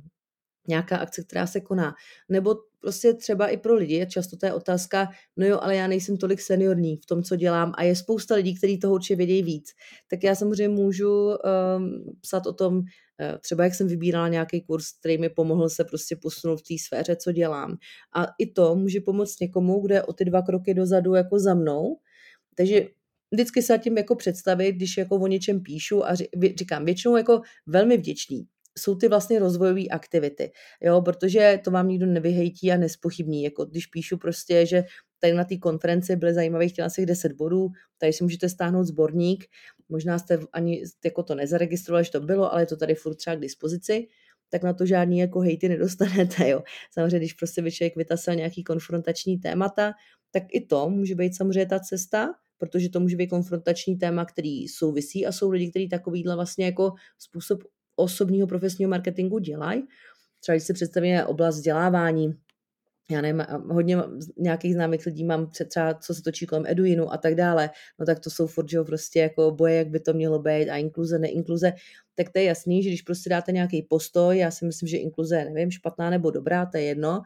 nějaká 0.68 0.96
akce, 0.96 1.24
která 1.24 1.46
se 1.46 1.60
koná. 1.60 1.94
Nebo 2.28 2.54
prostě 2.80 3.14
třeba 3.14 3.48
i 3.48 3.56
pro 3.56 3.74
lidi, 3.74 4.06
často 4.10 4.36
to 4.36 4.46
je 4.46 4.52
otázka, 4.52 5.08
no 5.36 5.46
jo, 5.46 5.58
ale 5.62 5.76
já 5.76 5.86
nejsem 5.86 6.16
tolik 6.16 6.40
seniorní 6.40 6.96
v 6.96 7.06
tom, 7.06 7.22
co 7.22 7.36
dělám 7.36 7.72
a 7.76 7.82
je 7.82 7.96
spousta 7.96 8.34
lidí, 8.34 8.54
kteří 8.54 8.78
toho 8.78 8.94
určitě 8.94 9.16
vědějí 9.16 9.42
víc. 9.42 9.70
Tak 10.10 10.24
já 10.24 10.34
samozřejmě 10.34 10.68
můžu 10.68 11.10
um, 11.10 11.36
psat 12.20 12.46
o 12.46 12.52
tom, 12.52 12.76
uh, 12.76 12.84
třeba 13.40 13.64
jak 13.64 13.74
jsem 13.74 13.88
vybírala 13.88 14.28
nějaký 14.28 14.60
kurz, 14.60 14.92
který 15.00 15.18
mi 15.18 15.28
pomohl 15.28 15.68
se 15.68 15.84
prostě 15.84 16.16
posunout 16.16 16.56
v 16.56 16.62
té 16.62 16.74
sféře, 16.86 17.16
co 17.16 17.32
dělám. 17.32 17.76
A 18.16 18.26
i 18.38 18.46
to 18.46 18.74
může 18.74 19.00
pomoct 19.00 19.40
někomu, 19.40 19.80
kdo 19.80 19.94
je 19.94 20.02
o 20.02 20.12
ty 20.12 20.24
dva 20.24 20.42
kroky 20.42 20.74
dozadu 20.74 21.14
jako 21.14 21.38
za 21.38 21.54
mnou. 21.54 21.96
Takže 22.54 22.86
vždycky 23.30 23.62
se 23.62 23.78
tím 23.78 23.98
jako 23.98 24.16
představit, 24.16 24.72
když 24.72 24.96
jako 24.96 25.16
o 25.16 25.26
něčem 25.26 25.62
píšu 25.62 26.06
a 26.06 26.14
říkám, 26.58 26.84
většinou 26.84 27.16
jako 27.16 27.40
velmi 27.66 27.96
vděčný 27.96 28.46
jsou 28.78 28.94
ty 28.94 29.08
vlastně 29.08 29.38
rozvojové 29.38 29.86
aktivity, 29.86 30.52
jo, 30.80 31.02
protože 31.02 31.60
to 31.64 31.70
vám 31.70 31.88
nikdo 31.88 32.06
nevyhejtí 32.06 32.72
a 32.72 32.76
nespochybní, 32.76 33.42
jako 33.42 33.64
když 33.64 33.86
píšu 33.86 34.18
prostě, 34.18 34.66
že 34.66 34.84
tady 35.18 35.32
na 35.32 35.44
té 35.44 35.56
konferenci 35.56 36.16
byly 36.16 36.34
zajímavých 36.34 36.72
těch 36.72 36.84
asi 36.84 37.06
10 37.06 37.32
bodů, 37.32 37.68
tady 37.98 38.12
si 38.12 38.24
můžete 38.24 38.48
stáhnout 38.48 38.84
sborník, 38.84 39.44
možná 39.88 40.18
jste 40.18 40.38
ani 40.52 40.82
jako 41.04 41.22
to 41.22 41.34
nezaregistrovali, 41.34 42.04
že 42.04 42.10
to 42.10 42.20
bylo, 42.20 42.52
ale 42.52 42.62
je 42.62 42.66
to 42.66 42.76
tady 42.76 42.94
furt 42.94 43.14
třeba 43.14 43.36
k 43.36 43.40
dispozici, 43.40 44.06
tak 44.48 44.62
na 44.62 44.72
to 44.72 44.86
žádný 44.86 45.18
jako 45.18 45.40
hejty 45.40 45.68
nedostanete, 45.68 46.48
jo. 46.48 46.62
Samozřejmě, 46.92 47.18
když 47.18 47.32
prostě 47.32 47.62
by 47.62 47.72
člověk 47.72 47.96
vytasel 47.96 48.34
nějaký 48.34 48.64
konfrontační 48.64 49.38
témata, 49.38 49.92
tak 50.30 50.42
i 50.52 50.66
to 50.66 50.90
může 50.90 51.14
být 51.14 51.36
samozřejmě 51.36 51.66
ta 51.66 51.80
cesta, 51.80 52.28
protože 52.58 52.88
to 52.88 53.00
může 53.00 53.16
být 53.16 53.28
konfrontační 53.28 53.96
téma, 53.96 54.24
který 54.24 54.68
souvisí 54.68 55.26
a 55.26 55.32
jsou 55.32 55.50
lidi, 55.50 55.70
kteří 55.70 55.88
takovýhle 55.88 56.34
vlastně 56.34 56.64
jako 56.64 56.92
způsob 57.18 57.62
osobního 58.00 58.46
profesního 58.46 58.88
marketingu 58.88 59.38
dělají. 59.38 59.82
Třeba 60.40 60.54
když 60.54 60.64
si 60.64 60.72
představíme 60.72 61.26
oblast 61.26 61.54
vzdělávání, 61.54 62.34
já 63.10 63.20
nevím, 63.20 63.42
hodně 63.70 63.96
nějakých 64.38 64.74
známých 64.74 65.06
lidí 65.06 65.24
mám 65.24 65.50
třeba, 65.68 65.94
co 65.94 66.14
se 66.14 66.22
točí 66.22 66.46
kolem 66.46 66.64
Eduinu 66.66 67.12
a 67.12 67.16
tak 67.16 67.34
dále, 67.34 67.70
no 67.98 68.06
tak 68.06 68.20
to 68.20 68.30
jsou 68.30 68.46
furt, 68.46 68.70
že 68.70 68.82
prostě 68.82 69.20
jako 69.20 69.50
boje, 69.50 69.74
jak 69.74 69.88
by 69.88 70.00
to 70.00 70.12
mělo 70.12 70.38
být 70.38 70.70
a 70.70 70.76
inkluze, 70.76 71.18
neinkluze, 71.18 71.72
tak 72.14 72.28
to 72.32 72.38
je 72.38 72.44
jasný, 72.44 72.82
že 72.82 72.88
když 72.88 73.02
prostě 73.02 73.30
dáte 73.30 73.52
nějaký 73.52 73.82
postoj, 73.82 74.38
já 74.38 74.50
si 74.50 74.64
myslím, 74.64 74.88
že 74.88 74.96
inkluze 74.96 75.44
nevím, 75.44 75.70
špatná 75.70 76.10
nebo 76.10 76.30
dobrá, 76.30 76.66
to 76.66 76.76
je 76.76 76.82
jedno, 76.82 77.22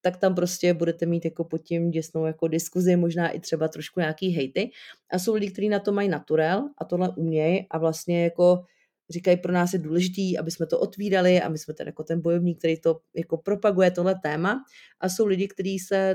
tak 0.00 0.16
tam 0.16 0.34
prostě 0.34 0.74
budete 0.74 1.06
mít 1.06 1.24
jako 1.24 1.44
pod 1.44 1.58
tím 1.58 1.90
děsnou 1.90 2.26
jako 2.26 2.48
diskuzi, 2.48 2.96
možná 2.96 3.28
i 3.28 3.40
třeba 3.40 3.68
trošku 3.68 4.00
nějaký 4.00 4.30
hejty. 4.30 4.70
A 5.12 5.18
jsou 5.18 5.34
lidi, 5.34 5.50
kteří 5.50 5.68
na 5.68 5.78
to 5.78 5.92
mají 5.92 6.08
naturel 6.08 6.68
a 6.78 6.84
tohle 6.84 7.08
umějí 7.16 7.66
a 7.70 7.78
vlastně 7.78 8.24
jako 8.24 8.64
říkají, 9.10 9.36
pro 9.36 9.52
nás 9.52 9.72
je 9.72 9.78
důležitý, 9.78 10.38
aby 10.38 10.50
jsme 10.50 10.66
to 10.66 10.80
otvírali 10.80 11.40
a 11.40 11.48
my 11.48 11.58
jsme 11.58 11.74
ten 11.74 11.86
jako 11.86 12.04
ten 12.04 12.20
bojovník, 12.20 12.58
který 12.58 12.80
to 12.80 13.00
jako 13.16 13.36
propaguje 13.36 13.90
tohle 13.90 14.14
téma 14.22 14.64
a 15.00 15.08
jsou 15.08 15.26
lidi, 15.26 15.48
kteří 15.48 15.78
se 15.78 16.14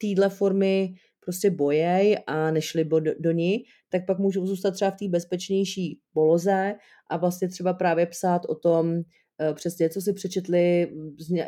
téhle 0.00 0.28
formy 0.28 0.94
prostě 1.20 1.50
bojej 1.50 2.18
a 2.26 2.50
nešli 2.50 2.84
do, 2.84 3.00
do 3.18 3.30
ní, 3.32 3.64
tak 3.88 4.06
pak 4.06 4.18
můžou 4.18 4.46
zůstat 4.46 4.70
třeba 4.70 4.90
v 4.90 4.96
té 4.96 5.08
bezpečnější 5.08 6.00
poloze 6.12 6.74
a 7.10 7.16
vlastně 7.16 7.48
třeba 7.48 7.72
právě 7.72 8.06
psát 8.06 8.42
o 8.44 8.54
tom, 8.54 9.00
eh, 9.40 9.54
přesně, 9.54 9.90
co 9.90 10.00
si 10.00 10.12
přečetli 10.12 10.92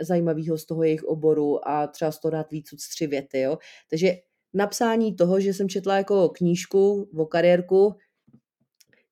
zajímavého 0.00 0.58
z 0.58 0.66
toho 0.66 0.82
jejich 0.82 1.04
oboru 1.04 1.68
a 1.68 1.86
třeba 1.86 2.12
z 2.12 2.20
toho 2.20 2.32
dát 2.32 2.50
víc 2.50 2.68
tři 2.90 3.06
věty, 3.06 3.40
jo. 3.40 3.58
Takže 3.90 4.14
napsání 4.54 5.16
toho, 5.16 5.40
že 5.40 5.54
jsem 5.54 5.68
četla 5.68 5.96
jako 5.96 6.28
knížku 6.28 7.10
o 7.16 7.26
kariérku, 7.26 7.94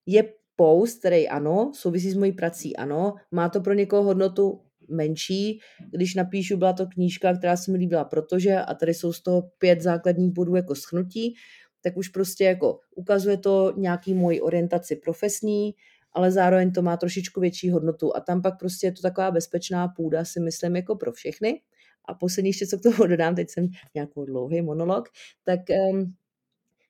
je 0.07 0.40
post, 0.61 0.99
který 0.99 1.29
ano, 1.29 1.73
souvisí 1.75 2.11
s 2.11 2.17
mojí 2.17 2.33
prací, 2.33 2.77
ano, 2.77 3.15
má 3.31 3.49
to 3.49 3.61
pro 3.61 3.75
někoho 3.75 4.03
hodnotu 4.03 4.61
menší, 4.89 5.61
když 5.91 6.15
napíšu, 6.15 6.57
byla 6.57 6.73
to 6.73 6.87
knížka, 6.87 7.37
která 7.37 7.57
se 7.57 7.73
mi 7.73 7.79
líbila, 7.79 8.05
protože, 8.05 8.57
a 8.57 8.75
tady 8.75 8.95
jsou 8.95 9.13
z 9.13 9.23
toho 9.23 9.43
pět 9.59 9.81
základních 9.81 10.33
bodů 10.33 10.57
jako 10.57 10.75
schnutí, 10.75 11.35
tak 11.83 11.97
už 11.97 12.09
prostě 12.09 12.45
jako 12.45 12.79
ukazuje 12.95 13.37
to 13.37 13.73
nějaký 13.77 14.15
moji 14.15 14.41
orientaci 14.41 14.97
profesní, 14.97 15.75
ale 16.13 16.33
zároveň 16.33 16.73
to 16.73 16.83
má 16.83 16.97
trošičku 16.97 17.41
větší 17.41 17.71
hodnotu 17.71 18.17
a 18.17 18.21
tam 18.21 18.43
pak 18.43 18.59
prostě 18.59 18.87
je 18.87 18.93
to 18.93 19.03
taková 19.03 19.31
bezpečná 19.31 19.89
půda, 19.89 20.25
si 20.25 20.41
myslím, 20.41 20.77
jako 20.77 20.97
pro 20.97 21.13
všechny. 21.13 21.61
A 22.05 22.15
poslední 22.15 22.49
ještě, 22.49 22.67
co 22.67 22.79
k 22.79 22.83
tomu 22.83 23.07
dodám, 23.07 23.35
teď 23.35 23.51
jsem 23.51 23.69
nějakou 23.95 24.25
dlouhý 24.25 24.63
monolog, 24.63 25.09
tak 25.45 25.61
um, 25.91 26.15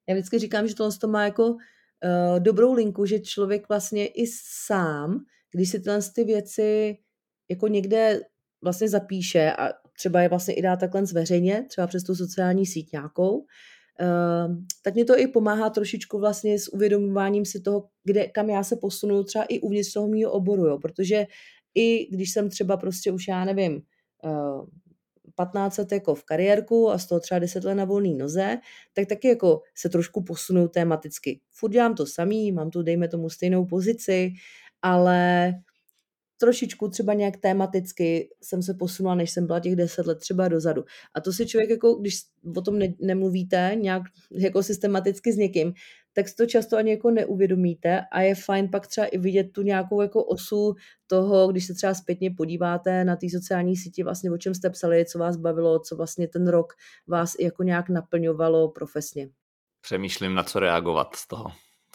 já 0.08 0.14
vždycky 0.14 0.38
říkám, 0.38 0.68
že 0.68 0.74
tohle 0.74 0.92
to 1.00 1.08
má 1.08 1.24
jako 1.24 1.56
uh, 2.04 2.40
dobrou 2.40 2.72
linku, 2.72 3.06
že 3.06 3.20
člověk 3.20 3.68
vlastně 3.68 4.06
i 4.06 4.26
sám, 4.66 5.24
když 5.52 5.70
si 5.70 5.80
tyhle 5.80 6.00
ty 6.14 6.24
věci 6.24 6.98
jako 7.50 7.68
někde 7.68 8.20
vlastně 8.62 8.88
zapíše 8.88 9.52
a 9.52 9.68
třeba 9.98 10.20
je 10.20 10.28
vlastně 10.28 10.54
i 10.54 10.62
dá 10.62 10.76
takhle 10.76 11.06
zveřejně, 11.06 11.66
třeba 11.68 11.86
přes 11.86 12.02
tu 12.02 12.14
sociální 12.14 12.66
síť 12.66 12.92
nějakou, 12.92 13.36
uh, 13.36 13.44
tak 14.82 14.94
mě 14.94 15.04
to 15.04 15.18
i 15.18 15.26
pomáhá 15.26 15.70
trošičku 15.70 16.18
vlastně 16.18 16.58
s 16.58 16.68
uvědomováním 16.68 17.44
si 17.44 17.60
toho, 17.60 17.88
kde, 18.04 18.26
kam 18.26 18.50
já 18.50 18.64
se 18.64 18.76
posunu 18.76 19.24
třeba 19.24 19.44
i 19.44 19.60
uvnitř 19.60 19.92
toho 19.92 20.08
mého 20.08 20.32
oboru, 20.32 20.66
jo, 20.66 20.78
protože 20.78 21.26
i 21.74 22.16
když 22.16 22.32
jsem 22.32 22.48
třeba 22.50 22.76
prostě 22.76 23.12
už 23.12 23.28
já 23.28 23.44
nevím, 23.44 23.82
uh, 24.24 24.66
15 25.40 25.78
let 25.78 25.92
jako 25.92 26.14
v 26.14 26.24
kariérku 26.24 26.90
a 26.90 26.98
z 26.98 27.06
toho 27.06 27.20
třeba 27.20 27.38
10 27.38 27.64
let 27.64 27.74
na 27.74 27.84
volné 27.84 28.14
noze, 28.14 28.58
tak 28.92 29.08
taky 29.08 29.28
jako 29.28 29.62
se 29.74 29.88
trošku 29.88 30.22
posunou 30.22 30.68
tematicky. 30.68 31.40
Furt 31.50 31.70
dělám 31.70 31.94
to 31.94 32.06
samý, 32.06 32.52
mám 32.52 32.70
tu, 32.70 32.82
dejme 32.82 33.08
tomu, 33.08 33.30
stejnou 33.30 33.64
pozici, 33.64 34.32
ale 34.82 35.52
trošičku 36.40 36.88
třeba 36.88 37.14
nějak 37.14 37.36
tematicky 37.36 38.28
jsem 38.42 38.62
se 38.62 38.74
posunula, 38.74 39.14
než 39.14 39.30
jsem 39.30 39.46
byla 39.46 39.60
těch 39.60 39.76
deset 39.76 40.06
let 40.06 40.18
třeba 40.18 40.48
dozadu. 40.48 40.84
A 41.14 41.20
to 41.20 41.32
si 41.32 41.46
člověk, 41.46 41.70
jako, 41.70 41.94
když 41.94 42.20
o 42.56 42.60
tom 42.60 42.78
ne, 42.78 42.94
nemluvíte 43.00 43.72
nějak 43.74 44.02
jako 44.32 44.62
systematicky 44.62 45.32
s 45.32 45.36
někým, 45.36 45.72
tak 46.12 46.28
si 46.28 46.36
to 46.36 46.46
často 46.46 46.76
ani 46.76 46.90
jako 46.90 47.10
neuvědomíte 47.10 48.00
a 48.12 48.20
je 48.20 48.34
fajn 48.34 48.68
pak 48.68 48.86
třeba 48.86 49.06
i 49.06 49.18
vidět 49.18 49.52
tu 49.52 49.62
nějakou 49.62 50.00
jako 50.00 50.24
osu 50.24 50.74
toho, 51.06 51.48
když 51.48 51.66
se 51.66 51.74
třeba 51.74 51.94
zpětně 51.94 52.30
podíváte 52.30 53.04
na 53.04 53.16
té 53.16 53.30
sociální 53.30 53.76
síti, 53.76 54.02
vlastně 54.02 54.30
o 54.30 54.38
čem 54.38 54.54
jste 54.54 54.70
psali, 54.70 55.04
co 55.04 55.18
vás 55.18 55.36
bavilo, 55.36 55.78
co 55.78 55.96
vlastně 55.96 56.28
ten 56.28 56.48
rok 56.48 56.72
vás 57.06 57.34
jako 57.40 57.62
nějak 57.62 57.88
naplňovalo 57.88 58.68
profesně. 58.68 59.28
Přemýšlím, 59.80 60.34
na 60.34 60.42
co 60.42 60.60
reagovat 60.60 61.16
z 61.16 61.26
toho 61.26 61.50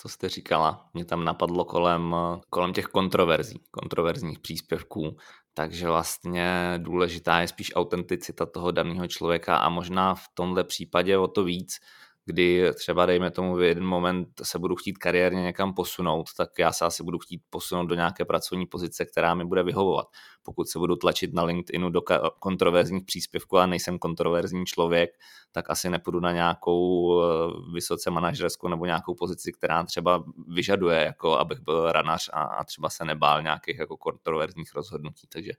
co 0.06 0.10
jste 0.10 0.30
říkala. 0.30 0.90
Mě 0.94 1.06
tam 1.06 1.24
napadlo 1.24 1.66
kolem, 1.66 2.16
kolem 2.50 2.74
těch 2.74 2.86
kontroverzí, 2.86 3.60
kontroverzních 3.72 4.40
příspěvků, 4.40 5.18
takže 5.54 5.88
vlastně 5.88 6.74
důležitá 6.78 7.40
je 7.40 7.48
spíš 7.48 7.76
autenticita 7.76 8.46
toho 8.46 8.72
daného 8.72 9.08
člověka 9.08 9.58
a 9.58 9.70
možná 9.70 10.16
v 10.16 10.24
tomhle 10.34 10.64
případě 10.64 11.18
o 11.18 11.28
to 11.28 11.44
víc, 11.44 11.80
kdy 12.26 12.74
třeba 12.74 13.06
dejme 13.06 13.32
tomu 13.32 13.56
v 13.56 13.62
jeden 13.62 13.86
moment 13.86 14.28
se 14.44 14.60
budu 14.60 14.76
chtít 14.76 14.98
kariérně 14.98 15.42
někam 15.42 15.74
posunout, 15.74 16.26
tak 16.38 16.50
já 16.60 16.72
se 16.72 16.86
asi 16.86 17.04
budu 17.04 17.20
chtít 17.20 17.42
posunout 17.50 17.86
do 17.86 17.96
nějaké 17.96 18.26
pracovní 18.26 18.66
pozice, 18.66 19.06
která 19.06 19.36
mi 19.36 19.46
bude 19.46 19.64
vyhovovat. 19.64 20.08
Pokud 20.46 20.70
se 20.70 20.80
budu 20.80 20.96
tlačit 20.96 21.34
na 21.34 21.44
LinkedInu 21.44 21.90
do 21.90 22.02
kontroverzních 22.40 23.06
příspěvků 23.06 23.58
a 23.58 23.66
nejsem 23.66 24.00
kontroverzní 24.00 24.66
člověk, 24.66 25.10
tak 25.52 25.70
asi 25.70 25.90
nepůjdu 25.90 26.20
na 26.20 26.32
nějakou 26.32 27.14
eh, 27.22 27.26
vysoce 27.74 28.12
manažerskou 28.12 28.68
nebo 28.68 28.86
nějakou 28.86 29.16
pozici, 29.16 29.52
která 29.52 29.84
třeba 29.84 30.24
vyžaduje, 30.48 30.98
jako 30.98 31.38
abych 31.38 31.60
byl 31.60 31.92
ranař 31.92 32.30
a, 32.34 32.42
a 32.44 32.64
třeba 32.64 32.90
se 32.90 33.06
nebál 33.06 33.44
nějakých 33.44 33.80
jako 33.80 33.98
kontroverzních 33.98 34.74
rozhodnutí. 34.76 35.28
Takže 35.28 35.52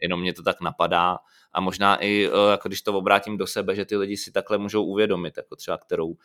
jenom 0.00 0.20
mě 0.20 0.32
to 0.32 0.42
tak 0.42 0.60
napadá 0.60 1.18
a 1.52 1.60
možná 1.60 1.96
i 1.96 2.28
eh, 2.28 2.50
jako 2.50 2.68
když 2.68 2.82
to 2.82 2.98
obrátím 2.98 3.36
do 3.36 3.46
sebe, 3.46 3.74
že 3.74 3.84
ty 3.84 3.96
lidi 3.96 4.16
si 4.16 4.32
takhle 4.32 4.58
můžou 4.58 4.84
uvědomit, 4.84 5.34
jako 5.36 5.56
třeba 5.56 5.78
kterou 5.78 6.16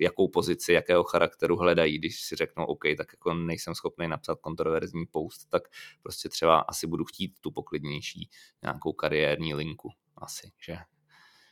jakou 0.00 0.28
pozici, 0.28 0.72
jakého 0.72 1.04
charakteru 1.04 1.56
hledají, 1.56 1.98
když 1.98 2.20
si 2.20 2.36
řeknou, 2.36 2.64
OK, 2.64 2.82
tak 2.96 3.06
jako 3.12 3.34
nejsem 3.34 3.74
schopný 3.74 4.08
napsat 4.08 4.40
kontroverzní 4.40 5.06
post, 5.06 5.46
tak 5.50 5.62
prostě 6.02 6.28
třeba 6.28 6.58
asi 6.58 6.86
budu 6.86 7.04
chtít 7.04 7.32
tu 7.40 7.50
poklidnější 7.50 8.28
nějakou 8.62 8.92
kariérní 8.92 9.54
linku. 9.54 9.88
Asi, 10.16 10.50
že 10.66 10.76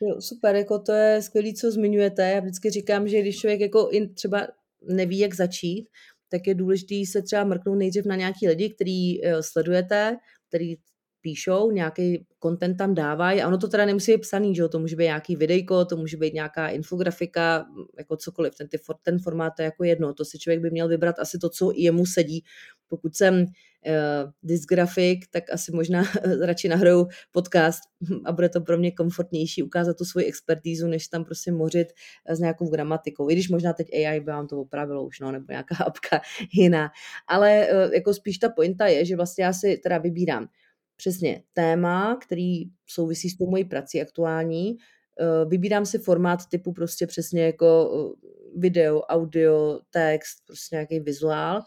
Jo, 0.00 0.20
super, 0.20 0.56
jako 0.56 0.78
to 0.78 0.92
je 0.92 1.22
skvělý, 1.22 1.54
co 1.54 1.70
zmiňujete. 1.70 2.30
Já 2.30 2.40
vždycky 2.40 2.70
říkám, 2.70 3.08
že 3.08 3.20
když 3.20 3.40
člověk 3.40 3.60
jako 3.60 3.90
třeba 4.14 4.46
neví, 4.82 5.18
jak 5.18 5.34
začít, 5.34 5.88
tak 6.28 6.46
je 6.46 6.54
důležité 6.54 6.94
se 7.12 7.22
třeba 7.22 7.44
mrknout 7.44 7.78
nejdřív 7.78 8.04
na 8.06 8.16
nějaký 8.16 8.48
lidi, 8.48 8.70
který 8.70 9.24
eh, 9.24 9.42
sledujete, 9.42 10.16
který 10.48 10.76
píšou, 11.24 11.70
nějaký 11.70 12.26
content 12.42 12.76
tam 12.78 12.94
dávají 12.94 13.42
a 13.42 13.48
ono 13.48 13.58
to 13.58 13.68
teda 13.68 13.84
nemusí 13.84 14.12
být 14.12 14.20
psaný, 14.20 14.54
že 14.54 14.62
jo? 14.62 14.68
to 14.68 14.78
může 14.78 14.96
být 14.96 15.04
nějaký 15.04 15.36
videjko, 15.36 15.84
to 15.84 15.96
může 15.96 16.16
být 16.16 16.34
nějaká 16.34 16.68
infografika, 16.68 17.66
jako 17.98 18.16
cokoliv, 18.16 18.54
ten, 18.54 18.68
ten 19.02 19.18
formát 19.18 19.52
to 19.56 19.62
je 19.62 19.64
jako 19.64 19.84
jedno, 19.84 20.14
to 20.14 20.24
si 20.24 20.38
člověk 20.38 20.60
by 20.60 20.70
měl 20.70 20.88
vybrat 20.88 21.18
asi 21.18 21.38
to, 21.38 21.48
co 21.48 21.72
jemu 21.74 22.06
sedí, 22.06 22.44
pokud 22.88 23.16
jsem 23.16 23.34
uh, 23.34 24.30
dysgrafik, 24.42 25.24
tak 25.30 25.44
asi 25.52 25.72
možná 25.72 26.04
radši 26.44 26.68
nahraju 26.68 27.08
podcast 27.32 27.80
a 28.24 28.32
bude 28.32 28.48
to 28.48 28.60
pro 28.60 28.78
mě 28.78 28.92
komfortnější 28.92 29.62
ukázat 29.62 29.96
tu 29.96 30.04
svoji 30.04 30.26
expertízu, 30.26 30.86
než 30.86 31.08
tam 31.08 31.24
prostě 31.24 31.52
mořit 31.52 31.88
s 32.28 32.38
nějakou 32.38 32.70
gramatikou. 32.70 33.30
I 33.30 33.32
když 33.32 33.48
možná 33.48 33.72
teď 33.72 33.86
AI 33.94 34.20
by 34.20 34.26
vám 34.26 34.46
to 34.46 34.60
opravilo 34.60 35.06
už, 35.06 35.20
no, 35.20 35.32
nebo 35.32 35.46
nějaká 35.48 35.76
apka 35.86 36.20
jiná. 36.52 36.90
Ale 37.28 37.68
uh, 37.72 37.94
jako 37.94 38.14
spíš 38.14 38.38
ta 38.38 38.48
pointa 38.48 38.86
je, 38.86 39.04
že 39.04 39.16
vlastně 39.16 39.44
já 39.44 39.52
si 39.52 39.76
teda 39.76 39.98
vybírám 39.98 40.48
přesně 41.04 41.42
téma, 41.52 42.18
který 42.26 42.64
souvisí 42.86 43.30
s 43.30 43.36
tou 43.36 43.50
mojí 43.50 43.64
prací 43.64 44.02
aktuální, 44.02 44.78
Eh, 45.20 45.44
vybírám 45.44 45.86
si 45.86 45.98
formát 45.98 46.46
typu 46.48 46.72
prostě 46.72 47.06
přesně 47.06 47.42
jako 47.46 47.90
eh, 47.94 48.28
video, 48.56 49.00
audio, 49.00 49.80
text, 49.90 50.38
prostě 50.46 50.76
nějaký 50.76 51.00
vizuál. 51.00 51.62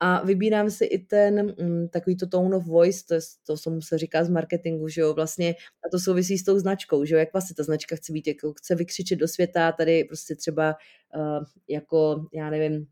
A 0.00 0.24
vybírám 0.24 0.70
si 0.70 0.84
i 0.84 0.98
ten 0.98 1.54
mm, 1.60 1.88
takový 1.88 2.16
to 2.16 2.26
tone 2.26 2.56
of 2.56 2.66
voice, 2.66 3.04
to, 3.08 3.14
je, 3.14 3.20
to 3.64 3.70
mu 3.70 3.82
se 3.82 3.98
říká 3.98 4.24
z 4.24 4.28
marketingu, 4.28 4.88
že 4.88 5.00
jo, 5.00 5.14
vlastně 5.14 5.54
a 5.86 5.88
to 5.90 5.98
souvisí 5.98 6.38
s 6.38 6.44
tou 6.44 6.58
značkou, 6.58 7.04
že 7.04 7.14
jo, 7.14 7.18
jak 7.18 7.32
vlastně 7.32 7.54
ta 7.54 7.62
značka 7.62 7.96
chce 7.96 8.12
být, 8.12 8.26
jako 8.26 8.52
chce 8.52 8.74
vykřičet 8.74 9.18
do 9.18 9.28
světa, 9.28 9.72
tady 9.72 10.04
prostě 10.04 10.36
třeba 10.36 10.76
uh, 11.16 11.44
jako, 11.68 12.26
já 12.34 12.50
nevím, 12.50 12.86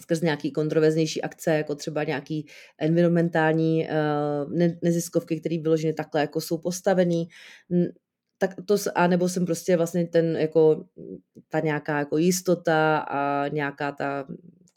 skrz 0.00 0.20
nějaký 0.20 0.50
kontroverznější 0.52 1.22
akce, 1.22 1.54
jako 1.54 1.74
třeba 1.74 2.04
nějaký 2.04 2.46
environmentální 2.78 3.88
uh, 3.88 4.68
neziskovky, 4.82 5.40
které 5.40 5.58
vyloženě 5.58 5.92
takhle 5.92 6.20
jako 6.20 6.40
jsou 6.40 6.58
postavený, 6.58 7.28
tak 8.38 8.54
to, 8.66 8.76
a 8.94 9.06
nebo 9.06 9.28
jsem 9.28 9.46
prostě 9.46 9.76
vlastně 9.76 10.06
ten, 10.06 10.36
jako, 10.36 10.84
ta 11.48 11.60
nějaká 11.60 11.98
jako 11.98 12.18
jistota 12.18 12.98
a 12.98 13.48
nějaká 13.48 13.92
ta 13.92 14.26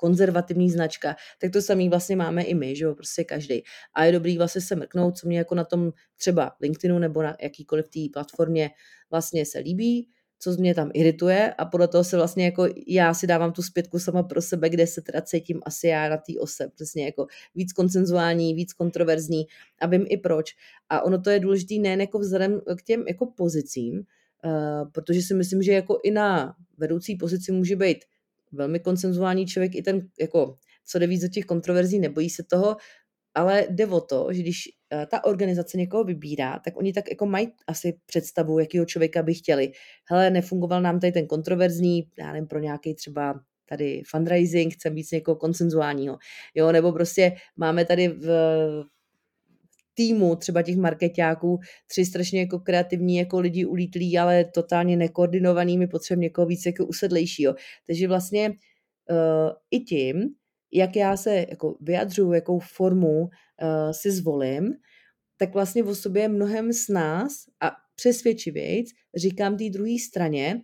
konzervativní 0.04 0.70
značka, 0.70 1.16
tak 1.40 1.52
to 1.52 1.62
samý 1.62 1.90
vlastně 1.90 2.16
máme 2.16 2.44
i 2.44 2.54
my, 2.54 2.76
že 2.76 2.86
jo, 2.86 2.96
prostě 2.96 3.24
každý. 3.24 3.64
A 3.96 4.06
je 4.06 4.12
dobrý 4.12 4.38
vlastně 4.38 4.62
se 4.62 4.76
mrknout, 4.76 5.18
co 5.18 5.28
mě 5.28 5.38
jako 5.38 5.56
na 5.56 5.64
tom 5.64 5.92
třeba 6.18 6.56
LinkedInu 6.62 7.00
nebo 7.00 7.24
na 7.24 7.36
jakýkoliv 7.42 7.90
té 7.90 8.00
platformě 8.14 8.70
vlastně 9.12 9.46
se 9.46 9.60
líbí, 9.60 10.10
co 10.44 10.52
mě 10.60 10.76
tam 10.76 10.92
irituje 10.94 11.54
a 11.54 11.66
podle 11.66 11.88
toho 11.88 12.04
se 12.04 12.18
vlastně 12.18 12.46
jako 12.46 12.68
já 12.88 13.14
si 13.14 13.28
dávám 13.28 13.52
tu 13.52 13.62
zpětku 13.62 14.00
sama 14.00 14.24
pro 14.24 14.42
sebe, 14.42 14.70
kde 14.70 14.88
se 14.88 15.02
teda 15.02 15.22
cítím 15.22 15.62
asi 15.66 15.88
já 15.88 16.10
na 16.10 16.18
té 16.18 16.34
ose, 16.40 16.70
přesně 16.76 17.06
jako 17.06 17.28
víc 17.56 17.74
koncenzuální, 17.74 18.54
víc 18.54 18.74
kontroverzní 18.74 19.46
a 19.82 19.88
vím 19.88 20.06
i 20.10 20.18
proč. 20.18 20.56
A 20.90 21.02
ono 21.02 21.22
to 21.22 21.30
je 21.30 21.40
důležité 21.40 21.76
nejen 21.76 22.02
jako 22.02 22.20
vzhledem 22.20 22.62
k 22.78 22.84
těm 22.84 23.04
jako 23.08 23.26
pozicím, 23.26 23.94
uh, 23.96 24.92
protože 24.92 25.22
si 25.22 25.34
myslím, 25.34 25.62
že 25.62 25.74
jako 25.74 26.00
i 26.04 26.12
na 26.12 26.56
vedoucí 26.78 27.16
pozici 27.16 27.52
může 27.52 27.76
být 27.76 27.98
velmi 28.52 28.80
koncenzuální 28.80 29.46
člověk, 29.46 29.76
i 29.76 29.82
ten 29.82 30.10
jako 30.20 30.58
co 30.86 31.00
jde 31.00 31.08
víc 31.08 31.22
do 31.22 31.28
těch 31.28 31.46
kontroverzí, 31.46 32.00
nebojí 32.00 32.30
se 32.30 32.44
toho, 32.44 32.76
ale 33.36 33.68
jde 33.70 33.88
o 33.88 34.02
to, 34.02 34.28
že 34.32 34.42
když 34.42 34.64
eh, 34.94 35.06
ta 35.06 35.24
organizace 35.24 35.78
někoho 35.78 36.04
vybírá, 36.04 36.60
tak 36.60 36.78
oni 36.78 36.94
tak 36.94 37.10
jako 37.10 37.26
mají 37.26 37.48
asi 37.68 37.94
představu, 38.06 38.60
jakého 38.60 38.86
člověka 38.86 39.24
by 39.24 39.34
chtěli. 39.34 39.72
Hele, 40.10 40.30
nefungoval 40.30 40.82
nám 40.82 41.00
tady 41.00 41.12
ten 41.12 41.28
kontroverzní, 41.28 42.04
já 42.20 42.32
nevím, 42.32 42.48
pro 42.48 42.60
nějaký 42.60 42.96
třeba 42.96 43.40
tady 43.70 44.02
fundraising, 44.08 44.74
chcem 44.74 44.96
víc 44.96 45.12
někoho 45.12 45.36
konsenzuálního. 45.36 46.18
Jo, 46.56 46.72
nebo 46.72 46.92
prostě 46.92 47.36
máme 47.58 47.86
tady 47.86 48.08
v, 48.08 48.28
týmu 49.94 50.36
třeba 50.36 50.62
těch 50.62 50.78
marketáků 50.78 51.60
tři 51.88 52.06
strašně 52.06 52.40
jako 52.40 52.60
kreativní 52.60 53.18
jako 53.18 53.40
lidi 53.40 53.66
ulítlí, 53.66 54.18
ale 54.18 54.46
totálně 54.46 54.98
nekoordinovaný, 54.98 55.78
my 55.78 55.88
potřebujeme 55.88 56.24
někoho 56.24 56.48
víc 56.48 56.66
jako 56.66 56.86
usedlejšího. 56.86 57.56
Takže 57.88 58.08
vlastně 58.08 58.50
uh, 58.50 59.52
i 59.72 59.80
tím, 59.80 60.16
jak 60.74 60.96
já 60.96 61.18
se 61.18 61.46
jako 61.50 61.78
vyjadřuju, 61.82 62.34
jakou 62.34 62.60
formu 62.60 63.22
uh, 63.22 63.30
si 63.92 64.12
zvolím, 64.12 64.74
tak 65.38 65.54
vlastně 65.54 65.84
o 65.84 65.96
sobě 65.96 66.28
mnohem 66.28 66.74
s 66.74 66.88
nás 66.88 67.34
a 67.62 67.72
přesvědčivějc 67.96 68.90
říkám 69.16 69.58
té 69.58 69.70
druhé 69.70 69.96
straně, 70.08 70.62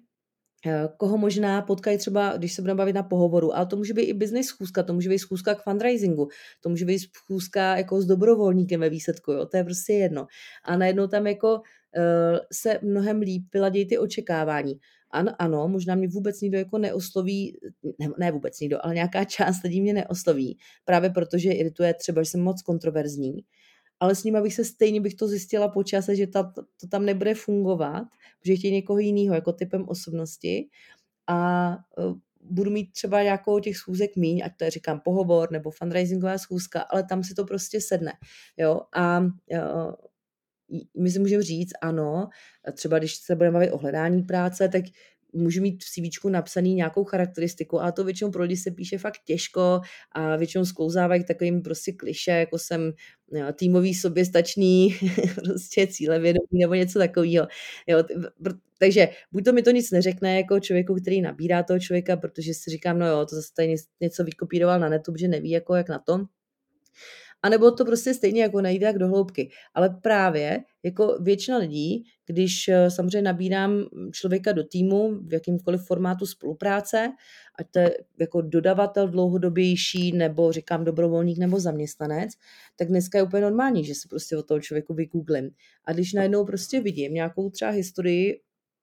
uh, 0.66 0.74
koho 0.98 1.18
možná 1.18 1.62
potkají 1.62 1.98
třeba, 1.98 2.38
když 2.38 2.54
se 2.54 2.62
budeme 2.62 2.78
bavit 2.78 2.94
na 2.94 3.04
pohovoru, 3.04 3.56
ale 3.56 3.66
to 3.66 3.78
může 3.78 3.94
být 3.94 4.04
i 4.04 4.14
business 4.14 4.48
schůzka, 4.48 4.84
to 4.84 4.94
může 4.94 5.10
být 5.10 5.20
schůzka 5.20 5.56
k 5.56 5.64
fundraisingu, 5.64 6.28
to 6.64 6.70
může 6.70 6.86
být 6.86 7.00
schůzka 7.00 7.78
jako 7.78 8.02
s 8.02 8.06
dobrovolníkem 8.06 8.80
ve 8.80 8.90
výsledku, 8.90 9.32
jo, 9.32 9.46
to 9.46 9.58
je 9.58 9.64
prostě 9.64 9.94
jedno. 9.94 10.28
A 10.66 10.78
najednou 10.78 11.08
tam 11.08 11.28
jako 11.28 11.54
uh, 11.54 12.38
se 12.54 12.80
mnohem 12.84 13.20
líp 13.20 13.44
vyladějí 13.54 13.88
ty 13.88 13.98
očekávání 13.98 14.80
ano, 15.12 15.32
ano, 15.40 15.68
možná 15.68 15.96
mě 15.96 16.08
vůbec 16.08 16.42
nikdo 16.42 16.58
jako 16.58 16.78
neosloví, 16.78 17.60
ne, 18.00 18.10
ne 18.20 18.32
vůbec 18.32 18.60
nikdo, 18.60 18.86
ale 18.86 18.94
nějaká 18.94 19.24
část 19.24 19.64
lidí 19.64 19.82
mě 19.82 19.94
neosloví, 19.94 20.58
právě 20.86 21.10
protože 21.10 21.52
irituje 21.52 21.94
třeba, 21.94 22.24
že 22.24 22.30
jsem 22.30 22.42
moc 22.42 22.62
kontroverzní, 22.62 23.44
ale 24.00 24.16
s 24.16 24.24
ním 24.24 24.42
bych 24.42 24.54
se 24.54 24.66
stejně 24.66 25.02
bych 25.02 25.16
to 25.16 25.28
zjistila 25.28 25.68
po 25.68 25.84
čase, 25.84 26.16
že 26.16 26.28
ta, 26.28 26.54
to 26.82 26.88
tam 26.88 27.06
nebude 27.06 27.36
fungovat, 27.36 28.04
že 28.46 28.56
chtějí 28.56 28.74
někoho 28.74 29.00
jiného 29.00 29.36
jako 29.36 29.54
typem 29.54 29.86
osobnosti 29.88 30.70
a 31.28 31.70
uh, 31.98 32.18
budu 32.42 32.72
mít 32.72 32.92
třeba 32.92 33.24
nějakou 33.24 33.60
těch 33.60 33.78
schůzek 33.78 34.16
míň, 34.16 34.42
ať 34.46 34.52
to 34.58 34.64
je 34.64 34.72
říkám 34.72 35.00
pohovor 35.00 35.52
nebo 35.52 35.72
fundraisingová 35.72 36.38
schůzka, 36.38 36.82
ale 36.82 37.04
tam 37.04 37.24
si 37.24 37.34
to 37.34 37.46
prostě 37.46 37.82
sedne. 37.82 38.14
Jo? 38.58 38.82
A 38.96 39.20
uh, 39.20 39.94
my 41.00 41.12
si 41.12 41.20
můžeme 41.20 41.44
říct, 41.44 41.72
ano, 41.82 42.30
třeba 42.74 43.00
když 43.00 43.16
se 43.16 43.36
budeme 43.36 43.54
bavit 43.54 43.72
o 43.72 43.78
hledání 43.78 44.24
práce, 44.24 44.70
tak 44.70 44.84
můžu 45.34 45.62
mít 45.62 45.84
v 45.84 45.88
CV 45.88 46.26
napsaný 46.30 46.74
nějakou 46.74 47.04
charakteristiku, 47.04 47.82
a 47.82 47.92
to 47.92 48.04
většinou 48.04 48.32
pro 48.32 48.44
lidi 48.44 48.58
se 48.58 48.72
píše 48.72 48.98
fakt 48.98 49.20
těžko 49.26 49.82
a 50.12 50.36
většinou 50.36 50.66
sklouzávají 50.66 51.24
takovým 51.24 51.62
prostě 51.62 51.92
kliše, 51.92 52.32
jako 52.32 52.60
jsem 52.60 52.94
jo, 53.32 53.46
týmový 53.54 53.94
soběstačný, 53.94 54.96
prostě 55.36 55.88
cílevědomý 55.88 56.60
nebo 56.62 56.74
něco 56.74 57.00
takového. 57.00 57.48
Jo, 57.88 58.04
takže 58.80 59.10
buď 59.32 59.46
to 59.46 59.54
mi 59.54 59.62
to 59.62 59.72
nic 59.72 59.92
neřekne 59.92 60.36
jako 60.38 60.60
člověku, 60.60 60.96
který 60.96 61.22
nabírá 61.22 61.64
toho 61.64 61.80
člověka, 61.80 62.18
protože 62.18 62.54
si 62.54 62.72
říkám, 62.72 63.00
no 63.00 63.08
jo, 63.08 63.26
to 63.26 63.36
zase 63.36 63.50
tady 63.56 63.76
něco 64.02 64.24
vykopíroval 64.24 64.80
na 64.80 64.90
netu, 64.90 65.14
že 65.20 65.28
neví 65.28 65.50
jako 65.50 65.76
jak 65.76 65.90
na 65.90 66.00
tom, 66.00 66.26
a 67.44 67.50
nebo 67.50 67.72
to 67.72 67.86
prostě 67.86 68.14
stejně 68.14 68.42
jako 68.42 68.62
nejde 68.62 68.86
jak 68.86 68.98
do 68.98 69.08
hloubky. 69.08 69.50
Ale 69.74 69.90
právě 70.02 70.64
jako 70.84 71.18
většina 71.22 71.58
lidí, 71.58 72.04
když 72.26 72.68
eh, 72.68 72.92
samozřejmě 72.92 73.22
nabírám 73.22 73.86
člověka 74.12 74.52
do 74.52 74.64
týmu 74.64 75.20
v 75.22 75.34
jakýmkoliv 75.34 75.82
formátu 75.86 76.26
spolupráce, 76.26 77.12
ať 77.60 77.68
to 77.72 77.80
je 77.80 77.98
jako 78.20 78.42
dodavatel 78.42 79.08
dlouhodobější, 79.08 80.12
nebo 80.12 80.52
říkám 80.52 80.84
dobrovolník 80.84 81.38
nebo 81.38 81.60
zaměstnanec, 81.60 82.32
tak 82.76 82.88
dneska 82.88 83.18
je 83.18 83.24
úplně 83.24 83.42
normální, 83.42 83.86
že 83.86 83.96
se 83.96 84.08
prostě 84.10 84.38
o 84.38 84.44
toho 84.44 84.60
člověku 84.60 84.94
vygooglím. 84.94 85.50
A 85.86 85.94
když 85.94 86.14
najednou 86.14 86.46
prostě 86.46 86.82
vidím 86.82 87.14
nějakou 87.14 87.50
třeba 87.50 87.72
historii, 87.72 88.42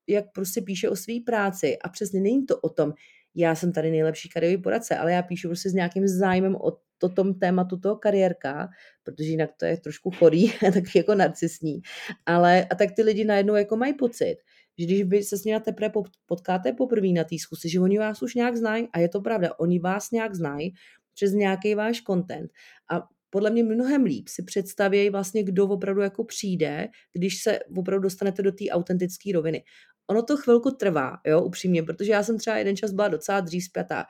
jak 0.08 0.24
prostě 0.32 0.62
píše 0.62 0.88
o 0.88 0.96
své 0.96 1.14
práci 1.26 1.78
a 1.78 1.88
přesně 1.88 2.20
není 2.20 2.46
to 2.46 2.58
o 2.58 2.68
tom, 2.68 2.92
já 3.34 3.54
jsem 3.54 3.72
tady 3.72 3.90
nejlepší 3.90 4.28
kariérový 4.28 4.62
poradce, 4.62 4.96
ale 4.96 5.12
já 5.12 5.22
píšu 5.22 5.48
prostě 5.48 5.70
s 5.70 5.74
nějakým 5.74 6.08
zájmem 6.08 6.56
o 6.56 6.72
to 6.98 7.08
tom 7.08 7.34
tématu 7.34 7.76
toho 7.76 7.96
kariérka, 7.96 8.68
protože 9.02 9.28
jinak 9.28 9.50
to 9.56 9.64
je 9.64 9.76
trošku 9.76 10.10
chorý, 10.10 10.52
tak 10.74 10.84
jako 10.96 11.14
narcisní. 11.14 11.80
Ale 12.26 12.64
a 12.64 12.74
tak 12.74 12.92
ty 12.92 13.02
lidi 13.02 13.24
najednou 13.24 13.54
jako 13.54 13.76
mají 13.76 13.94
pocit, 13.94 14.36
že 14.78 14.84
když 14.84 15.02
vy 15.02 15.22
se 15.22 15.38
s 15.38 15.44
nimi 15.44 15.60
teprve 15.60 15.92
potkáte 16.26 16.72
poprvé 16.72 17.08
na 17.08 17.24
té 17.24 17.38
zkusy, 17.38 17.68
že 17.68 17.80
oni 17.80 17.98
vás 17.98 18.22
už 18.22 18.34
nějak 18.34 18.56
znají 18.56 18.88
a 18.92 18.98
je 18.98 19.08
to 19.08 19.20
pravda, 19.20 19.50
oni 19.58 19.78
vás 19.78 20.10
nějak 20.10 20.34
znají 20.34 20.72
přes 21.14 21.32
nějaký 21.32 21.74
váš 21.74 22.02
content 22.02 22.50
a 22.90 23.08
podle 23.30 23.50
mě 23.50 23.64
mnohem 23.64 24.04
líp 24.04 24.28
si 24.28 24.42
představějí 24.42 25.10
vlastně, 25.10 25.44
kdo 25.44 25.68
opravdu 25.68 26.00
jako 26.00 26.24
přijde, 26.24 26.88
když 27.12 27.42
se 27.42 27.58
opravdu 27.76 28.02
dostanete 28.02 28.42
do 28.42 28.52
té 28.52 28.64
autentické 28.70 29.30
roviny. 29.34 29.64
Ono 30.06 30.22
to 30.22 30.36
chvilku 30.36 30.70
trvá, 30.70 31.16
jo, 31.26 31.42
upřímně, 31.42 31.82
protože 31.82 32.12
já 32.12 32.22
jsem 32.22 32.38
třeba 32.38 32.56
jeden 32.56 32.76
čas 32.76 32.92
byla 32.92 33.08
docela 33.08 33.40
dřív 33.40 33.64
zpětá 33.64 34.04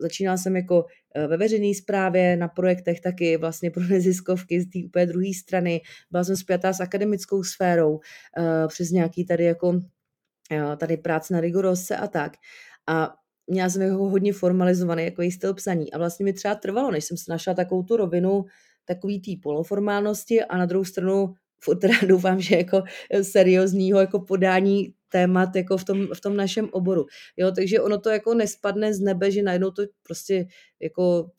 začínala 0.00 0.36
jsem 0.36 0.56
jako 0.56 0.86
eh, 1.14 1.26
ve 1.26 1.36
veřejné 1.36 1.74
správě 1.74 2.36
na 2.36 2.48
projektech 2.48 3.00
taky 3.00 3.36
vlastně 3.36 3.70
pro 3.70 3.82
neziskovky 3.88 4.60
z 4.60 4.70
té 4.70 4.78
úplně 4.86 5.06
druhé 5.06 5.34
strany. 5.34 5.80
Byla 6.10 6.24
jsem 6.24 6.36
spjatá 6.36 6.72
s 6.72 6.80
akademickou 6.80 7.42
sférou 7.42 8.00
eh, 8.38 8.68
přes 8.68 8.90
nějaký 8.90 9.26
tady 9.26 9.44
jako 9.44 9.80
eh, 10.50 10.76
tady 10.76 10.96
práce 10.96 11.34
na 11.34 11.40
rigorose 11.40 11.96
a 11.96 12.06
tak. 12.06 12.32
A 12.86 13.14
měla 13.46 13.70
jsem 13.70 13.82
jako 13.82 14.08
hodně 14.08 14.32
formalizovaný 14.32 15.04
jako 15.04 15.22
styl 15.34 15.54
psaní 15.54 15.92
a 15.92 15.98
vlastně 15.98 16.24
mi 16.24 16.32
třeba 16.32 16.54
trvalo, 16.54 16.90
než 16.90 17.04
jsem 17.04 17.16
si 17.16 17.24
našla 17.28 17.54
takovou 17.54 17.82
tu 17.82 17.96
rovinu 17.96 18.44
takový 18.84 19.20
tý 19.20 19.36
poloformálnosti 19.36 20.44
a 20.44 20.56
na 20.56 20.66
druhou 20.66 20.84
stranu 20.84 21.34
furt 21.60 21.78
teda 21.78 21.94
doufám, 22.06 22.40
že 22.40 22.56
jako 22.56 22.82
seriózního 23.22 24.00
jako 24.00 24.20
podání 24.20 24.94
témat 25.14 25.56
jako 25.56 25.76
v 25.78 25.84
tom, 25.84 25.98
v 26.14 26.20
tom 26.20 26.36
našem 26.36 26.68
oboru. 26.72 27.06
Jo, 27.36 27.52
takže 27.54 27.80
ono 27.80 27.98
to 27.98 28.10
jako 28.10 28.34
nespadne 28.34 28.94
z 28.94 29.00
nebe, 29.00 29.30
že 29.30 29.42
najednou 29.42 29.70
to 29.70 29.82
prostě 30.02 30.46
jako 30.82 31.30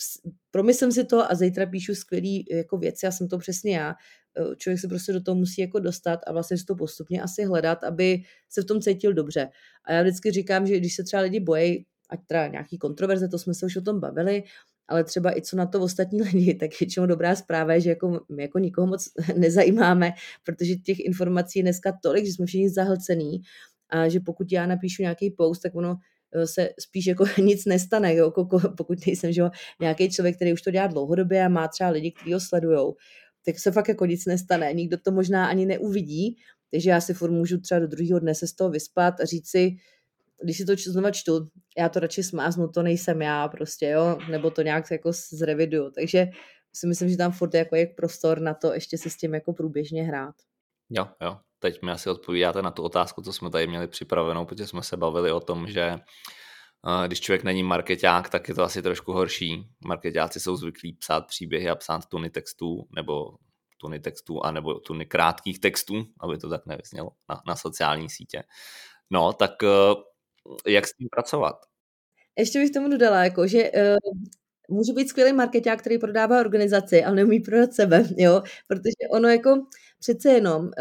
promyslím 0.52 0.92
si 0.92 1.04
to 1.04 1.32
a 1.32 1.36
zítra 1.36 1.66
píšu 1.66 1.96
skvělý 1.96 2.46
jako 2.52 2.78
věci, 2.78 3.06
já 3.06 3.12
jsem 3.12 3.28
to 3.28 3.38
přesně 3.38 3.76
já. 3.76 3.90
E, 3.92 4.56
člověk 4.56 4.80
se 4.80 4.88
prostě 4.88 5.14
do 5.14 5.22
toho 5.22 5.36
musí 5.36 5.62
jako 5.62 5.80
dostat 5.80 6.20
a 6.28 6.32
vlastně 6.32 6.58
si 6.58 6.66
to 6.66 6.76
postupně 6.76 7.22
asi 7.22 7.44
hledat, 7.44 7.84
aby 7.84 8.24
se 8.50 8.62
v 8.62 8.66
tom 8.66 8.82
cítil 8.82 9.14
dobře. 9.14 9.50
A 9.86 9.94
já 9.94 10.02
vždycky 10.02 10.32
říkám, 10.32 10.68
že 10.68 10.78
když 10.78 10.96
se 10.96 11.04
třeba 11.04 11.22
lidi 11.22 11.40
bojí, 11.40 11.86
ať 12.10 12.20
teda 12.28 12.48
nějaký 12.48 12.78
kontroverze, 12.78 13.28
to 13.28 13.40
jsme 13.40 13.54
se 13.54 13.66
už 13.66 13.76
o 13.76 13.82
tom 13.82 14.00
bavili, 14.00 14.44
ale 14.88 15.04
třeba 15.04 15.38
i 15.38 15.42
co 15.42 15.56
na 15.56 15.66
to 15.66 15.82
ostatní 15.82 16.22
lidi, 16.34 16.54
tak 16.54 16.80
většinou 16.80 17.06
dobrá 17.06 17.36
zpráva 17.36 17.74
je, 17.74 17.82
že 17.82 17.90
jako, 17.90 18.22
my 18.36 18.42
jako 18.42 18.60
nikoho 18.60 18.88
moc 18.88 19.10
nezajímáme, 19.36 20.14
protože 20.44 20.76
těch 20.76 21.00
informací 21.00 21.60
je 21.60 21.64
dneska 21.64 21.98
tolik, 22.04 22.26
že 22.26 22.34
jsme 22.34 22.46
všichni 22.46 22.70
zahlcený 22.70 23.42
a 23.90 24.10
že 24.10 24.20
pokud 24.20 24.52
já 24.52 24.66
napíšu 24.66 25.02
nějaký 25.02 25.32
post, 25.32 25.60
tak 25.60 25.76
ono 25.76 25.96
eh, 26.36 26.48
se 26.48 26.70
spíš 26.80 27.06
jako 27.06 27.26
nic 27.42 27.66
nestane, 27.66 28.16
jo? 28.16 28.32
pokud 28.78 29.06
nejsem 29.08 29.32
že 29.32 29.44
nějaký 29.82 30.10
člověk, 30.10 30.36
který 30.36 30.54
už 30.54 30.62
to 30.62 30.72
dělá 30.72 30.88
dlouhodobě 30.88 31.46
a 31.46 31.50
má 31.50 31.68
třeba 31.68 31.90
lidi, 31.90 32.12
kteří 32.12 32.34
ho 32.34 32.40
sledují, 32.40 32.94
tak 33.46 33.60
se 33.60 33.72
fakt 33.72 33.88
jako 33.88 34.06
nic 34.06 34.26
nestane. 34.26 34.74
Nikdo 34.74 34.98
to 34.98 35.12
možná 35.12 35.48
ani 35.48 35.66
neuvidí, 35.66 36.38
takže 36.72 36.90
já 36.90 37.02
si 37.02 37.14
furt 37.14 37.32
můžu 37.32 37.60
třeba 37.60 37.80
do 37.80 37.88
druhého 37.88 38.20
dne 38.20 38.36
se 38.36 38.48
z 38.48 38.54
toho 38.54 38.70
vyspat 38.70 39.20
a 39.22 39.26
říct 39.26 39.50
si, 39.50 39.76
když 40.44 40.58
si 40.58 40.66
to 40.66 40.74
znova 40.78 41.12
čtu, 41.12 41.48
já 41.78 41.90
to 41.90 42.00
radši 42.00 42.24
smáznu, 42.24 42.68
to 42.68 42.84
nejsem 42.84 43.22
já 43.22 43.48
prostě, 43.48 43.88
jo, 43.88 44.18
nebo 44.30 44.52
to 44.52 44.62
nějak 44.62 44.92
jako 44.92 45.12
zreviduju. 45.32 45.92
Takže 45.92 46.28
si 46.76 46.88
myslím, 46.88 47.10
že 47.10 47.18
tam 47.18 47.32
furt 47.32 47.54
je 47.54 47.60
jako 47.60 47.76
jak 47.76 47.96
prostor 47.96 48.40
na 48.40 48.54
to 48.54 48.74
ještě 48.74 48.98
si 48.98 49.10
s 49.10 49.18
tím 49.18 49.34
jako 49.34 49.54
průběžně 49.54 50.04
hrát. 50.04 50.36
Jo, 50.90 51.08
jo. 51.22 51.38
Teď 51.60 51.82
mi 51.82 51.92
asi 51.92 52.10
odpovídáte 52.10 52.62
na 52.62 52.72
tu 52.72 52.84
otázku, 52.84 53.22
co 53.22 53.34
jsme 53.34 53.50
tady 53.50 53.68
měli 53.68 53.88
připravenou, 53.88 54.46
protože 54.46 54.68
jsme 54.68 54.84
se 54.84 54.98
bavili 54.98 55.32
o 55.32 55.40
tom, 55.40 55.68
že 55.68 55.82
eh, 55.82 57.08
když 57.08 57.22
člověk 57.22 57.44
není 57.44 57.64
marketák, 57.64 58.30
tak 58.30 58.50
je 58.50 58.56
to 58.56 58.64
asi 58.64 58.82
trošku 58.82 59.14
horší. 59.14 59.70
Marketáci 59.86 60.40
jsou 60.40 60.56
zvyklí 60.56 60.94
psát 60.94 61.28
příběhy 61.28 61.70
a 61.70 61.76
psát 61.76 62.06
tuny 62.06 62.30
textů, 62.30 62.88
nebo 62.96 63.38
tuny 63.78 64.00
textů, 64.00 64.44
anebo 64.44 64.80
tuny 64.80 65.06
krátkých 65.06 65.60
textů, 65.60 66.06
aby 66.20 66.38
to 66.38 66.50
tak 66.50 66.66
nevyznělo 66.66 67.12
na, 67.30 67.42
na 67.48 67.56
sociální 67.56 68.10
sítě. 68.10 68.44
No, 69.10 69.34
tak 69.34 69.64
eh, 69.64 69.68
jak 70.68 70.88
s 70.88 70.94
tím 70.94 71.08
pracovat? 71.12 71.56
Ještě 72.38 72.60
bych 72.60 72.72
tomu 72.72 72.90
dodala, 72.90 73.24
jako, 73.24 73.48
že 73.48 73.72
uh, 73.72 74.14
může 74.70 74.94
být 74.94 75.10
skvělý 75.10 75.34
marketák, 75.34 75.80
který 75.80 75.98
prodává 75.98 76.40
organizaci, 76.40 77.04
ale 77.04 77.16
neumí 77.16 77.40
prodat 77.40 77.74
sebe, 77.74 78.04
jo, 78.18 78.44
protože 78.68 79.10
ono 79.12 79.28
jako 79.30 79.66
přece 80.00 80.30
jenom, 80.30 80.62
uh, 80.66 80.72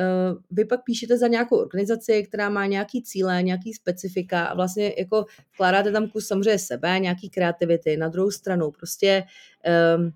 vy 0.50 0.64
pak 0.64 0.84
píšete 0.84 1.18
za 1.18 1.26
nějakou 1.26 1.56
organizaci, 1.56 2.22
která 2.22 2.48
má 2.48 2.66
nějaký 2.66 3.02
cíle, 3.02 3.42
nějaký 3.42 3.74
specifika 3.74 4.44
a 4.44 4.54
vlastně 4.54 4.94
jako 4.98 5.24
vkládáte 5.54 5.92
tam 5.92 6.08
kus 6.08 6.26
samozřejmě 6.26 6.58
sebe, 6.58 6.98
nějaký 6.98 7.30
kreativity, 7.30 7.96
na 7.96 8.08
druhou 8.08 8.30
stranu 8.30 8.70
prostě 8.70 9.24
um, 9.96 10.12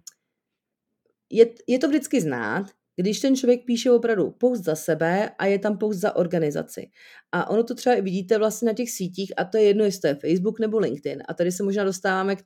je, 1.30 1.46
je 1.66 1.78
to 1.78 1.88
vždycky 1.88 2.20
znát, 2.20 2.66
když 3.01 3.20
ten 3.20 3.36
člověk 3.36 3.64
píše 3.64 3.90
opravdu 3.90 4.30
post 4.30 4.64
za 4.64 4.74
sebe 4.74 5.30
a 5.38 5.46
je 5.46 5.59
tam 5.59 5.78
post 5.78 5.96
za 5.96 6.16
organizaci. 6.16 6.90
A 7.32 7.51
ono 7.51 7.64
to 7.64 7.74
třeba 7.74 7.96
i 7.96 8.03
vidíte 8.03 8.38
vlastně 8.38 8.66
na 8.66 8.72
těch 8.72 8.90
sítích 8.90 9.32
a 9.36 9.44
to 9.44 9.57
je 9.57 9.62
jedno, 9.62 9.84
jestli 9.84 10.01
to 10.01 10.07
je 10.07 10.14
Facebook 10.14 10.61
nebo 10.61 10.78
LinkedIn. 10.78 11.22
A 11.28 11.34
tady 11.34 11.53
se 11.53 11.62
možná 11.62 11.84
dostáváme 11.84 12.36
k 12.36 12.42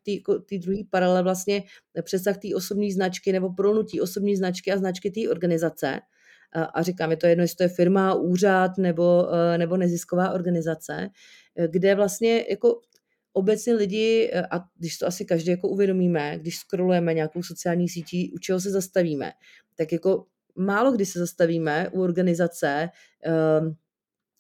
té 0.49 0.59
druhé 0.59 0.79
paralele 0.91 1.23
vlastně 1.23 1.63
přesah 2.03 2.37
té 2.37 2.49
osobní 2.55 2.93
značky 2.93 3.33
nebo 3.33 3.53
prolnutí 3.53 4.01
osobní 4.01 4.37
značky 4.37 4.73
a 4.73 4.77
značky 4.77 5.11
té 5.11 5.31
organizace. 5.31 6.01
A, 6.55 6.65
a 6.65 6.83
říkám, 6.83 7.11
je 7.11 7.17
to 7.17 7.27
jedno, 7.27 7.45
jestli 7.45 7.57
to 7.57 7.63
je 7.63 7.69
firma, 7.69 8.15
úřad 8.15 8.79
nebo, 8.79 9.35
e, 9.35 9.59
nebo 9.59 9.77
nezisková 9.77 10.31
organizace, 10.31 11.09
kde 11.71 11.95
vlastně 11.95 12.45
jako 12.51 12.81
obecně 13.33 13.75
lidi, 13.75 14.31
e, 14.33 14.43
a 14.47 14.61
když 14.79 14.99
to 14.99 15.07
asi 15.07 15.25
každý 15.25 15.51
jako 15.51 15.69
uvědomíme, 15.69 16.39
když 16.39 16.59
scrollujeme 16.59 17.15
nějakou 17.15 17.43
sociální 17.43 17.89
sítí, 17.89 18.33
u 18.35 18.39
čeho 18.39 18.61
se 18.61 18.71
zastavíme, 18.71 19.33
tak 19.77 19.93
jako 19.93 20.25
málo 20.57 20.93
kdy 20.93 21.07
se 21.07 21.19
zastavíme 21.19 21.89
u 21.93 22.03
organizace, 22.03 22.89
ehm, 23.25 23.75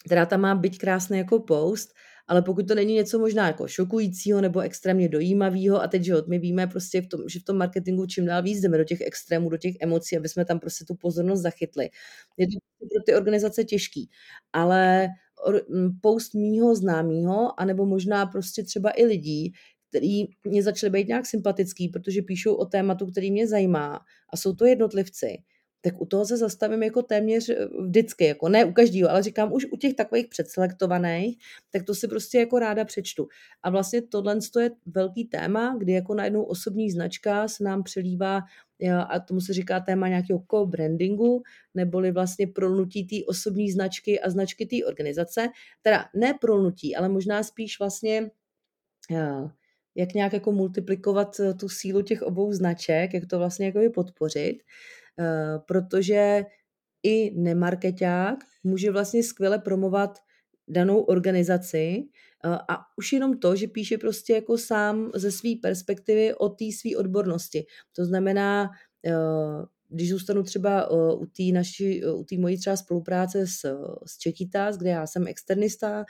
která 0.06 0.26
tam 0.26 0.40
má 0.40 0.54
být 0.54 0.78
krásný 0.78 1.18
jako 1.18 1.40
post, 1.40 1.94
ale 2.28 2.42
pokud 2.42 2.68
to 2.68 2.74
není 2.74 2.94
něco 2.94 3.18
možná 3.18 3.46
jako 3.46 3.68
šokujícího 3.68 4.40
nebo 4.40 4.60
extrémně 4.60 5.08
dojímavého, 5.08 5.82
a 5.82 5.88
teď, 5.88 6.02
že 6.02 6.14
my 6.28 6.38
víme 6.38 6.66
prostě, 6.66 7.02
v 7.02 7.06
tom, 7.08 7.20
že 7.28 7.40
v 7.40 7.44
tom 7.44 7.56
marketingu 7.56 8.06
čím 8.06 8.26
dál 8.26 8.42
víc 8.42 8.60
jdeme 8.60 8.78
do 8.78 8.84
těch 8.84 9.00
extrémů, 9.00 9.48
do 9.50 9.56
těch 9.56 9.74
emocí, 9.80 10.16
aby 10.16 10.28
jsme 10.28 10.44
tam 10.44 10.60
prostě 10.60 10.84
tu 10.84 10.94
pozornost 10.94 11.40
zachytli. 11.40 11.90
Je 12.38 12.46
to 12.46 12.58
pro 12.78 13.02
ty 13.06 13.14
organizace 13.14 13.64
těžký, 13.64 14.10
ale 14.52 15.08
post 16.00 16.34
mýho 16.34 16.74
známého, 16.74 17.60
anebo 17.60 17.86
možná 17.86 18.26
prostě 18.26 18.62
třeba 18.62 18.90
i 18.90 19.04
lidí, 19.04 19.52
který 19.88 20.24
mě 20.44 20.62
začaly 20.62 20.90
být 20.90 21.08
nějak 21.08 21.26
sympatický, 21.26 21.88
protože 21.88 22.22
píšou 22.22 22.54
o 22.54 22.64
tématu, 22.66 23.06
který 23.06 23.30
mě 23.30 23.48
zajímá 23.48 24.00
a 24.32 24.36
jsou 24.36 24.54
to 24.54 24.66
jednotlivci, 24.66 25.38
tak 25.85 26.01
u 26.01 26.07
toho 26.07 26.24
se 26.26 26.37
zastavím 26.37 26.83
jako 26.83 27.03
téměř 27.03 27.49
eh, 27.49 27.68
vždycky, 27.80 28.24
jako 28.24 28.49
ne 28.49 28.64
u 28.64 28.72
každého, 28.72 29.11
ale 29.11 29.22
říkám 29.22 29.53
už 29.53 29.66
u 29.72 29.76
těch 29.76 29.95
takových 29.95 30.28
předselektovaných, 30.28 31.39
tak 31.70 31.83
to 31.83 31.95
si 31.95 32.09
prostě 32.09 32.39
jako 32.39 32.59
ráda 32.59 32.85
přečtu. 32.85 33.28
A 33.62 33.70
vlastně 33.70 34.03
tohle 34.03 34.39
je 34.61 34.70
velký 34.87 35.24
téma, 35.24 35.76
kdy 35.78 35.93
jako 35.93 36.14
najednou 36.14 36.43
osobní 36.43 36.91
značka 36.91 37.49
se 37.49 37.64
nám 37.64 37.83
přelívá 37.83 38.41
a 39.09 39.20
tomu 39.20 39.41
se 39.41 39.53
říká 39.53 39.80
téma 39.80 40.09
nějakého 40.09 40.45
co-brandingu, 40.51 41.43
neboli 41.74 42.12
vlastně 42.12 42.47
prolnutí 42.47 43.07
té 43.07 43.16
osobní 43.26 43.70
značky 43.70 44.20
a 44.20 44.30
značky 44.30 44.66
té 44.66 44.87
organizace. 44.87 45.49
Teda 45.83 46.05
ne 46.14 46.35
prolnutí, 46.41 46.97
ale 46.97 47.09
možná 47.09 47.43
spíš 47.43 47.78
vlastně 47.78 48.30
eh, 49.11 49.51
jak 49.95 50.14
nějak 50.14 50.33
jako 50.33 50.53
multiplikovat 50.53 51.41
eh, 51.41 51.55
tu 51.55 51.68
sílu 51.68 52.03
těch 52.03 52.22
obou 52.22 52.53
značek, 52.53 53.14
jak 53.14 53.26
to 53.26 53.39
vlastně 53.39 53.66
jako 53.66 53.80
podpořit. 53.95 54.62
Eh, 55.18 55.58
protože 55.66 56.44
i 57.02 57.30
nemarketák 57.40 58.38
může 58.64 58.90
vlastně 58.90 59.22
skvěle 59.22 59.58
promovat 59.58 60.18
danou 60.68 61.00
organizaci 61.00 62.04
eh, 62.44 62.48
a 62.68 62.78
už 62.96 63.12
jenom 63.12 63.38
to, 63.38 63.56
že 63.56 63.66
píše 63.66 63.98
prostě 63.98 64.32
jako 64.32 64.58
sám 64.58 65.10
ze 65.14 65.30
své 65.30 65.50
perspektivy 65.62 66.34
o 66.34 66.48
té 66.48 66.64
své 66.80 66.96
odbornosti. 66.96 67.66
To 67.96 68.04
znamená, 68.04 68.70
eh, 69.06 69.12
když 69.88 70.10
zůstanu 70.10 70.42
třeba 70.42 70.90
u 71.14 71.26
té 71.26 71.42
naší, 71.52 72.04
u 72.04 72.24
té 72.24 72.38
mojí 72.38 72.58
třeba 72.58 72.76
spolupráce 72.76 73.46
s, 73.46 73.60
s 74.06 74.18
Čekitas, 74.18 74.76
kde 74.76 74.90
já 74.90 75.06
jsem 75.06 75.26
externista, 75.26 76.04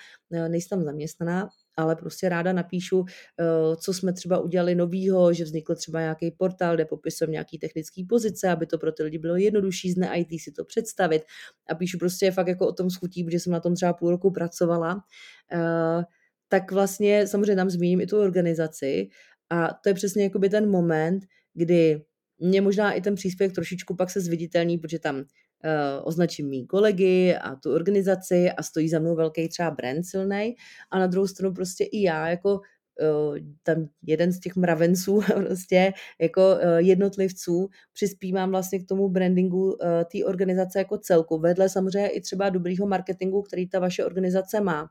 nejsem 0.48 0.68
tam 0.78 0.84
zaměstnaná, 0.84 1.48
ale 1.77 1.97
prostě 1.97 2.29
ráda 2.29 2.53
napíšu, 2.53 3.05
eh, 3.41 3.77
co 3.77 3.95
jsme 3.95 4.12
třeba 4.12 4.39
udělali 4.39 4.75
novýho, 4.75 5.33
že 5.33 5.45
vznikl 5.45 5.75
třeba 5.75 6.01
nějaký 6.01 6.31
portál, 6.31 6.75
kde 6.75 6.85
popisujeme 6.85 7.33
nějaký 7.33 7.59
technický 7.59 8.05
pozice, 8.05 8.49
aby 8.49 8.66
to 8.66 8.79
pro 8.79 8.93
ty 8.93 9.03
lidi 9.03 9.18
bylo 9.18 9.37
jednodušší 9.37 9.93
z 9.93 9.97
IT 10.14 10.41
si 10.41 10.53
to 10.53 10.64
představit. 10.64 11.23
A 11.68 11.75
píšu 11.75 11.99
prostě 11.99 12.31
fakt 12.31 12.49
jako 12.49 12.68
o 12.68 12.73
tom 12.73 12.91
schutí, 12.91 13.25
protože 13.25 13.41
jsem 13.41 13.53
na 13.53 13.61
tom 13.61 13.75
třeba 13.75 13.93
půl 13.93 14.11
roku 14.11 14.31
pracovala. 14.31 15.05
Eh, 15.53 16.03
tak 16.49 16.73
vlastně 16.73 17.27
samozřejmě 17.27 17.57
tam 17.57 17.70
zmíním 17.70 18.01
i 18.01 18.07
tu 18.07 18.20
organizaci 18.20 19.09
a 19.51 19.68
to 19.83 19.89
je 19.89 19.95
přesně 19.95 20.23
jakoby 20.25 20.49
ten 20.49 20.70
moment, 20.70 21.25
kdy 21.55 22.03
mě 22.39 22.61
možná 22.61 22.93
i 22.93 23.01
ten 23.01 23.14
příspěvek 23.14 23.55
trošičku 23.55 23.97
pak 23.97 24.11
se 24.11 24.20
zviditelní, 24.20 24.79
protože 24.79 24.99
tam 24.99 25.25
označím 26.03 26.49
mý 26.49 26.67
kolegy 26.67 27.37
a 27.37 27.57
tu 27.57 27.75
organizaci 27.75 28.51
a 28.51 28.63
stojí 28.63 28.89
za 28.89 28.99
mnou 28.99 29.17
velký 29.17 29.49
třeba 29.49 29.71
brand 29.71 30.07
silný 30.07 30.57
a 30.91 30.99
na 30.99 31.07
druhou 31.07 31.27
stranu 31.27 31.55
prostě 31.55 31.85
i 31.85 32.03
já 32.03 32.29
jako 32.29 32.55
uh, 32.55 33.37
tam 33.63 33.89
jeden 34.07 34.33
z 34.33 34.41
těch 34.41 34.57
mravenců 34.57 35.21
prostě 35.35 35.93
jako 36.21 36.41
uh, 36.41 36.77
jednotlivců 36.79 37.69
přispívám 37.93 38.51
vlastně 38.51 38.79
k 38.79 38.87
tomu 38.87 39.09
brandingu 39.09 39.77
té 40.13 40.25
organizace 40.25 40.79
jako 40.79 40.99
celku, 40.99 41.39
vedle 41.39 41.69
samozřejmě 41.69 42.09
i 42.09 42.21
třeba 42.21 42.49
dobrýho 42.49 42.87
marketingu, 42.87 43.43
který 43.43 43.69
ta 43.69 43.79
vaše 43.79 44.05
organizace 44.05 44.61
má 44.61 44.89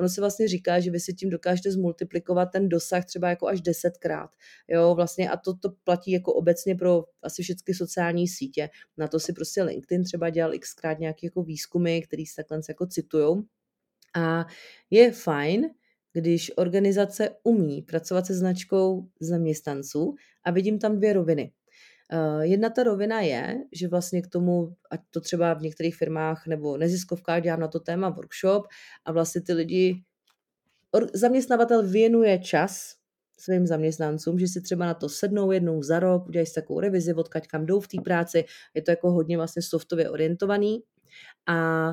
ono 0.00 0.08
se 0.08 0.20
vlastně 0.20 0.48
říká, 0.48 0.80
že 0.80 0.90
vy 0.90 1.00
si 1.00 1.14
tím 1.14 1.30
dokážete 1.30 1.72
zmultiplikovat 1.72 2.46
ten 2.46 2.68
dosah 2.68 3.04
třeba 3.04 3.28
jako 3.28 3.46
až 3.46 3.60
desetkrát. 3.60 4.30
Jo, 4.68 4.94
vlastně 4.94 5.30
a 5.30 5.36
to, 5.36 5.54
to 5.54 5.70
platí 5.84 6.10
jako 6.10 6.32
obecně 6.32 6.74
pro 6.74 7.04
asi 7.22 7.42
všechny 7.42 7.74
sociální 7.74 8.28
sítě. 8.28 8.68
Na 8.96 9.08
to 9.08 9.20
si 9.20 9.32
prostě 9.32 9.62
LinkedIn 9.62 10.04
třeba 10.04 10.30
dělal 10.30 10.58
xkrát 10.58 10.98
nějaké 10.98 11.26
jako 11.26 11.42
výzkumy, 11.42 12.02
který 12.02 12.26
se 12.26 12.36
takhle 12.36 12.60
jako 12.68 12.86
citujou. 12.86 13.42
A 14.14 14.46
je 14.90 15.12
fajn, 15.12 15.70
když 16.12 16.52
organizace 16.56 17.30
umí 17.42 17.82
pracovat 17.82 18.26
se 18.26 18.34
značkou 18.34 19.08
zaměstnanců 19.20 20.14
a 20.44 20.50
vidím 20.50 20.78
tam 20.78 20.96
dvě 20.96 21.12
roviny. 21.12 21.52
Eh, 22.12 22.46
jedna 22.46 22.70
ta 22.70 22.82
rovina 22.82 23.20
je, 23.20 23.58
že 23.72 23.88
vlastně 23.88 24.22
k 24.22 24.26
tomu, 24.26 24.74
ať 24.90 25.00
to 25.10 25.20
třeba 25.20 25.54
v 25.54 25.62
některých 25.62 25.96
firmách 25.96 26.46
nebo 26.46 26.76
neziskovkách 26.76 27.42
dělám 27.42 27.60
na 27.60 27.68
to 27.68 27.80
téma 27.80 28.08
workshop 28.08 28.66
a 29.04 29.12
vlastně 29.12 29.40
ty 29.40 29.52
lidi, 29.52 30.02
zaměstnavatel 31.14 31.88
věnuje 31.88 32.38
čas 32.38 32.94
svým 33.38 33.66
zaměstnancům, 33.66 34.38
že 34.38 34.48
si 34.48 34.60
třeba 34.60 34.86
na 34.86 34.94
to 34.94 35.08
sednou 35.08 35.50
jednou 35.50 35.82
za 35.82 36.00
rok, 36.00 36.28
udělají 36.28 36.46
si 36.46 36.54
takovou 36.54 36.80
revizi, 36.80 37.14
odkaď 37.14 37.46
kam 37.46 37.66
jdou 37.66 37.80
v 37.80 37.88
té 37.88 38.00
práci, 38.00 38.44
je 38.74 38.82
to 38.82 38.90
jako 38.90 39.10
hodně 39.10 39.36
vlastně 39.36 39.62
softově 39.62 40.10
orientovaný 40.10 40.82
a 41.48 41.90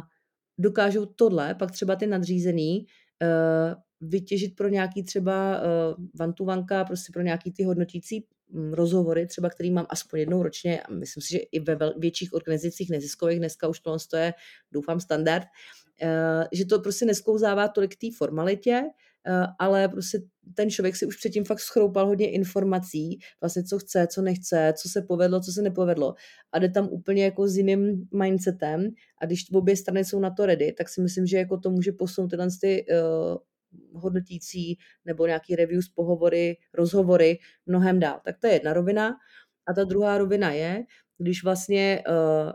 dokážou 0.57 1.05
tohle, 1.05 1.55
pak 1.55 1.71
třeba 1.71 1.95
ty 1.95 2.07
nadřízený, 2.07 2.85
uh, 3.21 4.09
vytěžit 4.09 4.55
pro 4.55 4.67
nějaký 4.67 5.03
třeba 5.03 5.61
uh, 5.61 6.05
vantuvanka, 6.19 6.85
prostě 6.85 7.11
pro 7.13 7.21
nějaký 7.21 7.51
ty 7.51 7.63
hodnotící 7.63 8.27
rozhovory, 8.71 9.27
třeba 9.27 9.49
který 9.49 9.71
mám 9.71 9.85
aspoň 9.89 10.19
jednou 10.19 10.43
ročně, 10.43 10.81
a 10.81 10.91
myslím 10.91 11.21
si, 11.21 11.31
že 11.31 11.37
i 11.37 11.59
ve 11.59 11.77
větších 11.97 12.33
organizacích 12.33 12.89
neziskových 12.89 13.39
dneska 13.39 13.67
už 13.67 13.79
to 13.79 14.17
je, 14.17 14.33
doufám, 14.71 14.99
standard, 14.99 15.47
eh, 16.01 16.47
že 16.51 16.65
to 16.65 16.79
prostě 16.79 17.05
nesklouzává 17.05 17.67
tolik 17.67 17.95
té 17.95 18.07
formalitě, 18.17 18.83
ale 19.59 19.89
prostě 19.89 20.21
ten 20.53 20.69
člověk 20.69 20.95
si 20.95 21.05
už 21.05 21.17
předtím 21.17 21.45
fakt 21.45 21.59
schroupal 21.59 22.07
hodně 22.07 22.31
informací, 22.31 23.19
vlastně 23.41 23.63
co 23.63 23.79
chce, 23.79 24.07
co 24.07 24.21
nechce, 24.21 24.73
co 24.77 24.89
se 24.89 25.01
povedlo, 25.01 25.41
co 25.41 25.51
se 25.51 25.61
nepovedlo 25.61 26.13
a 26.51 26.59
jde 26.59 26.69
tam 26.69 26.87
úplně 26.91 27.23
jako 27.23 27.47
s 27.47 27.57
jiným 27.57 28.07
mindsetem 28.13 28.89
a 29.21 29.25
když 29.25 29.51
obě 29.53 29.75
strany 29.75 30.05
jsou 30.05 30.19
na 30.19 30.29
to 30.29 30.45
ready, 30.45 30.73
tak 30.73 30.89
si 30.89 31.01
myslím, 31.01 31.27
že 31.27 31.37
jako 31.37 31.57
to 31.57 31.69
může 31.69 31.91
posunout 31.91 32.27
tyhle 32.27 32.47
ty 32.61 32.85
uh, 32.89 33.37
hodnotící 33.93 34.77
nebo 35.05 35.25
nějaký 35.25 35.55
reviews, 35.55 35.89
pohovory, 35.89 36.57
rozhovory 36.73 37.39
mnohem 37.65 37.99
dál. 37.99 38.21
Tak 38.25 38.37
to 38.39 38.47
je 38.47 38.53
jedna 38.53 38.73
rovina. 38.73 39.15
A 39.67 39.73
ta 39.73 39.83
druhá 39.83 40.17
rovina 40.17 40.51
je, 40.51 40.83
když 41.17 41.43
vlastně 41.43 42.03
uh, 42.07 42.51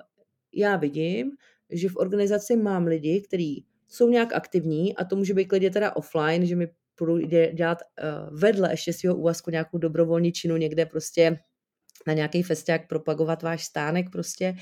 já 0.55 0.77
vidím, 0.77 1.31
že 1.71 1.89
v 1.89 1.97
organizaci 1.97 2.57
mám 2.57 2.87
lidi, 2.87 3.23
kteří 3.29 3.67
jsou 3.89 4.09
nějak 4.09 4.33
aktivní 4.33 4.97
a 4.97 5.05
to 5.05 5.17
může 5.17 5.35
být 5.35 5.47
klidně 5.47 5.71
teda 5.71 5.97
offline, 5.97 6.47
že 6.47 6.57
mi 6.57 6.69
budu 6.99 7.19
dělat 7.53 7.79
uh, 7.83 8.39
vedle 8.39 8.73
ještě 8.73 8.93
svého 8.93 9.17
úvazku 9.17 9.51
nějakou 9.51 9.79
dobrovolničinu 9.79 10.57
někde 10.57 10.87
prostě 10.87 11.39
na 12.07 12.13
nějaký 12.13 12.43
festiák 12.43 12.89
propagovat 12.89 13.43
váš 13.43 13.65
stánek 13.65 14.11
prostě, 14.11 14.55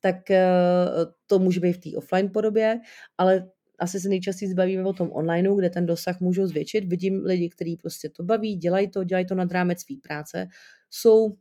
tak 0.00 0.16
uh, 0.30 1.12
to 1.26 1.38
může 1.38 1.60
být 1.60 1.72
v 1.72 1.90
té 1.90 1.96
offline 1.96 2.30
podobě, 2.30 2.80
ale 3.18 3.50
asi 3.82 4.00
se 4.00 4.08
nejčastěji 4.08 4.50
zbavíme 4.50 4.84
o 4.84 4.92
tom 4.92 5.10
onlineu, 5.12 5.56
kde 5.56 5.70
ten 5.70 5.86
dosah 5.86 6.20
můžou 6.20 6.46
zvětšit. 6.46 6.84
Vidím 6.84 7.22
lidi, 7.24 7.48
kteří 7.48 7.76
prostě 7.76 8.08
to 8.08 8.22
baví, 8.24 8.56
dělají 8.56 8.90
to, 8.90 9.04
dělají 9.04 9.26
to 9.26 9.34
nad 9.34 9.52
rámec 9.52 9.80
své 9.80 9.96
práce, 10.02 10.46
jsou 10.90 11.36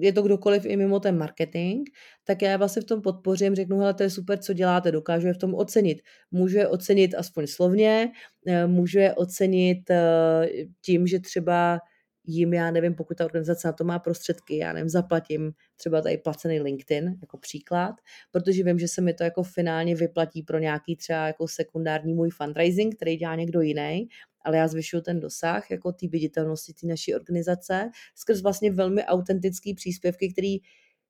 je 0.00 0.12
to 0.12 0.22
kdokoliv 0.22 0.64
i 0.66 0.76
mimo 0.76 1.00
ten 1.00 1.18
marketing, 1.18 1.88
tak 2.24 2.42
já 2.42 2.56
vlastně 2.56 2.82
v 2.82 2.84
tom 2.84 3.02
podpořím, 3.02 3.54
řeknu, 3.54 3.78
hele, 3.78 3.94
to 3.94 4.02
je 4.02 4.10
super, 4.10 4.38
co 4.38 4.52
děláte, 4.52 4.92
dokážu 4.92 5.26
je 5.26 5.34
v 5.34 5.38
tom 5.38 5.54
ocenit. 5.54 6.02
Můžu 6.30 6.58
je 6.58 6.68
ocenit 6.68 7.14
aspoň 7.14 7.46
slovně, 7.46 8.12
eh, 8.46 8.66
můžu 8.66 8.98
je 8.98 9.14
ocenit 9.14 9.90
eh, 9.90 10.46
tím, 10.84 11.06
že 11.06 11.20
třeba 11.20 11.78
jim, 12.24 12.54
já 12.54 12.70
nevím, 12.70 12.94
pokud 12.94 13.16
ta 13.16 13.24
organizace 13.24 13.68
na 13.68 13.72
to 13.72 13.84
má 13.84 13.98
prostředky, 13.98 14.56
já 14.56 14.72
nevím, 14.72 14.88
zaplatím 14.88 15.52
třeba 15.76 16.00
tady 16.02 16.18
placený 16.18 16.60
LinkedIn 16.60 17.18
jako 17.20 17.38
příklad, 17.38 17.94
protože 18.30 18.62
vím, 18.64 18.78
že 18.78 18.88
se 18.88 19.00
mi 19.00 19.14
to 19.14 19.24
jako 19.24 19.42
finálně 19.42 19.94
vyplatí 19.96 20.42
pro 20.42 20.58
nějaký 20.58 20.96
třeba 20.96 21.26
jako 21.26 21.48
sekundární 21.48 22.14
můj 22.14 22.30
fundraising, 22.30 22.96
který 22.96 23.16
dělá 23.16 23.34
někdo 23.36 23.60
jiný, 23.60 24.08
ale 24.44 24.56
já 24.56 24.68
zvyšuju 24.68 25.02
ten 25.02 25.20
dosah 25.20 25.70
jako 25.70 25.92
té 25.92 26.08
viditelnosti 26.08 26.72
té 26.72 26.86
naší 26.86 27.14
organizace 27.14 27.90
skrz 28.14 28.42
vlastně 28.42 28.72
velmi 28.72 29.04
autentický 29.04 29.74
příspěvky, 29.74 30.32
který 30.32 30.56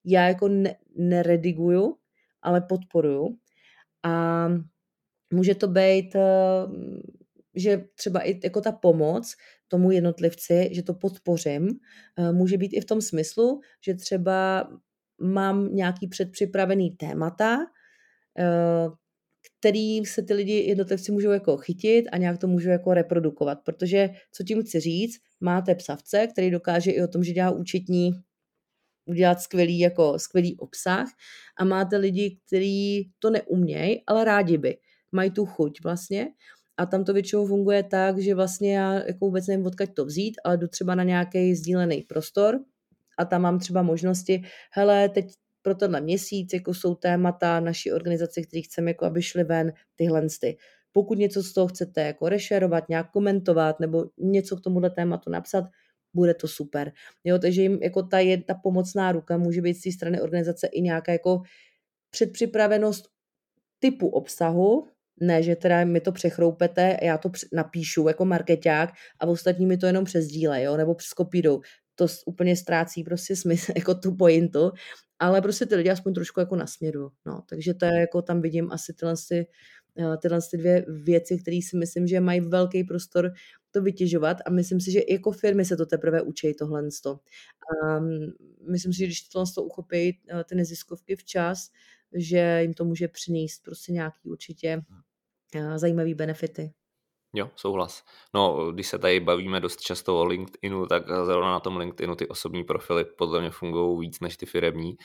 já 0.05 0.29
jako 0.29 0.49
ne- 0.49 0.77
nerediguju, 0.97 1.97
ale 2.43 2.61
podporuju. 2.61 3.37
A 4.03 4.49
může 5.33 5.55
to 5.55 5.69
být, 5.69 6.15
eh, 6.17 6.21
že 7.55 7.85
třeba 7.95 8.21
i 8.21 8.41
jako 8.45 8.61
ta 8.61 8.73
pomoc 8.73 9.35
tomu 9.69 9.91
jednotlivci, 9.91 10.69
že 10.73 10.83
to 10.83 10.95
podpořím, 10.95 11.69
eh, 12.19 12.33
může 12.33 12.59
být 12.59 12.73
i 12.73 12.81
v 12.81 12.85
tom 12.85 13.01
smyslu, 13.01 13.61
že 13.85 13.95
třeba 13.95 14.69
mám 15.21 15.75
nějaký 15.75 16.09
předpřipravený 16.09 16.91
témata, 16.91 17.59
eh, 18.39 18.89
který 19.61 20.05
se 20.05 20.23
ty 20.23 20.35
lidi 20.35 20.53
jednotlivci 20.53 21.13
můžou 21.13 21.31
jako 21.31 21.57
chytit 21.57 22.05
a 22.13 22.17
nějak 22.17 22.39
to 22.39 22.47
můžou 22.47 22.71
jako 22.71 22.95
reprodukovat, 22.95 23.59
protože 23.65 24.11
co 24.33 24.45
tím 24.45 24.63
chci 24.63 24.81
říct, 24.81 25.21
máte 25.41 25.75
psavce, 25.75 26.27
který 26.27 26.51
dokáže 26.51 26.91
i 26.91 27.03
o 27.03 27.09
tom, 27.09 27.25
že 27.25 27.33
dělá 27.33 27.51
účetní 27.51 28.13
udělat 29.07 29.41
skvělý, 29.41 29.79
jako 29.79 30.19
skvělý 30.19 30.57
obsah 30.57 31.09
a 31.59 31.65
máte 31.65 31.97
lidi, 31.97 32.39
kteří 32.47 33.11
to 33.19 33.31
neumějí, 33.31 34.03
ale 34.07 34.25
rádi 34.25 34.59
by. 34.59 34.79
Mají 35.13 35.31
tu 35.31 35.47
chuť 35.47 35.83
vlastně 35.83 36.29
a 36.77 36.87
tam 36.87 37.05
to 37.05 37.13
většinou 37.13 37.47
funguje 37.47 37.83
tak, 37.83 38.19
že 38.19 38.35
vlastně 38.35 38.77
já 38.77 38.95
jako 38.95 39.19
vůbec 39.21 39.47
nevím, 39.47 39.67
odkud 39.67 39.95
to 39.95 40.05
vzít, 40.05 40.35
ale 40.45 40.57
jdu 40.57 40.69
třeba 40.69 40.95
na 40.95 41.03
nějaký 41.03 41.55
sdílený 41.55 42.03
prostor 42.03 42.61
a 43.19 43.25
tam 43.25 43.43
mám 43.43 43.59
třeba 43.59 43.83
možnosti, 43.83 44.43
hele, 44.73 45.09
teď 45.09 45.33
pro 45.63 45.75
tenhle 45.75 46.01
měsíc 46.01 46.53
jako 46.53 46.75
jsou 46.75 46.95
témata 46.95 47.61
naší 47.61 47.93
organizace, 47.93 48.43
které 48.43 48.63
chceme, 48.63 48.91
jako 48.91 49.05
aby 49.05 49.23
šly 49.23 49.45
ven 49.45 49.73
tyhle 49.97 50.27
ty. 50.41 50.57
Pokud 50.93 51.19
něco 51.19 51.43
z 51.43 51.53
toho 51.53 51.69
chcete 51.69 52.01
jako 52.01 52.29
rešerovat, 52.29 52.89
nějak 52.89 53.11
komentovat 53.11 53.81
nebo 53.81 54.05
něco 54.19 54.57
k 54.57 54.61
tomuhle 54.61 54.91
tématu 54.91 55.31
napsat, 55.31 55.65
bude 56.15 56.35
to 56.35 56.49
super. 56.49 56.93
Jo, 57.25 57.39
takže 57.39 57.63
jim 57.63 57.79
jako 57.83 58.03
ta, 58.03 58.19
je, 58.19 58.43
ta 58.43 58.55
pomocná 58.55 59.13
ruka 59.13 59.37
může 59.37 59.61
být 59.61 59.75
z 59.75 59.83
té 59.83 59.93
strany 59.93 60.21
organizace 60.21 60.67
i 60.67 60.81
nějaká 60.81 61.13
jako 61.13 61.43
předpřipravenost 62.11 63.09
typu 63.79 64.09
obsahu, 64.09 64.89
ne, 65.21 65.43
že 65.43 65.57
teda 65.57 65.85
mi 65.85 66.01
to 66.01 66.13
přechroupete, 66.13 66.97
já 67.03 67.19
to 67.19 67.31
napíšu 67.53 68.09
jako 68.09 68.25
marketák 68.25 68.93
a 69.21 69.27
ostatní 69.27 69.67
mi 69.67 69.77
to 69.77 69.87
jenom 69.87 70.05
přesdílej, 70.05 70.65
jo, 70.65 70.77
nebo 70.77 70.95
přeskopírou. 70.95 71.61
To 71.95 72.07
úplně 72.27 72.57
ztrácí 72.57 73.05
prostě 73.05 73.37
smysl, 73.37 73.73
jako 73.77 73.95
tu 73.95 74.17
pointu, 74.17 74.71
ale 75.19 75.43
prostě 75.43 75.67
ty 75.67 75.75
lidi 75.75 75.91
aspoň 75.91 76.15
trošku 76.15 76.41
jako 76.41 76.57
nasměru. 76.57 77.11
No, 77.27 77.43
takže 77.49 77.75
to 77.75 77.85
je 77.85 78.01
jako 78.01 78.23
tam 78.23 78.41
vidím 78.41 78.73
asi 78.73 78.93
tyhle, 78.93 79.15
ty, 79.29 79.47
eh, 79.99 80.17
tyhle 80.17 80.39
ty 80.51 80.57
dvě 80.57 80.85
věci, 80.89 81.39
které 81.39 81.61
si 81.63 81.77
myslím, 81.77 82.07
že 82.07 82.21
mají 82.21 82.41
velký 82.41 82.85
prostor 82.85 83.33
to 83.71 83.83
vytěžovat 83.83 84.37
a 84.47 84.51
myslím 84.51 84.81
si, 84.81 84.93
že 84.93 85.01
jako 85.09 85.33
firmy 85.33 85.65
se 85.65 85.77
to 85.77 85.87
teprve 85.87 86.23
učí 86.23 86.55
tohle. 86.55 86.83
Um, 86.83 88.33
myslím 88.71 88.93
si, 88.93 88.99
že 88.99 89.07
když 89.07 89.23
tohle 89.23 89.47
uchopí 89.61 90.21
eh, 90.29 90.45
ty 90.45 90.55
neziskovky 90.55 91.17
včas, 91.17 91.69
že 92.15 92.59
jim 92.63 92.75
to 92.75 92.85
může 92.85 93.09
přinést 93.09 93.63
prostě 93.65 93.93
nějaký 93.93 94.29
určitě 94.29 94.83
uh, 95.57 95.77
zajímavý 95.77 96.15
benefity. 96.15 96.73
Jo, 97.35 97.51
souhlas. 97.57 98.05
No, 98.35 98.73
když 98.73 98.87
se 98.87 98.99
tady 98.99 99.21
bavíme 99.21 99.61
dost 99.61 99.81
často 99.81 100.21
o 100.21 100.25
LinkedInu, 100.25 100.87
tak 100.87 101.07
zrovna 101.25 101.51
na 101.51 101.61
tom 101.61 101.77
LinkedInu 101.77 102.17
ty 102.17 102.29
osobní 102.29 102.65
profily 102.65 103.05
podle 103.05 103.41
mě 103.41 103.51
fungují 103.51 104.01
víc 104.01 104.21
než 104.21 104.37
ty 104.37 104.47
firemní. 104.47 104.97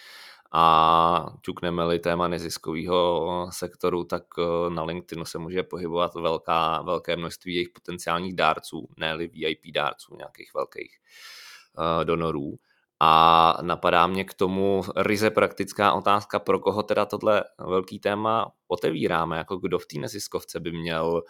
A 0.52 1.26
čukneme-li 1.42 2.00
téma 2.00 2.28
neziskového 2.28 3.50
sektoru, 3.52 4.04
tak 4.04 4.24
eh, 4.40 4.70
na 4.70 4.84
LinkedInu 4.84 5.26
se 5.26 5.38
může 5.40 5.64
pohybovat 5.64 6.16
velká, 6.16 6.82
velké 6.82 7.16
množství 7.16 7.54
jejich 7.54 7.70
potenciálních 7.70 8.36
dárců, 8.36 8.88
ne 8.98 9.18
VIP 9.18 9.62
dárců, 9.74 10.16
nějakých 10.18 10.54
velkých 10.54 10.98
uh, 11.78 12.06
donorů. 12.06 12.58
A 13.00 13.58
napadá 13.62 14.08
mě 14.08 14.24
k 14.24 14.34
tomu 14.34 14.84
ryze 14.96 15.30
praktická 15.30 15.94
otázka, 15.94 16.40
pro 16.40 16.60
koho 16.60 16.84
teda 16.84 17.06
tohle 17.06 17.44
velký 17.60 18.00
téma 18.00 18.52
otevíráme, 18.68 19.38
jako 19.38 19.58
kdo 19.58 19.80
v 19.80 19.86
té 19.86 20.00
neziskovce 20.00 20.60
by 20.60 20.72
měl 20.72 21.24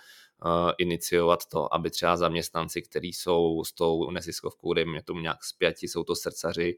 uh, 0.45 0.71
iniciovat 0.77 1.45
to, 1.45 1.73
aby 1.73 1.89
třeba 1.89 2.17
zaměstnanci, 2.17 2.81
kteří 2.81 3.13
jsou 3.13 3.63
s 3.63 3.73
tou 3.73 4.11
neziskovkou, 4.11 4.73
dejme 4.73 5.03
tomu 5.03 5.19
nějak 5.19 5.43
zpěti, 5.43 5.87
jsou 5.87 6.03
to 6.03 6.15
srdcaři, 6.15 6.75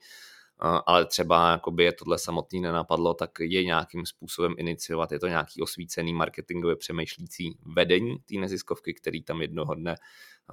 uh, 0.64 0.80
ale 0.86 1.06
třeba 1.06 1.52
jakoby 1.52 1.84
je 1.84 1.94
tohle 1.94 2.18
samotný 2.20 2.62
nenapadlo, 2.62 3.14
tak 3.14 3.32
je 3.40 3.64
nějakým 3.64 4.06
způsobem 4.06 4.54
iniciovat. 4.58 5.12
Je 5.12 5.20
to 5.20 5.28
nějaký 5.28 5.62
osvícený 5.62 6.14
marketingově 6.14 6.76
přemýšlící 6.76 7.58
vedení 7.76 8.18
té 8.18 8.36
neziskovky, 8.36 8.94
který 8.94 9.24
tam 9.24 9.42
jednoho 9.42 9.76
dne 9.76 9.96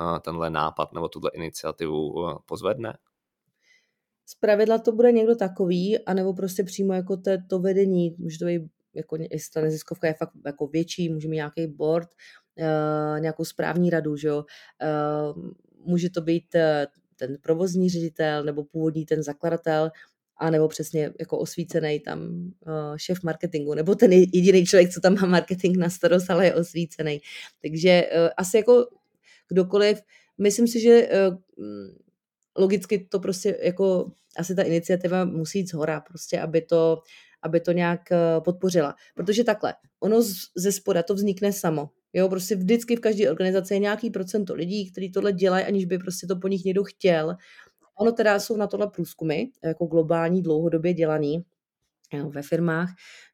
uh, 0.00 0.18
tenhle 0.18 0.50
nápad 0.50 0.92
nebo 0.92 1.08
tuhle 1.08 1.30
iniciativu 1.34 2.14
pozvedne? 2.46 2.98
Z 4.26 4.34
pravidla 4.34 4.78
to 4.78 4.92
bude 4.92 5.12
někdo 5.12 5.36
takový, 5.36 5.98
anebo 5.98 6.34
prostě 6.34 6.64
přímo 6.64 6.92
jako 6.92 7.16
to, 7.16 7.30
to 7.48 7.58
vedení, 7.58 8.16
může 8.18 8.38
to 8.38 8.44
být 8.44 8.62
jako, 8.94 9.16
jestli 9.30 9.52
ta 9.54 9.60
neziskovka 9.60 10.06
je 10.06 10.14
fakt 10.14 10.32
jako 10.46 10.66
větší, 10.66 11.08
může 11.08 11.28
mít 11.28 11.36
nějaký 11.36 11.66
board, 11.66 12.08
uh, 12.58 13.20
nějakou 13.20 13.44
správní 13.44 13.90
radu, 13.90 14.16
že 14.16 14.28
jo. 14.28 14.44
Uh, 15.36 15.44
může 15.84 16.10
to 16.10 16.20
být 16.20 16.54
uh, 16.54 16.60
ten 17.16 17.38
provozní 17.42 17.90
ředitel 17.90 18.44
nebo 18.44 18.64
původní 18.64 19.06
ten 19.06 19.22
zakladatel, 19.22 19.90
a 20.38 20.50
nebo 20.50 20.68
přesně 20.68 21.12
jako 21.20 21.38
osvícený 21.38 22.00
tam 22.00 22.20
uh, 22.20 22.96
šéf 22.96 23.22
marketingu, 23.22 23.74
nebo 23.74 23.94
ten 23.94 24.12
jediný 24.12 24.66
člověk, 24.66 24.90
co 24.90 25.00
tam 25.00 25.14
má 25.14 25.26
marketing 25.26 25.76
na 25.76 25.90
starost, 25.90 26.30
ale 26.30 26.46
je 26.46 26.54
osvícený. 26.54 27.20
Takže 27.62 28.08
uh, 28.16 28.28
asi 28.36 28.56
jako 28.56 28.86
kdokoliv, 29.48 30.02
myslím 30.38 30.68
si, 30.68 30.80
že 30.80 31.08
uh, 31.08 31.36
logicky 32.58 33.06
to 33.10 33.20
prostě 33.20 33.58
jako 33.62 34.10
asi 34.38 34.54
ta 34.54 34.62
iniciativa 34.62 35.24
musí 35.24 35.58
jít 35.58 35.68
zhora, 35.68 36.00
prostě 36.00 36.40
aby 36.40 36.60
to, 36.60 36.98
aby 37.42 37.60
to 37.60 37.72
nějak 37.72 38.00
podpořila. 38.44 38.94
Protože 39.14 39.44
takhle, 39.44 39.74
ono 40.00 40.22
ze 40.56 40.72
spoda 40.72 41.02
to 41.02 41.14
vznikne 41.14 41.52
samo. 41.52 41.88
Jo, 42.12 42.28
prostě 42.28 42.56
vždycky 42.56 42.96
v 42.96 43.00
každé 43.00 43.30
organizaci 43.30 43.74
je 43.74 43.78
nějaký 43.78 44.10
procento 44.10 44.54
lidí, 44.54 44.90
kteří 44.90 45.12
tohle 45.12 45.32
dělají, 45.32 45.64
aniž 45.64 45.84
by 45.84 45.98
prostě 45.98 46.26
to 46.26 46.36
po 46.36 46.48
nich 46.48 46.64
někdo 46.64 46.84
chtěl. 46.84 47.36
Ono 48.00 48.12
teda 48.12 48.40
jsou 48.40 48.56
na 48.56 48.66
tohle 48.66 48.90
průzkumy, 48.90 49.44
jako 49.64 49.86
globální, 49.86 50.42
dlouhodobě 50.42 50.94
dělaný, 50.94 51.44
ve 52.28 52.42
firmách, 52.42 52.88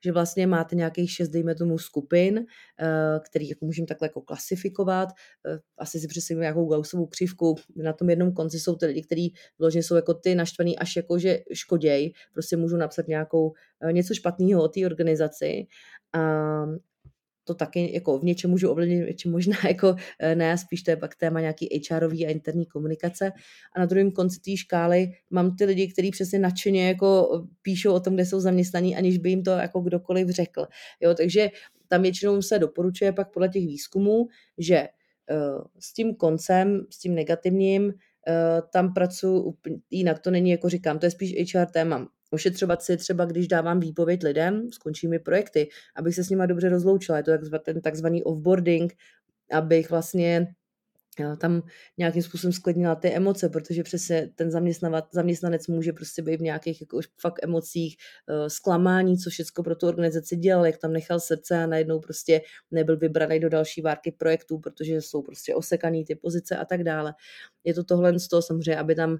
že 0.04 0.12
vlastně 0.12 0.46
máte 0.46 0.76
nějakých 0.76 1.10
šest, 1.10 1.28
dejme 1.28 1.54
tomu, 1.54 1.78
skupin, 1.78 2.46
eh, 2.80 3.20
který 3.26 3.48
jako 3.48 3.64
můžeme 3.64 3.86
takhle 3.86 4.06
jako 4.06 4.20
klasifikovat. 4.20 5.08
Eh, 5.48 5.58
asi 5.78 6.00
si 6.00 6.08
představím 6.08 6.40
nějakou 6.40 6.66
gausovou 6.68 7.06
křivku. 7.06 7.54
Na 7.76 7.92
tom 7.92 8.10
jednom 8.10 8.32
konci 8.32 8.60
jsou 8.60 8.76
ty 8.76 8.86
lidi, 8.86 9.02
kteří 9.02 9.34
vložně 9.58 9.82
jsou 9.82 9.94
jako 9.96 10.14
ty 10.14 10.34
naštvaný 10.34 10.78
až 10.78 10.96
jako, 10.96 11.18
že 11.18 11.38
škoděj. 11.52 12.12
Prostě 12.32 12.56
můžu 12.56 12.76
napsat 12.76 13.08
nějakou, 13.08 13.52
eh, 13.88 13.92
něco 13.92 14.14
špatného 14.14 14.62
o 14.62 14.68
té 14.68 14.86
organizaci. 14.86 15.66
A 16.12 16.20
to 17.44 17.54
taky 17.54 17.94
jako 17.94 18.18
v 18.18 18.24
něčem 18.24 18.50
můžu 18.50 18.70
ovlivnit, 18.70 19.06
něčem 19.06 19.32
možná 19.32 19.56
jako 19.68 19.96
eh, 20.18 20.34
ne, 20.34 20.58
spíš 20.58 20.82
to 20.82 20.90
je 20.90 20.96
pak 20.96 21.14
téma 21.14 21.40
nějaký 21.40 21.68
HRový 21.90 22.26
a 22.26 22.30
interní 22.30 22.66
komunikace. 22.66 23.32
A 23.76 23.80
na 23.80 23.86
druhém 23.86 24.10
konci 24.10 24.40
té 24.40 24.56
škály 24.56 25.12
mám 25.30 25.56
ty 25.56 25.64
lidi, 25.64 25.88
kteří 25.92 26.10
přesně 26.10 26.38
nadšeně 26.38 26.88
jako 26.88 27.42
píšou 27.62 27.92
o 27.92 28.00
tom, 28.00 28.14
kde 28.14 28.26
jsou 28.26 28.40
zaměstnaní, 28.40 28.96
aniž 28.96 29.18
by 29.18 29.30
jim 29.30 29.42
to 29.42 29.50
jako 29.50 29.80
kdokoliv 29.80 30.28
řekl. 30.28 30.66
Jo, 31.00 31.14
takže 31.14 31.48
tam 31.88 32.02
většinou 32.02 32.42
se 32.42 32.58
doporučuje 32.58 33.12
pak 33.12 33.32
podle 33.32 33.48
těch 33.48 33.66
výzkumů, 33.66 34.26
že 34.58 34.88
uh, 35.30 35.64
s 35.78 35.94
tím 35.94 36.14
koncem, 36.14 36.86
s 36.90 36.98
tím 36.98 37.14
negativním, 37.14 37.84
uh, 37.84 37.92
tam 38.72 38.94
pracuji 38.94 39.54
jinak. 39.90 40.18
To 40.18 40.30
není, 40.30 40.50
jako 40.50 40.68
říkám, 40.68 40.98
to 40.98 41.06
je 41.06 41.10
spíš 41.10 41.54
HR 41.54 41.66
téma 41.66 42.08
ošetřovat 42.32 42.82
si 42.82 42.96
třeba, 42.96 43.24
když 43.24 43.48
dávám 43.48 43.80
výpověď 43.80 44.22
lidem, 44.24 44.72
skončí 44.72 45.08
mi 45.08 45.18
projekty, 45.18 45.68
abych 45.96 46.14
se 46.14 46.24
s 46.24 46.30
nima 46.30 46.46
dobře 46.46 46.68
rozloučila. 46.68 47.18
Je 47.18 47.24
to 47.24 47.58
ten 47.64 47.80
takzvaný 47.80 48.22
offboarding, 48.22 48.94
abych 49.52 49.90
vlastně 49.90 50.54
tam 51.38 51.62
nějakým 51.98 52.22
způsobem 52.22 52.52
sklidnila 52.52 52.94
ty 52.94 53.08
emoce, 53.08 53.48
protože 53.48 53.82
přesně 53.82 54.30
ten 54.34 54.50
zaměstnanec 55.12 55.66
může 55.68 55.92
prostě 55.92 56.22
být 56.22 56.36
v 56.36 56.42
nějakých 56.42 56.80
jako 56.80 57.00
fakt 57.20 57.38
emocích, 57.42 57.96
uh, 58.28 58.46
zklamání, 58.48 59.18
co 59.18 59.30
všechno 59.30 59.64
pro 59.64 59.76
tu 59.76 59.88
organizaci 59.88 60.36
dělal, 60.36 60.66
jak 60.66 60.78
tam 60.78 60.92
nechal 60.92 61.20
srdce 61.20 61.64
a 61.64 61.66
najednou 61.66 62.00
prostě 62.00 62.40
nebyl 62.70 62.96
vybraný 62.98 63.40
do 63.40 63.48
další 63.48 63.82
várky 63.82 64.12
projektů, 64.12 64.58
protože 64.58 65.02
jsou 65.02 65.22
prostě 65.22 65.54
osekaný 65.54 66.04
ty 66.04 66.14
pozice 66.14 66.56
a 66.56 66.64
tak 66.64 66.84
dále. 66.84 67.14
Je 67.64 67.74
to 67.74 67.84
tohle 67.84 68.18
z 68.18 68.28
toho 68.28 68.42
samozřejmě, 68.42 68.78
aby 68.78 68.94
tam 68.94 69.12
uh, 69.12 69.18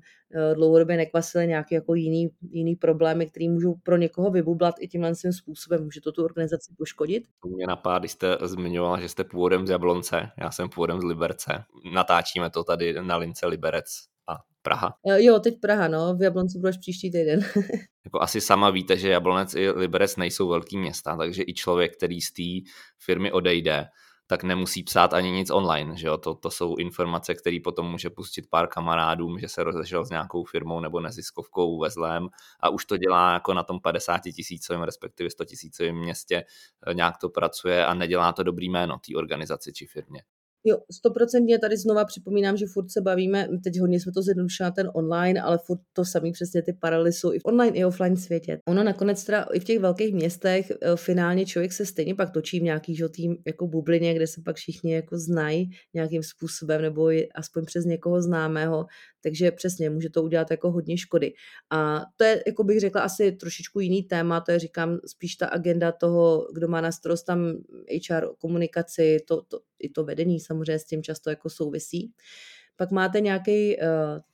dlouhodobě 0.55 0.97
nekvasily 0.97 1.47
nějaké 1.47 1.75
jako 1.75 1.95
jiný, 1.95 2.31
jiný 2.51 2.77
problémy, 2.77 3.27
které 3.27 3.49
můžou 3.49 3.75
pro 3.83 3.97
někoho 3.97 4.31
vybublat 4.31 4.75
i 4.81 4.89
tímhle 4.89 5.15
svým 5.15 5.33
způsobem. 5.33 5.85
Může 5.85 6.01
to 6.01 6.13
tu 6.13 6.25
organizaci 6.25 6.73
poškodit? 6.79 7.25
Mě 7.47 7.67
napadá, 7.67 7.99
když 7.99 8.13
jste 8.13 8.39
zmiňovala, 8.45 9.01
že 9.01 9.09
jste 9.09 9.25
původem 9.25 9.67
z 9.67 9.71
Jablonce, 9.71 10.29
já 10.41 10.51
jsem 10.51 10.69
původem 10.69 11.01
z 11.01 11.05
Liberce 11.05 11.65
natáčíme 11.85 12.51
to 12.51 12.65
tady 12.65 12.95
na 13.03 13.17
lince 13.17 13.47
Liberec 13.47 13.87
a 14.29 14.39
Praha. 14.63 14.95
Eh, 15.11 15.23
jo, 15.23 15.39
teď 15.39 15.61
Praha, 15.61 15.89
no, 15.89 16.15
v 16.15 16.23
Jablonci 16.23 16.59
budeš 16.59 16.77
příští 16.77 17.11
týden. 17.11 17.41
jako 18.05 18.23
asi 18.23 18.41
sama 18.41 18.71
víte, 18.71 18.97
že 18.97 19.09
Jablonec 19.09 19.55
i 19.55 19.71
Liberec 19.71 20.17
nejsou 20.17 20.49
velký 20.49 20.79
města, 20.79 21.17
takže 21.17 21.43
i 21.47 21.55
člověk, 21.55 21.97
který 21.97 22.21
z 22.21 22.33
té 22.33 22.71
firmy 22.99 23.33
odejde, 23.33 23.89
tak 24.27 24.43
nemusí 24.43 24.83
psát 24.83 25.15
ani 25.15 25.31
nic 25.31 25.51
online, 25.51 25.97
že 25.97 26.07
jo? 26.07 26.19
To, 26.19 26.35
to 26.35 26.51
jsou 26.51 26.77
informace, 26.77 27.35
které 27.35 27.59
potom 27.65 27.91
může 27.91 28.11
pustit 28.11 28.47
pár 28.51 28.67
kamarádům, 28.67 29.39
že 29.39 29.49
se 29.49 29.65
rozešel 29.65 30.05
s 30.05 30.11
nějakou 30.11 30.45
firmou 30.45 30.81
nebo 30.81 31.01
neziskovkou 31.01 31.79
vezlem 31.81 32.29
a 32.61 32.69
už 32.69 32.85
to 32.85 32.97
dělá 32.97 33.33
jako 33.33 33.55
na 33.55 33.63
tom 33.63 33.81
50 33.81 34.19
tisícovém, 34.19 34.83
respektive 34.83 35.31
100 35.31 35.45
tisícovém 35.45 35.97
městě, 35.97 36.45
eh, 36.87 36.95
nějak 36.95 37.19
to 37.19 37.29
pracuje 37.29 37.87
a 37.87 37.95
nedělá 37.95 38.33
to 38.33 38.43
dobrý 38.43 38.71
jméno 38.71 38.99
té 38.99 39.17
organizaci 39.17 39.73
či 39.73 39.87
firmě. 39.87 40.23
Jo, 40.65 40.79
stoprocentně 40.93 41.59
tady 41.59 41.77
znova 41.77 42.05
připomínám, 42.05 42.57
že 42.57 42.67
furt 42.67 42.91
se 42.91 43.01
bavíme, 43.01 43.49
teď 43.65 43.81
hodně 43.81 44.01
jsme 44.01 44.13
to 44.13 44.23
zjednodušili 44.23 44.65
na 44.65 44.71
ten 44.71 44.91
online, 44.95 45.43
ale 45.43 45.59
furt 45.59 45.81
to 45.93 46.05
samý 46.05 46.33
přesně 46.33 46.63
ty 46.63 46.73
paralely 46.73 47.13
jsou 47.13 47.33
i 47.33 47.39
v 47.39 47.45
online 47.45 47.79
i 47.79 47.85
offline 47.85 48.17
světě. 48.17 48.59
Ono 48.69 48.85
nakonec 48.85 49.25
teda 49.25 49.43
i 49.43 49.61
v 49.61 49.65
těch 49.65 49.79
velkých 49.79 50.15
městech 50.15 50.71
eh, 50.71 50.97
finálně 50.97 51.47
člověk 51.47 51.73
se 51.73 51.87
stejně 51.87 52.15
pak 52.15 52.31
točí 52.31 52.61
v 52.61 52.63
nějaký 52.63 52.97
tým 53.11 53.37
jako 53.47 53.67
bublině, 53.67 54.15
kde 54.15 54.27
se 54.27 54.43
pak 54.45 54.57
všichni 54.57 54.93
jako 54.93 55.19
znají 55.19 55.71
nějakým 55.95 56.23
způsobem 56.23 56.83
nebo 56.83 57.11
aspoň 57.35 57.65
přes 57.65 57.85
někoho 57.85 58.23
známého, 58.23 58.87
takže 59.23 59.51
přesně 59.51 59.91
může 59.91 60.11
to 60.11 60.23
udělat 60.23 60.51
jako 60.51 60.71
hodně 60.71 60.99
škody. 60.99 61.33
A 61.71 62.03
to 62.17 62.25
je, 62.25 62.43
jako 62.47 62.65
bych 62.65 62.81
řekla, 62.81 63.01
asi 63.01 63.33
trošičku 63.33 63.81
jiný 63.81 64.03
téma, 64.03 64.41
to 64.41 64.53
je 64.53 64.59
říkám 64.59 64.99
spíš 65.07 65.37
ta 65.37 65.47
agenda 65.47 65.93
toho, 65.93 66.49
kdo 66.55 66.69
má 66.69 66.81
na 66.81 66.93
starost 66.93 67.23
tam 67.23 67.53
HR 68.09 68.27
komunikaci, 68.39 69.19
to, 69.29 69.43
to, 69.43 69.61
i 69.83 69.89
to 69.89 70.05
vedení 70.05 70.41
samozřejmě 70.41 70.79
s 70.79 70.85
tím 70.85 71.03
často 71.03 71.31
jako 71.31 71.51
souvisí. 71.51 72.13
Pak 72.77 72.91
máte 72.91 73.21
nějaký 73.21 73.77
uh, 73.77 73.85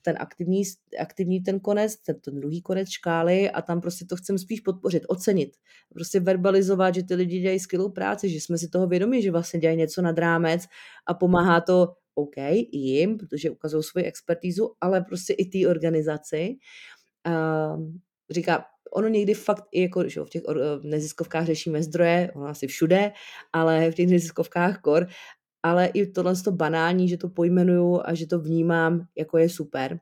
ten 0.03 0.17
aktivní, 0.21 0.63
aktivní 1.01 1.41
ten 1.43 1.61
konec, 1.61 1.97
ten, 1.97 2.21
ten 2.21 2.41
druhý 2.41 2.63
konec 2.63 2.89
škály 2.89 3.51
a 3.51 3.63
tam 3.63 3.81
prostě 3.81 4.05
to 4.05 4.17
chcem 4.17 4.39
spíš 4.39 4.61
podpořit, 4.61 5.03
ocenit. 5.09 5.57
Prostě 5.95 6.21
verbalizovat, 6.21 6.95
že 6.95 7.03
ty 7.03 7.15
lidi 7.15 7.41
dělají 7.41 7.61
skvělou 7.61 7.89
práci, 7.89 8.29
že 8.29 8.41
jsme 8.41 8.59
si 8.59 8.69
toho 8.69 8.87
vědomi, 8.87 9.23
že 9.23 9.31
vlastně 9.31 9.61
dělají 9.61 9.79
něco 9.79 10.03
nad 10.03 10.19
rámec 10.19 10.65
a 11.07 11.15
pomáhá 11.15 11.61
to 11.61 11.89
OK, 12.15 12.37
jim, 12.73 13.19
protože 13.19 13.51
ukazují 13.51 13.83
svoji 13.83 14.05
expertízu, 14.07 14.71
ale 14.81 15.01
prostě 15.01 15.33
i 15.33 15.45
té 15.45 15.71
organizaci. 15.71 16.57
Uh, 17.27 17.83
říká, 18.31 18.65
ono 18.93 19.09
někdy 19.09 19.35
fakt 19.35 19.65
i 19.73 19.83
jako, 19.83 20.09
že 20.09 20.21
v 20.21 20.29
těch 20.29 20.43
neziskovkách 20.83 21.47
řešíme 21.47 21.83
zdroje, 21.83 22.33
ono 22.35 22.47
asi 22.47 22.67
všude, 22.67 23.13
ale 23.53 23.91
v 23.91 23.95
těch 23.95 24.07
neziskovkách 24.07 24.81
kor, 24.81 25.07
ale 25.63 25.87
i 25.87 26.07
tohle 26.07 26.37
to 26.37 26.53
banální, 26.53 27.09
že 27.09 27.17
to 27.17 27.29
pojmenuju 27.29 28.01
a 28.05 28.15
že 28.15 28.27
to 28.27 28.41
vnímám, 28.41 29.07
jako 29.19 29.39
je 29.39 29.49
super. 29.49 30.01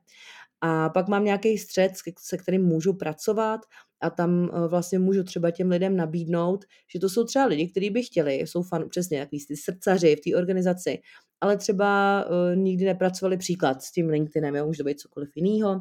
A 0.61 0.89
pak 0.89 1.07
mám 1.07 1.23
nějaký 1.23 1.57
střed, 1.57 1.91
se 2.19 2.37
kterým 2.37 2.65
můžu 2.65 2.93
pracovat 2.93 3.61
a 4.01 4.09
tam 4.09 4.49
eh, 4.53 4.67
vlastně 4.67 4.99
můžu 4.99 5.23
třeba 5.23 5.51
těm 5.51 5.69
lidem 5.69 5.95
nabídnout, 5.95 6.65
že 6.93 6.99
to 6.99 7.09
jsou 7.09 7.23
třeba 7.23 7.45
lidi, 7.45 7.67
kteří 7.67 7.89
by 7.89 8.03
chtěli, 8.03 8.35
jsou 8.35 8.63
fan, 8.63 8.89
přesně 8.89 9.19
takový 9.19 9.45
ty 9.45 9.57
srdcaři 9.57 10.15
v 10.15 10.31
té 10.31 10.37
organizaci, 10.37 10.99
ale 11.41 11.57
třeba 11.57 12.25
uh, 12.25 12.55
nikdy 12.55 12.85
nepracovali 12.85 13.37
příklad 13.37 13.81
s 13.81 13.91
tím 13.91 14.09
LinkedInem, 14.09 14.55
jo, 14.55 14.65
může 14.65 14.77
to 14.77 14.83
být 14.83 14.99
cokoliv 14.99 15.29
jiného, 15.35 15.79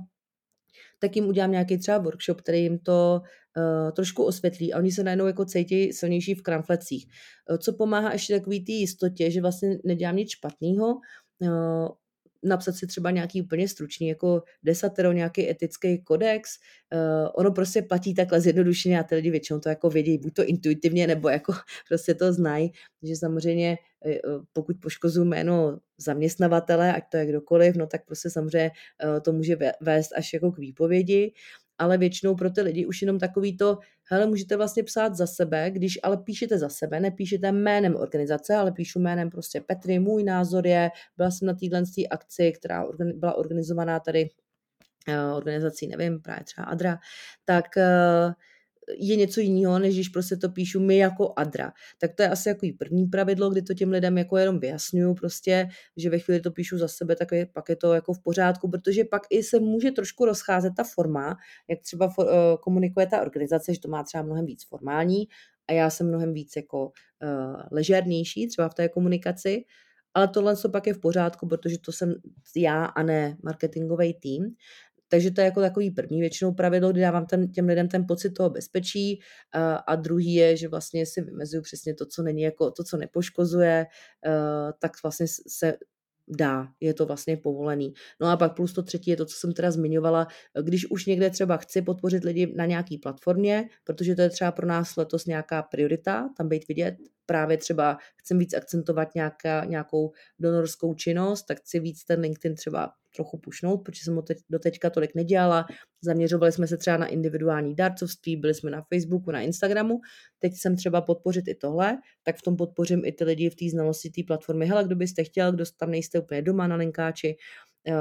tak 0.98 1.16
jim 1.16 1.26
udělám 1.28 1.50
nějaký 1.50 1.78
třeba 1.78 1.98
workshop, 1.98 2.40
který 2.40 2.62
jim 2.62 2.78
to 2.78 3.20
uh, 3.56 3.92
trošku 3.92 4.24
osvětlí 4.24 4.72
a 4.72 4.78
oni 4.78 4.92
se 4.92 5.02
najednou 5.02 5.26
jako 5.26 5.44
cítí 5.44 5.92
silnější 5.92 6.34
v 6.34 6.42
kramflecích. 6.42 7.06
Uh, 7.50 7.56
co 7.56 7.72
pomáhá 7.72 8.12
ještě 8.12 8.38
takový 8.38 8.64
té 8.64 8.72
jistotě, 8.72 9.30
že 9.30 9.40
vlastně 9.40 9.78
nedělám 9.84 10.16
nic 10.16 10.30
špatného, 10.30 10.94
uh, 11.38 11.88
napsat 12.44 12.72
si 12.72 12.86
třeba 12.86 13.10
nějaký 13.10 13.42
úplně 13.42 13.68
stručný, 13.68 14.08
jako 14.08 14.42
desatero, 14.62 15.12
nějaký 15.12 15.50
etický 15.50 16.02
kodex. 16.02 16.50
Uh, 16.94 17.28
ono 17.34 17.50
prostě 17.50 17.82
platí 17.82 18.14
takhle 18.14 18.40
zjednodušeně 18.40 19.00
a 19.00 19.02
ty 19.02 19.14
lidi 19.14 19.30
většinou 19.30 19.60
to 19.60 19.68
jako 19.68 19.90
vědí, 19.90 20.18
buď 20.18 20.34
to 20.34 20.44
intuitivně, 20.44 21.06
nebo 21.06 21.28
jako 21.28 21.52
prostě 21.88 22.14
to 22.14 22.32
znají, 22.32 22.72
že 23.02 23.16
samozřejmě 23.16 23.78
pokud 24.52 24.76
poškozuju 24.82 25.24
jméno 25.24 25.78
zaměstnavatele, 25.98 26.94
ať 26.94 27.02
to 27.10 27.16
je 27.16 27.26
kdokoliv, 27.26 27.76
no 27.76 27.86
tak 27.86 28.04
prostě 28.04 28.30
samozřejmě 28.30 28.70
to 29.22 29.32
může 29.32 29.56
vést 29.80 30.12
až 30.16 30.32
jako 30.32 30.52
k 30.52 30.58
výpovědi 30.58 31.32
ale 31.78 31.98
většinou 31.98 32.34
pro 32.34 32.50
ty 32.50 32.60
lidi 32.62 32.86
už 32.86 33.02
jenom 33.02 33.18
takový 33.18 33.56
to, 33.56 33.78
hele, 34.04 34.26
můžete 34.26 34.56
vlastně 34.56 34.82
psát 34.82 35.14
za 35.14 35.26
sebe, 35.26 35.70
když 35.70 35.98
ale 36.02 36.16
píšete 36.16 36.58
za 36.58 36.68
sebe, 36.68 37.00
nepíšete 37.00 37.52
jménem 37.52 37.96
organizace, 37.96 38.54
ale 38.54 38.72
píšu 38.72 38.98
jménem 38.98 39.30
prostě 39.30 39.60
Petry, 39.60 39.98
můj 39.98 40.24
názor 40.24 40.66
je, 40.66 40.90
byla 41.16 41.30
jsem 41.30 41.46
na 41.46 41.54
téhle 41.54 41.82
akci, 42.10 42.52
která 42.52 42.84
byla 43.14 43.34
organizovaná 43.34 44.00
tady 44.00 44.28
eh, 45.08 45.20
organizací, 45.20 45.86
nevím, 45.86 46.20
právě 46.20 46.44
třeba 46.44 46.66
Adra, 46.66 46.98
tak 47.44 47.64
uh, 47.76 48.32
je 48.98 49.16
něco 49.16 49.40
jiného, 49.40 49.78
než 49.78 49.94
když 49.94 50.08
prostě 50.08 50.36
to 50.36 50.48
píšu 50.48 50.80
my 50.80 50.96
jako 50.96 51.32
Adra. 51.36 51.72
Tak 51.98 52.14
to 52.14 52.22
je 52.22 52.28
asi 52.28 52.48
jako 52.48 52.66
první 52.78 53.06
pravidlo, 53.06 53.50
kdy 53.50 53.62
to 53.62 53.74
těm 53.74 53.90
lidem 53.90 54.18
jako 54.18 54.36
jenom 54.36 54.58
vyjasňuju 54.58 55.14
prostě, 55.14 55.68
že 55.96 56.10
ve 56.10 56.18
chvíli 56.18 56.40
to 56.40 56.50
píšu 56.50 56.78
za 56.78 56.88
sebe, 56.88 57.16
tak 57.16 57.32
je, 57.32 57.46
pak 57.46 57.68
je 57.68 57.76
to 57.76 57.94
jako 57.94 58.12
v 58.12 58.22
pořádku, 58.22 58.70
protože 58.70 59.04
pak 59.04 59.22
i 59.30 59.42
se 59.42 59.60
může 59.60 59.90
trošku 59.90 60.24
rozcházet 60.24 60.72
ta 60.76 60.84
forma, 60.94 61.36
jak 61.70 61.80
třeba 61.80 62.08
for, 62.08 62.26
uh, 62.26 62.32
komunikuje 62.60 63.06
ta 63.06 63.20
organizace, 63.22 63.74
že 63.74 63.80
to 63.80 63.88
má 63.88 64.02
třeba 64.02 64.22
mnohem 64.22 64.46
víc 64.46 64.68
formální 64.68 65.24
a 65.68 65.72
já 65.72 65.90
jsem 65.90 66.08
mnohem 66.08 66.32
víc 66.32 66.56
jako 66.56 66.84
uh, 66.86 67.62
ležernější 67.70 68.48
třeba 68.48 68.68
v 68.68 68.74
té 68.74 68.88
komunikaci, 68.88 69.64
ale 70.14 70.28
tohle 70.28 70.56
co 70.56 70.68
pak 70.68 70.86
je 70.86 70.94
v 70.94 71.00
pořádku, 71.00 71.48
protože 71.48 71.78
to 71.78 71.92
jsem 71.92 72.14
já 72.56 72.84
a 72.84 73.02
ne 73.02 73.36
marketingový 73.42 74.14
tým. 74.14 74.44
Takže 75.08 75.30
to 75.30 75.40
je 75.40 75.44
jako 75.44 75.60
takový 75.60 75.90
první 75.90 76.20
většinou 76.20 76.52
pravidlo, 76.52 76.92
kdy 76.92 77.00
dávám 77.00 77.26
ten, 77.26 77.52
těm 77.52 77.66
lidem 77.66 77.88
ten 77.88 78.04
pocit 78.08 78.30
toho 78.30 78.50
bezpečí 78.50 79.20
a, 79.52 79.74
a 79.76 79.96
druhý 79.96 80.34
je, 80.34 80.56
že 80.56 80.68
vlastně 80.68 81.06
si 81.06 81.20
vymezuju 81.22 81.62
přesně 81.62 81.94
to, 81.94 82.06
co 82.06 82.22
není 82.22 82.42
jako 82.42 82.70
to, 82.70 82.84
co 82.84 82.96
nepoškozuje, 82.96 83.86
tak 84.78 84.92
vlastně 85.02 85.26
se 85.48 85.76
dá, 86.28 86.68
je 86.80 86.94
to 86.94 87.06
vlastně 87.06 87.36
povolený. 87.36 87.92
No 88.20 88.28
a 88.28 88.36
pak 88.36 88.56
plus 88.56 88.72
to 88.72 88.82
třetí 88.82 89.10
je 89.10 89.16
to, 89.16 89.26
co 89.26 89.36
jsem 89.36 89.52
teda 89.52 89.70
zmiňovala, 89.70 90.26
když 90.62 90.90
už 90.90 91.06
někde 91.06 91.30
třeba 91.30 91.56
chci 91.56 91.82
podpořit 91.82 92.24
lidi 92.24 92.52
na 92.56 92.66
nějaký 92.66 92.98
platformě, 92.98 93.68
protože 93.84 94.14
to 94.14 94.22
je 94.22 94.30
třeba 94.30 94.52
pro 94.52 94.66
nás 94.66 94.96
letos 94.96 95.26
nějaká 95.26 95.62
priorita, 95.62 96.28
tam 96.36 96.48
být 96.48 96.68
vidět, 96.68 96.96
právě 97.26 97.56
třeba 97.58 97.98
chcem 98.16 98.38
víc 98.38 98.54
akcentovat 98.54 99.14
nějaká, 99.14 99.64
nějakou 99.64 100.12
donorskou 100.38 100.94
činnost, 100.94 101.42
tak 101.42 101.58
chci 101.58 101.80
víc 101.80 102.04
ten 102.04 102.20
LinkedIn 102.20 102.56
třeba 102.56 102.92
trochu 103.16 103.38
pušnout, 103.38 103.82
protože 103.84 104.04
jsem 104.04 104.14
ho 104.14 104.22
teď, 104.22 104.38
do 104.50 104.58
teďka 104.58 104.90
tolik 104.90 105.14
nedělala. 105.14 105.66
Zaměřovali 106.02 106.52
jsme 106.52 106.66
se 106.66 106.76
třeba 106.76 106.96
na 106.96 107.06
individuální 107.06 107.74
dárcovství, 107.74 108.36
byli 108.36 108.54
jsme 108.54 108.70
na 108.70 108.82
Facebooku, 108.94 109.30
na 109.30 109.40
Instagramu. 109.40 110.00
Teď 110.38 110.52
jsem 110.54 110.76
třeba 110.76 111.00
podpořit 111.00 111.48
i 111.48 111.54
tohle, 111.54 111.98
tak 112.22 112.36
v 112.36 112.42
tom 112.42 112.56
podpořím 112.56 113.04
i 113.04 113.12
ty 113.12 113.24
lidi 113.24 113.50
v 113.50 113.54
té 113.54 113.64
znalosti 113.70 114.10
té 114.10 114.22
platformy. 114.26 114.66
Hele, 114.66 114.84
kdo 114.84 114.96
byste 114.96 115.24
chtěl, 115.24 115.52
kdo 115.52 115.64
tam 115.76 115.90
nejste 115.90 116.18
úplně 116.18 116.42
doma 116.42 116.66
na 116.66 116.76
linkáči, 116.76 117.36
eh, 117.88 117.92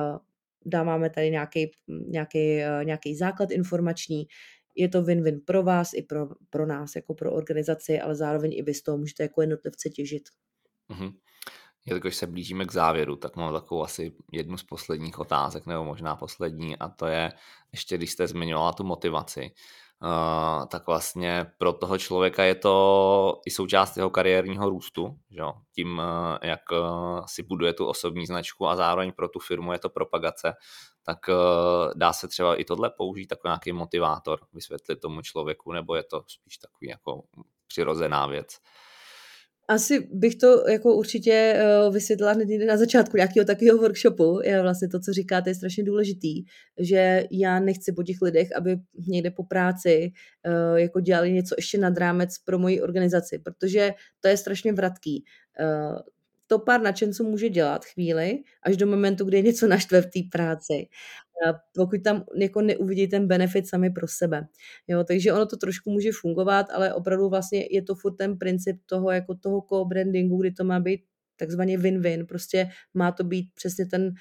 dáváme 0.66 1.10
tady 1.10 1.32
nějaký, 1.32 1.72
nějaký, 1.88 2.62
eh, 2.62 2.86
nějaký 2.86 3.16
základ 3.16 3.52
informační, 3.52 4.28
je 4.76 4.90
to 4.90 5.02
win-win 5.02 5.40
pro 5.46 5.64
vás 5.64 5.94
i 5.94 6.02
pro, 6.02 6.28
pro 6.50 6.66
nás, 6.66 6.96
jako 6.96 7.14
pro 7.14 7.34
organizaci, 7.34 8.00
ale 8.00 8.16
zároveň 8.16 8.54
i 8.54 8.62
vy 8.62 8.74
z 8.74 8.84
toho 8.84 8.98
můžete 8.98 9.24
jako 9.24 9.42
jednotlivce 9.42 9.90
těžit. 9.90 10.30
Mm-hmm. 10.90 11.14
Jelikož 11.86 12.16
se 12.16 12.28
blížíme 12.28 12.66
k 12.66 12.72
závěru, 12.72 13.16
tak 13.16 13.36
mám 13.36 13.54
takovou 13.54 13.84
asi 13.84 14.16
jednu 14.32 14.58
z 14.58 14.64
posledních 14.64 15.20
otázek, 15.20 15.66
nebo 15.66 15.84
možná 15.84 16.16
poslední, 16.16 16.78
a 16.78 16.90
to 16.90 17.08
je, 17.08 17.32
ještě 17.72 17.98
když 17.98 18.12
jste 18.12 18.28
zmiňovala 18.28 18.74
tu 18.74 18.84
motivaci, 18.84 19.52
uh, 20.02 20.66
tak 20.66 20.88
vlastně 20.88 21.52
pro 21.58 21.74
toho 21.74 21.98
člověka 21.98 22.44
je 22.44 22.56
to 22.56 23.42
i 23.46 23.52
součást 23.52 23.98
jeho 23.98 24.10
kariérního 24.10 24.70
růstu, 24.70 25.18
že 25.32 25.40
jo? 25.40 25.54
tím, 25.76 25.98
uh, 25.98 26.38
jak 26.42 26.62
uh, 26.72 27.26
si 27.26 27.44
buduje 27.44 27.74
tu 27.74 27.86
osobní 27.86 28.26
značku 28.26 28.68
a 28.68 28.76
zároveň 28.76 29.12
pro 29.12 29.28
tu 29.28 29.40
firmu 29.40 29.74
je 29.74 29.80
to 29.80 29.90
propagace, 29.90 30.54
tak 31.04 31.18
dá 31.96 32.14
se 32.14 32.28
třeba 32.28 32.56
i 32.56 32.64
tohle 32.64 32.90
použít 32.90 33.28
jako 33.32 33.48
nějaký 33.48 33.72
motivátor, 33.72 34.40
vysvětlit 34.54 34.96
tomu 34.96 35.22
člověku, 35.22 35.72
nebo 35.72 35.96
je 35.96 36.04
to 36.04 36.24
spíš 36.28 36.58
takový 36.58 36.90
jako 36.90 37.24
přirozená 37.68 38.28
věc. 38.28 38.48
Asi 39.68 40.08
bych 40.12 40.36
to 40.36 40.70
jako 40.70 40.96
určitě 40.96 41.56
uh, 41.88 41.94
vysvětlila 41.94 42.32
hned 42.32 42.48
na 42.68 42.78
začátku 42.78 43.18
nějakého 43.18 43.46
takového 43.46 43.78
workshopu. 43.78 44.40
Je 44.44 44.62
vlastně 44.62 44.88
to, 44.88 45.00
co 45.00 45.14
říkáte, 45.14 45.50
je 45.50 45.56
strašně 45.56 45.84
důležitý, 45.84 46.44
že 46.80 47.24
já 47.32 47.60
nechci 47.60 47.92
po 47.92 48.04
těch 48.04 48.22
lidech, 48.22 48.48
aby 48.56 48.78
někde 49.08 49.32
po 49.32 49.44
práci 49.44 50.12
uh, 50.48 50.80
jako 50.80 51.00
dělali 51.00 51.32
něco 51.32 51.56
ještě 51.58 51.78
nad 51.78 51.98
rámec 51.98 52.38
pro 52.46 52.60
moji 52.60 52.82
organizaci, 52.82 53.40
protože 53.40 53.94
to 54.20 54.28
je 54.28 54.38
strašně 54.38 54.74
vratký. 54.74 55.24
Uh, 55.60 56.00
to 56.48 56.60
pár 56.60 56.82
nadšenců 56.82 57.24
může 57.24 57.50
dělat 57.50 57.86
chvíli, 57.86 58.40
až 58.64 58.78
do 58.78 58.88
momentu, 58.88 59.26
kdy 59.26 59.38
je 59.38 59.44
něco 59.44 59.68
naštve 59.68 60.02
v 60.02 60.06
té 60.06 60.20
práci 60.32 60.88
pokud 61.76 62.04
tam 62.04 62.24
jako 62.36 62.62
neuvidí 62.62 63.08
ten 63.08 63.28
benefit 63.28 63.68
sami 63.68 63.90
pro 63.90 64.08
sebe. 64.08 64.48
Jo, 64.88 65.04
takže 65.04 65.34
ono 65.34 65.46
to 65.46 65.58
trošku 65.58 65.90
může 65.92 66.10
fungovat, 66.22 66.66
ale 66.74 66.94
opravdu 66.94 67.30
vlastně 67.30 67.68
je 67.72 67.82
to 67.82 67.96
furt 67.96 68.16
ten 68.16 68.38
princip 68.38 68.78
toho, 68.86 69.12
jako 69.12 69.36
toho 69.36 69.62
co-brandingu, 69.70 70.42
kdy 70.42 70.52
to 70.52 70.64
má 70.64 70.80
být 70.80 71.02
takzvaně 71.36 71.78
win-win. 71.78 72.26
Prostě 72.26 72.68
má 72.94 73.12
to 73.12 73.24
být 73.24 73.50
přesně 73.56 73.86
ten 73.86 74.14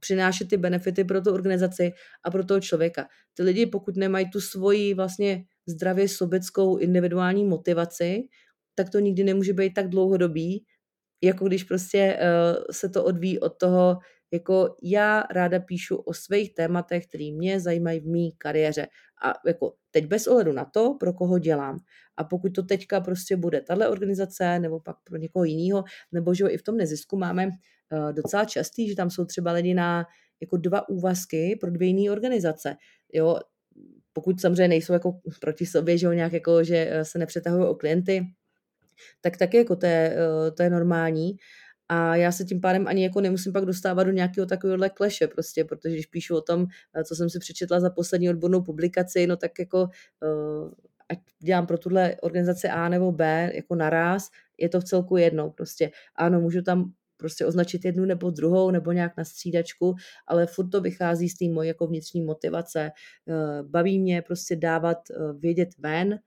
přinášet 0.00 0.48
ty 0.48 0.56
benefity 0.56 1.04
pro 1.04 1.20
tu 1.20 1.30
organizaci 1.32 1.92
a 2.24 2.30
pro 2.30 2.44
toho 2.44 2.60
člověka. 2.60 3.08
Ty 3.34 3.42
lidi, 3.42 3.66
pokud 3.66 3.96
nemají 3.96 4.30
tu 4.30 4.40
svoji 4.40 4.94
vlastně 4.94 5.44
zdravě 5.66 6.08
sobeckou 6.08 6.76
individuální 6.76 7.44
motivaci, 7.44 8.28
tak 8.74 8.90
to 8.90 8.98
nikdy 8.98 9.24
nemůže 9.24 9.52
být 9.52 9.74
tak 9.74 9.88
dlouhodobý, 9.88 10.64
jako 11.22 11.46
když 11.46 11.64
prostě 11.64 12.18
uh, 12.20 12.64
se 12.70 12.88
to 12.88 13.04
odvíjí 13.04 13.40
od 13.40 13.58
toho, 13.58 13.98
jako 14.32 14.76
já 14.82 15.22
ráda 15.30 15.60
píšu 15.60 15.96
o 15.96 16.14
svých 16.14 16.54
tématech, 16.54 17.06
které 17.06 17.32
mě 17.32 17.60
zajímají 17.60 18.00
v 18.00 18.06
mý 18.06 18.32
kariéře. 18.38 18.86
A 19.22 19.32
jako 19.46 19.74
teď 19.90 20.06
bez 20.06 20.26
ohledu 20.26 20.52
na 20.52 20.64
to, 20.64 20.94
pro 21.00 21.12
koho 21.12 21.38
dělám. 21.38 21.78
A 22.16 22.24
pokud 22.24 22.48
to 22.48 22.62
teďka 22.62 23.00
prostě 23.00 23.36
bude 23.36 23.60
tahle 23.60 23.88
organizace, 23.88 24.58
nebo 24.58 24.80
pak 24.80 24.96
pro 25.04 25.16
někoho 25.16 25.44
jiného, 25.44 25.84
nebo 26.12 26.34
že 26.34 26.48
i 26.48 26.58
v 26.58 26.62
tom 26.62 26.76
nezisku 26.76 27.16
máme 27.16 27.46
uh, 27.46 28.12
docela 28.12 28.44
častý, 28.44 28.88
že 28.88 28.96
tam 28.96 29.10
jsou 29.10 29.24
třeba 29.24 29.52
lidi 29.52 29.74
na 29.74 30.06
jako 30.40 30.56
dva 30.56 30.88
úvazky 30.88 31.56
pro 31.60 31.70
dvě 31.70 31.88
jiné 31.88 32.10
organizace. 32.10 32.76
Jo, 33.12 33.38
pokud 34.12 34.40
samozřejmě 34.40 34.68
nejsou 34.68 34.92
jako 34.92 35.20
proti 35.40 35.66
sobě, 35.66 35.98
že 35.98 36.14
nějak 36.14 36.32
jako, 36.32 36.64
že 36.64 36.88
eh, 36.90 37.04
se 37.04 37.18
nepřetahují 37.18 37.68
o 37.68 37.74
klienty, 37.74 38.26
tak 39.20 39.36
taky 39.36 39.56
jako 39.56 39.76
to 39.76 39.86
je, 39.86 40.16
uh, 40.16 40.54
to 40.54 40.62
je 40.62 40.70
normální. 40.70 41.36
A 41.88 42.16
já 42.16 42.32
se 42.32 42.44
tím 42.44 42.60
pádem 42.60 42.88
ani 42.88 43.02
jako 43.02 43.20
nemusím 43.20 43.52
pak 43.52 43.64
dostávat 43.64 44.04
do 44.04 44.10
nějakého 44.10 44.46
takovéhohle 44.46 44.90
kleše 44.90 45.26
prostě, 45.26 45.64
protože 45.64 45.94
když 45.94 46.06
píšu 46.06 46.36
o 46.36 46.40
tom, 46.40 46.66
eh, 46.94 47.04
co 47.04 47.14
jsem 47.14 47.30
si 47.30 47.38
přečetla 47.38 47.80
za 47.80 47.90
poslední 47.90 48.30
odbornou 48.30 48.62
publikaci, 48.62 49.26
no 49.26 49.36
tak 49.36 49.58
jako 49.58 49.82
uh, 49.82 50.72
ať 51.08 51.18
dělám 51.38 51.66
pro 51.66 51.78
tuhle 51.78 52.16
organizaci 52.22 52.68
A 52.68 52.88
nebo 52.88 53.12
B 53.12 53.50
jako 53.54 53.74
naraz, 53.74 54.28
je 54.58 54.68
to 54.68 54.80
v 54.80 54.84
celku 54.84 55.16
jedno 55.16 55.50
prostě. 55.50 55.90
Ano, 56.16 56.40
můžu 56.40 56.62
tam 56.62 56.92
prostě 57.16 57.46
označit 57.46 57.84
jednu 57.84 58.04
nebo 58.04 58.30
druhou, 58.30 58.70
nebo 58.70 58.92
nějak 58.92 59.16
na 59.16 59.24
střídačku, 59.24 59.94
ale 60.26 60.46
furt 60.46 60.68
to 60.68 60.80
vychází 60.80 61.28
z 61.28 61.38
té 61.38 61.44
moje 61.48 61.68
jako 61.68 61.86
vnitřní 61.86 62.22
motivace. 62.22 62.90
Uh, 63.26 63.68
baví 63.68 63.98
mě 63.98 64.22
prostě 64.22 64.56
dávat, 64.56 64.98
vědět 65.38 65.68
ven, 65.78 66.18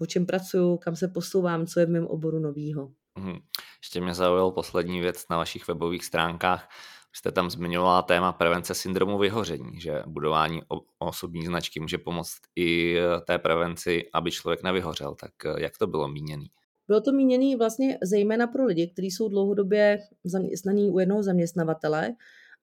o 0.00 0.06
čem 0.06 0.26
pracuju, 0.26 0.76
kam 0.76 0.96
se 0.96 1.08
posouvám, 1.08 1.66
co 1.66 1.80
je 1.80 1.86
v 1.86 1.90
mém 1.90 2.06
oboru 2.06 2.38
novýho. 2.38 2.92
Hmm. 3.18 3.38
Ještě 3.82 4.00
mě 4.00 4.14
zaujal 4.14 4.50
poslední 4.50 5.00
věc 5.00 5.24
na 5.30 5.36
vašich 5.36 5.68
webových 5.68 6.04
stránkách. 6.04 6.68
Jste 7.12 7.32
tam 7.32 7.50
zmiňovala 7.50 8.02
téma 8.02 8.32
prevence 8.32 8.74
syndromu 8.74 9.18
vyhoření, 9.18 9.80
že 9.80 10.02
budování 10.06 10.62
osobní 10.98 11.46
značky 11.46 11.80
může 11.80 11.98
pomoct 11.98 12.40
i 12.56 12.96
té 13.26 13.38
prevenci, 13.38 14.10
aby 14.14 14.30
člověk 14.30 14.62
nevyhořel. 14.62 15.14
Tak 15.14 15.30
eh, 15.44 15.62
jak 15.62 15.78
to 15.78 15.86
bylo 15.86 16.08
míněné? 16.08 16.44
Bylo 16.86 17.00
to 17.00 17.12
míněné 17.12 17.56
vlastně 17.56 17.98
zejména 18.02 18.46
pro 18.46 18.64
lidi, 18.64 18.90
kteří 18.92 19.10
jsou 19.10 19.28
dlouhodobě 19.28 19.98
zaměstnaní 20.24 20.90
u 20.90 20.98
jednoho 20.98 21.22
zaměstnavatele 21.22 22.10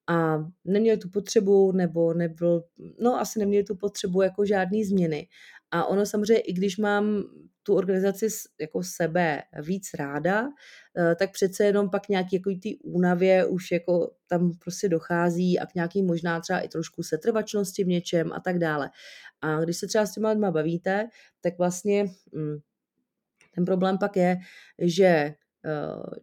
a 0.08 0.38
neměli 0.66 0.98
tu 0.98 1.10
potřebu, 1.10 1.72
nebo 1.72 2.14
nebyl, 2.14 2.64
no 3.00 3.20
asi 3.20 3.40
neměli 3.40 3.64
tu 3.64 3.76
potřebu 3.76 4.22
jako 4.22 4.46
žádný 4.46 4.84
změny. 4.84 5.28
A 5.72 5.86
ono 5.86 6.06
samozřejmě, 6.06 6.42
i 6.42 6.54
když 6.54 6.78
mám 6.78 7.24
tu 7.64 7.76
organizaci 7.76 8.28
jako 8.62 8.84
sebe 8.84 9.44
víc 9.62 9.90
ráda, 9.94 10.48
eh, 10.98 11.16
tak 11.16 11.32
přece 11.32 11.64
jenom 11.64 11.90
pak 11.90 12.10
nějaký 12.10 12.36
jako 12.36 12.50
ty 12.62 12.78
únavě 12.84 13.46
už 13.46 13.72
jako 13.72 14.12
tam 14.28 14.52
prostě 14.60 14.90
dochází 14.90 15.60
a 15.60 15.66
k 15.66 15.76
nějaký 15.76 16.04
možná 16.04 16.40
třeba 16.40 16.60
i 16.60 16.68
trošku 16.68 17.04
setrvačnosti 17.04 17.84
v 17.84 17.88
něčem 17.88 18.34
a 18.34 18.40
tak 18.40 18.60
dále. 18.60 18.90
A 19.42 19.60
když 19.60 19.78
se 19.78 19.88
třeba 19.88 20.06
s 20.06 20.14
těma 20.14 20.30
lidma 20.30 20.52
bavíte, 20.52 21.10
tak 21.42 21.58
vlastně 21.58 22.06
mm, 22.32 22.58
ten 23.56 23.66
problém 23.66 23.98
pak 23.98 24.16
je, 24.16 24.38
že 24.80 25.34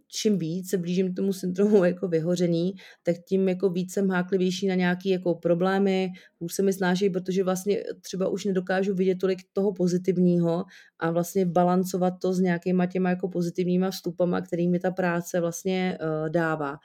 čím 0.08 0.38
víc 0.38 0.70
se 0.70 0.78
blížím 0.78 1.14
tomu 1.14 1.32
syndromu 1.32 1.84
jako 1.84 2.08
vyhořený, 2.08 2.74
tak 3.02 3.16
tím 3.28 3.48
jako 3.48 3.70
víc 3.70 3.92
jsem 3.92 4.08
háklivější 4.10 4.66
na 4.66 4.74
nějaké 4.74 5.08
jako 5.08 5.34
problémy, 5.34 6.10
už 6.38 6.54
se 6.54 6.62
mi 6.62 6.72
snáší, 6.72 7.10
protože 7.10 7.44
vlastně 7.44 7.82
třeba 8.00 8.28
už 8.28 8.44
nedokážu 8.44 8.94
vidět 8.94 9.18
tolik 9.20 9.38
toho 9.52 9.72
pozitivního 9.72 10.64
a 10.98 11.10
vlastně 11.10 11.46
balancovat 11.46 12.14
to 12.22 12.32
s 12.32 12.40
nějakýma 12.40 12.86
těma 12.86 13.10
jako 13.10 13.28
pozitivníma 13.28 13.90
vstupama, 13.90 14.40
kterými 14.40 14.78
ta 14.78 14.90
práce 14.90 15.40
vlastně 15.40 15.98
uh, 16.00 16.28
dává. 16.28 16.76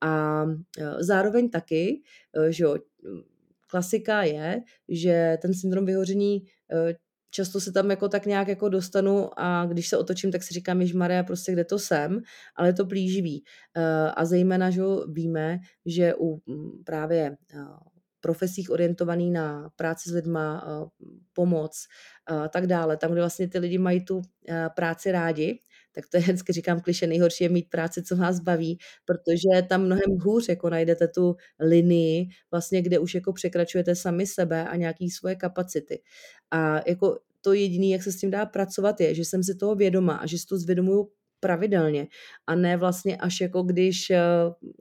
A 0.00 0.44
uh, 0.44 0.52
zároveň 1.00 1.50
taky, 1.50 2.02
že 2.50 2.64
jo, 2.64 2.76
klasika 3.70 4.22
je, 4.22 4.62
že 4.88 5.38
ten 5.42 5.54
syndrom 5.54 5.86
vyhoření 5.86 6.42
často 7.30 7.60
se 7.60 7.72
tam 7.72 7.90
jako 7.90 8.08
tak 8.08 8.26
nějak 8.26 8.48
jako 8.48 8.68
dostanu 8.68 9.40
a 9.40 9.66
když 9.66 9.88
se 9.88 9.96
otočím, 9.96 10.32
tak 10.32 10.42
si 10.42 10.54
říkám, 10.54 10.86
že 10.86 10.98
Maria, 10.98 11.22
prostě 11.22 11.52
kde 11.52 11.64
to 11.64 11.78
jsem, 11.78 12.20
ale 12.56 12.68
je 12.68 12.72
to 12.72 12.86
plíživý. 12.86 13.44
Eh, 13.76 14.10
a 14.16 14.24
zejména, 14.24 14.70
že 14.70 14.82
víme, 15.12 15.58
že 15.86 16.14
u 16.14 16.40
mm, 16.46 16.84
právě 16.84 17.36
eh, 17.54 17.58
profesích 18.20 18.70
orientovaný 18.70 19.30
na 19.30 19.70
práci 19.76 20.10
s 20.10 20.12
lidma, 20.12 20.64
eh, 20.66 20.88
pomoc 21.32 21.86
a 22.26 22.48
tak 22.48 22.66
dále, 22.66 22.96
tam, 22.96 23.12
kde 23.12 23.20
vlastně 23.20 23.48
ty 23.48 23.58
lidi 23.58 23.78
mají 23.78 24.04
tu 24.04 24.22
práci 24.74 25.12
rádi, 25.12 25.60
tak 25.98 26.08
to 26.10 26.16
je 26.16 26.20
vždycky 26.22 26.52
říkám 26.52 26.80
kliše, 26.80 27.06
nejhorší 27.06 27.44
je 27.44 27.50
mít 27.50 27.70
práci, 27.70 28.02
co 28.02 28.16
vás 28.16 28.40
baví, 28.40 28.78
protože 29.04 29.62
tam 29.68 29.82
mnohem 29.84 30.18
hůř 30.20 30.48
jako 30.48 30.70
najdete 30.70 31.08
tu 31.08 31.36
linii, 31.60 32.28
vlastně, 32.50 32.82
kde 32.82 32.98
už 32.98 33.14
jako 33.14 33.32
překračujete 33.32 33.94
sami 33.94 34.26
sebe 34.26 34.68
a 34.68 34.76
nějaký 34.76 35.10
svoje 35.10 35.34
kapacity. 35.36 36.00
A 36.50 36.80
jako 36.88 37.18
to 37.40 37.52
jediné, 37.52 37.86
jak 37.86 38.02
se 38.02 38.12
s 38.12 38.16
tím 38.20 38.30
dá 38.30 38.46
pracovat, 38.46 39.00
je, 39.00 39.14
že 39.14 39.24
jsem 39.24 39.42
si 39.42 39.54
toho 39.54 39.74
vědoma 39.74 40.14
a 40.14 40.26
že 40.26 40.38
si 40.38 40.46
to 40.46 40.58
zvědomuju 40.58 41.10
pravidelně 41.40 42.06
a 42.46 42.54
ne 42.54 42.76
vlastně 42.76 43.16
až 43.16 43.40
jako 43.40 43.62
když, 43.62 44.10
eh, 44.10 44.22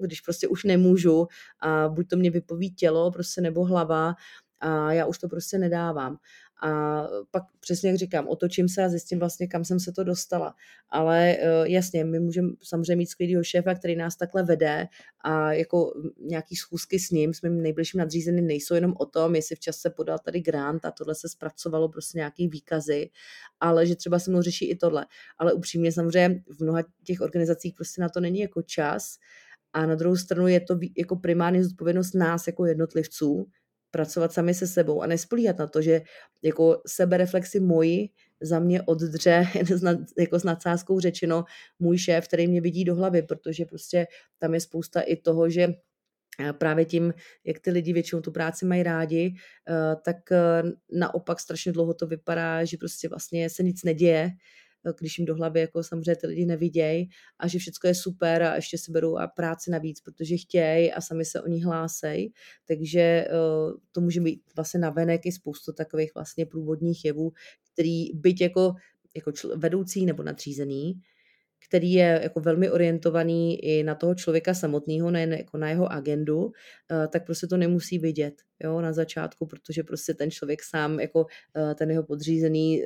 když 0.02 0.22
prostě 0.22 0.48
už 0.48 0.64
nemůžu 0.64 1.28
a 1.60 1.90
buď 1.90 2.08
to 2.10 2.16
mě 2.18 2.32
vypoví 2.32 2.76
tělo 2.76 3.12
prostě 3.12 3.42
nebo 3.42 3.66
hlava 3.66 4.16
a 4.60 4.94
já 4.94 5.06
už 5.06 5.18
to 5.18 5.30
prostě 5.30 5.58
nedávám. 5.58 6.18
A 6.64 7.04
pak 7.32 7.44
přesně 7.60 7.90
jak 7.90 7.98
říkám, 7.98 8.28
otočím 8.28 8.70
se 8.70 8.84
a 8.84 8.90
zjistím 8.90 9.20
vlastně, 9.20 9.48
kam 9.48 9.66
jsem 9.66 9.80
se 9.80 9.92
to 9.92 10.04
dostala. 10.04 10.56
Ale 10.90 11.38
uh, 11.38 11.68
jasně, 11.68 12.04
my 12.04 12.20
můžeme 12.20 12.50
samozřejmě 12.64 12.96
mít 12.96 13.10
skvělého 13.10 13.44
šéfa, 13.44 13.74
který 13.74 13.96
nás 13.96 14.16
takhle 14.16 14.44
vede 14.44 14.88
a 15.22 15.54
jako 15.54 15.94
nějaký 16.20 16.56
schůzky 16.56 17.00
s 17.00 17.12
ním, 17.12 17.34
s 17.34 17.42
mým 17.42 17.62
nejbližším 17.62 18.00
nadřízeným, 18.00 18.48
nejsou 18.48 18.76
jenom 18.76 18.94
o 19.00 19.06
tom, 19.06 19.36
jestli 19.36 19.56
včas 19.56 19.78
se 19.78 19.90
podal 19.90 20.20
tady 20.20 20.40
grant 20.42 20.86
a 20.86 20.92
tohle 20.92 21.16
se 21.16 21.30
zpracovalo 21.30 21.90
prostě 21.90 22.18
nějaký 22.18 22.48
výkazy, 22.48 23.10
ale 23.60 23.86
že 23.86 23.96
třeba 23.96 24.20
se 24.20 24.32
mnou 24.32 24.42
řeší 24.42 24.70
i 24.70 24.76
tohle. 24.76 25.06
Ale 25.38 25.54
upřímně 25.54 25.92
samozřejmě 25.92 26.44
v 26.58 26.64
mnoha 26.64 26.84
těch 27.04 27.22
organizacích 27.22 27.74
prostě 27.74 28.02
na 28.02 28.10
to 28.10 28.20
není 28.20 28.40
jako 28.40 28.62
čas, 28.62 29.18
a 29.74 29.86
na 29.86 29.96
druhou 29.96 30.16
stranu 30.16 30.48
je 30.48 30.60
to 30.60 30.80
jako 30.98 31.16
primární 31.16 31.64
zodpovědnost 31.64 32.14
nás 32.14 32.48
jako 32.48 32.66
jednotlivců, 32.66 33.48
pracovat 33.98 34.34
sami 34.34 34.54
se 34.54 34.68
sebou 34.68 35.02
a 35.02 35.08
nespolíhat 35.08 35.58
na 35.58 35.68
to, 35.68 35.82
že 35.82 36.02
jako 36.44 36.82
sebereflexy 36.88 37.60
moji 37.60 38.10
za 38.42 38.60
mě 38.60 38.82
oddře, 38.82 39.48
jako 40.20 40.40
s 40.40 40.44
nadsázkou 40.44 41.00
řečeno, 41.00 41.44
můj 41.80 41.98
šéf, 41.98 42.28
který 42.28 42.48
mě 42.48 42.62
vidí 42.62 42.86
do 42.86 42.96
hlavy, 42.96 43.22
protože 43.22 43.66
prostě 43.66 44.08
tam 44.38 44.54
je 44.54 44.62
spousta 44.62 45.02
i 45.02 45.16
toho, 45.16 45.50
že 45.50 45.74
právě 46.58 46.86
tím, 46.86 47.14
jak 47.46 47.60
ty 47.60 47.72
lidi 47.72 47.94
většinou 47.94 48.22
tu 48.22 48.32
práci 48.32 48.66
mají 48.66 48.84
rádi, 48.84 49.34
tak 50.06 50.18
naopak 50.94 51.40
strašně 51.40 51.72
dlouho 51.72 51.94
to 51.94 52.08
vypadá, 52.08 52.66
že 52.66 52.78
prostě 52.78 53.10
vlastně 53.10 53.50
se 53.50 53.64
nic 53.64 53.84
neděje, 53.84 54.32
když 55.00 55.18
jim 55.18 55.26
do 55.26 55.36
hlavy 55.36 55.60
jako 55.60 55.84
samozřejmě 55.84 56.16
ty 56.16 56.28
lidi 56.28 56.46
nevidějí 56.46 57.10
a 57.40 57.48
že 57.48 57.60
všechno 57.60 57.88
je 57.88 57.96
super 57.96 58.44
a 58.44 58.56
ještě 58.56 58.78
si 58.78 58.92
berou 58.92 59.18
a 59.18 59.28
práci 59.28 59.72
navíc, 59.72 60.02
protože 60.02 60.38
chtějí 60.38 60.92
a 60.92 61.02
sami 61.02 61.26
se 61.26 61.42
o 61.42 61.48
ní 61.48 61.64
hlásejí. 61.64 62.34
Takže 62.68 63.28
to 63.92 64.02
může 64.02 64.22
být 64.22 64.42
vlastně 64.56 64.80
navenek 64.80 65.26
i 65.26 65.32
spoustu 65.32 65.74
takových 65.74 66.16
vlastně 66.16 66.46
průvodních 66.46 67.06
jevů, 67.06 67.32
který 67.74 68.14
byť 68.14 68.42
jako, 68.42 68.74
jako 69.16 69.32
čl- 69.32 69.60
vedoucí 69.60 70.06
nebo 70.06 70.24
nadřízený, 70.24 71.02
který 71.68 71.94
je 71.94 72.20
jako 72.24 72.40
velmi 72.40 72.70
orientovaný 72.70 73.66
i 73.66 73.84
na 73.84 73.96
toho 73.96 74.16
člověka 74.16 74.54
samotného, 74.54 75.12
nejen 75.12 75.34
jako 75.34 75.58
na 75.58 75.70
jeho 75.70 75.92
agendu, 75.92 76.52
tak 77.10 77.26
prostě 77.26 77.48
to 77.48 77.58
nemusí 77.58 78.00
vidět 78.00 78.34
jo, 78.64 78.82
na 78.82 78.94
začátku, 78.94 79.46
protože 79.46 79.84
prostě 79.84 80.14
ten 80.14 80.32
člověk 80.32 80.64
sám, 80.64 81.00
jako 81.00 81.26
ten 81.76 81.92
jeho 81.92 82.04
podřízený 82.04 82.84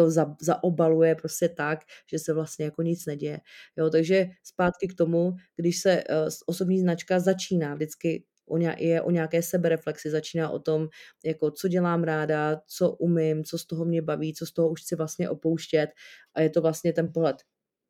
to 0.00 0.10
za, 0.10 0.36
zaobaluje 0.40 1.14
prostě 1.14 1.48
tak, 1.48 1.78
že 2.10 2.18
se 2.18 2.32
vlastně 2.32 2.64
jako 2.64 2.82
nic 2.82 3.06
neděje. 3.06 3.40
Jo, 3.76 3.90
takže 3.90 4.26
zpátky 4.42 4.88
k 4.88 4.94
tomu, 4.94 5.32
když 5.56 5.80
se 5.80 6.04
uh, 6.04 6.28
osobní 6.46 6.80
značka 6.80 7.20
začíná 7.20 7.74
vždycky 7.74 8.24
o 8.48 8.56
ně, 8.58 8.76
je 8.78 9.02
o 9.02 9.10
nějaké 9.10 9.42
sebereflexi, 9.42 10.10
začíná 10.10 10.50
o 10.50 10.58
tom, 10.58 10.88
jako 11.24 11.50
co 11.50 11.68
dělám 11.68 12.02
ráda, 12.02 12.60
co 12.66 12.90
umím, 12.90 13.44
co 13.44 13.58
z 13.58 13.66
toho 13.66 13.84
mě 13.84 14.02
baví, 14.02 14.34
co 14.34 14.46
z 14.46 14.52
toho 14.52 14.70
už 14.70 14.80
chci 14.80 14.96
vlastně 14.96 15.30
opouštět 15.30 15.90
a 16.34 16.40
je 16.40 16.50
to 16.50 16.60
vlastně 16.62 16.92
ten 16.92 17.12
pohled 17.12 17.36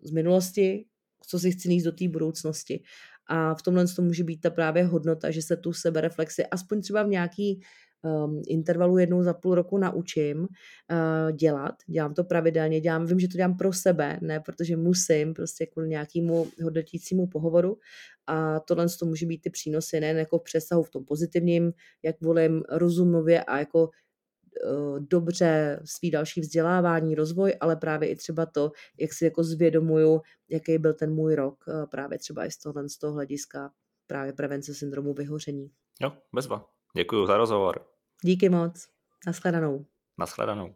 z 0.02 0.10
minulosti, 0.10 0.84
co 1.26 1.38
si 1.38 1.52
chci 1.52 1.68
níst 1.68 1.84
do 1.84 1.92
té 1.92 2.08
budoucnosti. 2.08 2.82
A 3.26 3.54
v 3.54 3.62
tomhle 3.62 3.86
to 3.86 4.02
může 4.02 4.24
být 4.24 4.40
ta 4.40 4.50
právě 4.50 4.84
hodnota, 4.84 5.30
že 5.30 5.42
se 5.42 5.56
tu 5.56 5.72
sebereflexi 5.72 6.46
aspoň 6.46 6.80
třeba 6.80 7.02
v 7.02 7.08
nějaký 7.08 7.60
um, 8.02 8.42
intervalu 8.48 8.98
jednou 8.98 9.22
za 9.22 9.34
půl 9.34 9.54
roku 9.54 9.78
naučím 9.78 10.38
uh, 10.40 10.46
dělat. 11.32 11.74
Dělám 11.86 12.14
to 12.14 12.24
pravidelně, 12.24 12.80
dělám, 12.80 13.06
vím, 13.06 13.20
že 13.20 13.28
to 13.28 13.36
dělám 13.36 13.56
pro 13.56 13.72
sebe, 13.72 14.18
ne 14.22 14.40
protože 14.40 14.76
musím, 14.76 15.34
prostě 15.34 15.66
kvůli 15.66 15.88
nějakému 15.88 16.46
hodnotícímu 16.62 17.26
pohovoru. 17.26 17.78
A 18.26 18.60
tohle 18.60 18.86
to 18.98 19.06
může 19.06 19.26
být 19.26 19.40
ty 19.40 19.50
přínosy, 19.50 20.00
nejen 20.00 20.18
jako 20.18 20.38
v 20.38 20.42
přesahu 20.42 20.82
v 20.82 20.90
tom 20.90 21.04
pozitivním, 21.04 21.72
jak 22.02 22.20
volím 22.20 22.62
rozumově 22.70 23.44
a 23.44 23.58
jako 23.58 23.82
uh, 23.84 25.00
dobře 25.00 25.80
svý 25.84 26.10
další 26.10 26.40
vzdělávání, 26.40 27.14
rozvoj, 27.14 27.54
ale 27.60 27.76
právě 27.76 28.08
i 28.08 28.16
třeba 28.16 28.46
to, 28.46 28.72
jak 29.00 29.12
si 29.12 29.24
jako 29.24 29.44
zvědomuju, 29.44 30.20
jaký 30.50 30.78
byl 30.78 30.94
ten 30.94 31.14
můj 31.14 31.34
rok, 31.34 31.64
uh, 31.68 31.86
právě 31.86 32.18
třeba 32.18 32.46
i 32.46 32.50
z 32.50 32.58
tohle 32.58 32.88
z 32.88 32.98
toho 32.98 33.12
hlediska 33.12 33.70
právě 34.06 34.32
prevence 34.32 34.74
syndromu 34.74 35.14
vyhoření. 35.14 35.70
Jo, 36.02 36.12
bezva. 36.34 36.79
Děkuji 36.96 37.26
za 37.26 37.36
rozhovor. 37.36 37.86
Díky 38.22 38.48
moc. 38.48 38.88
Naschledanou. 39.26 39.86
Naschledanou. 40.18 40.74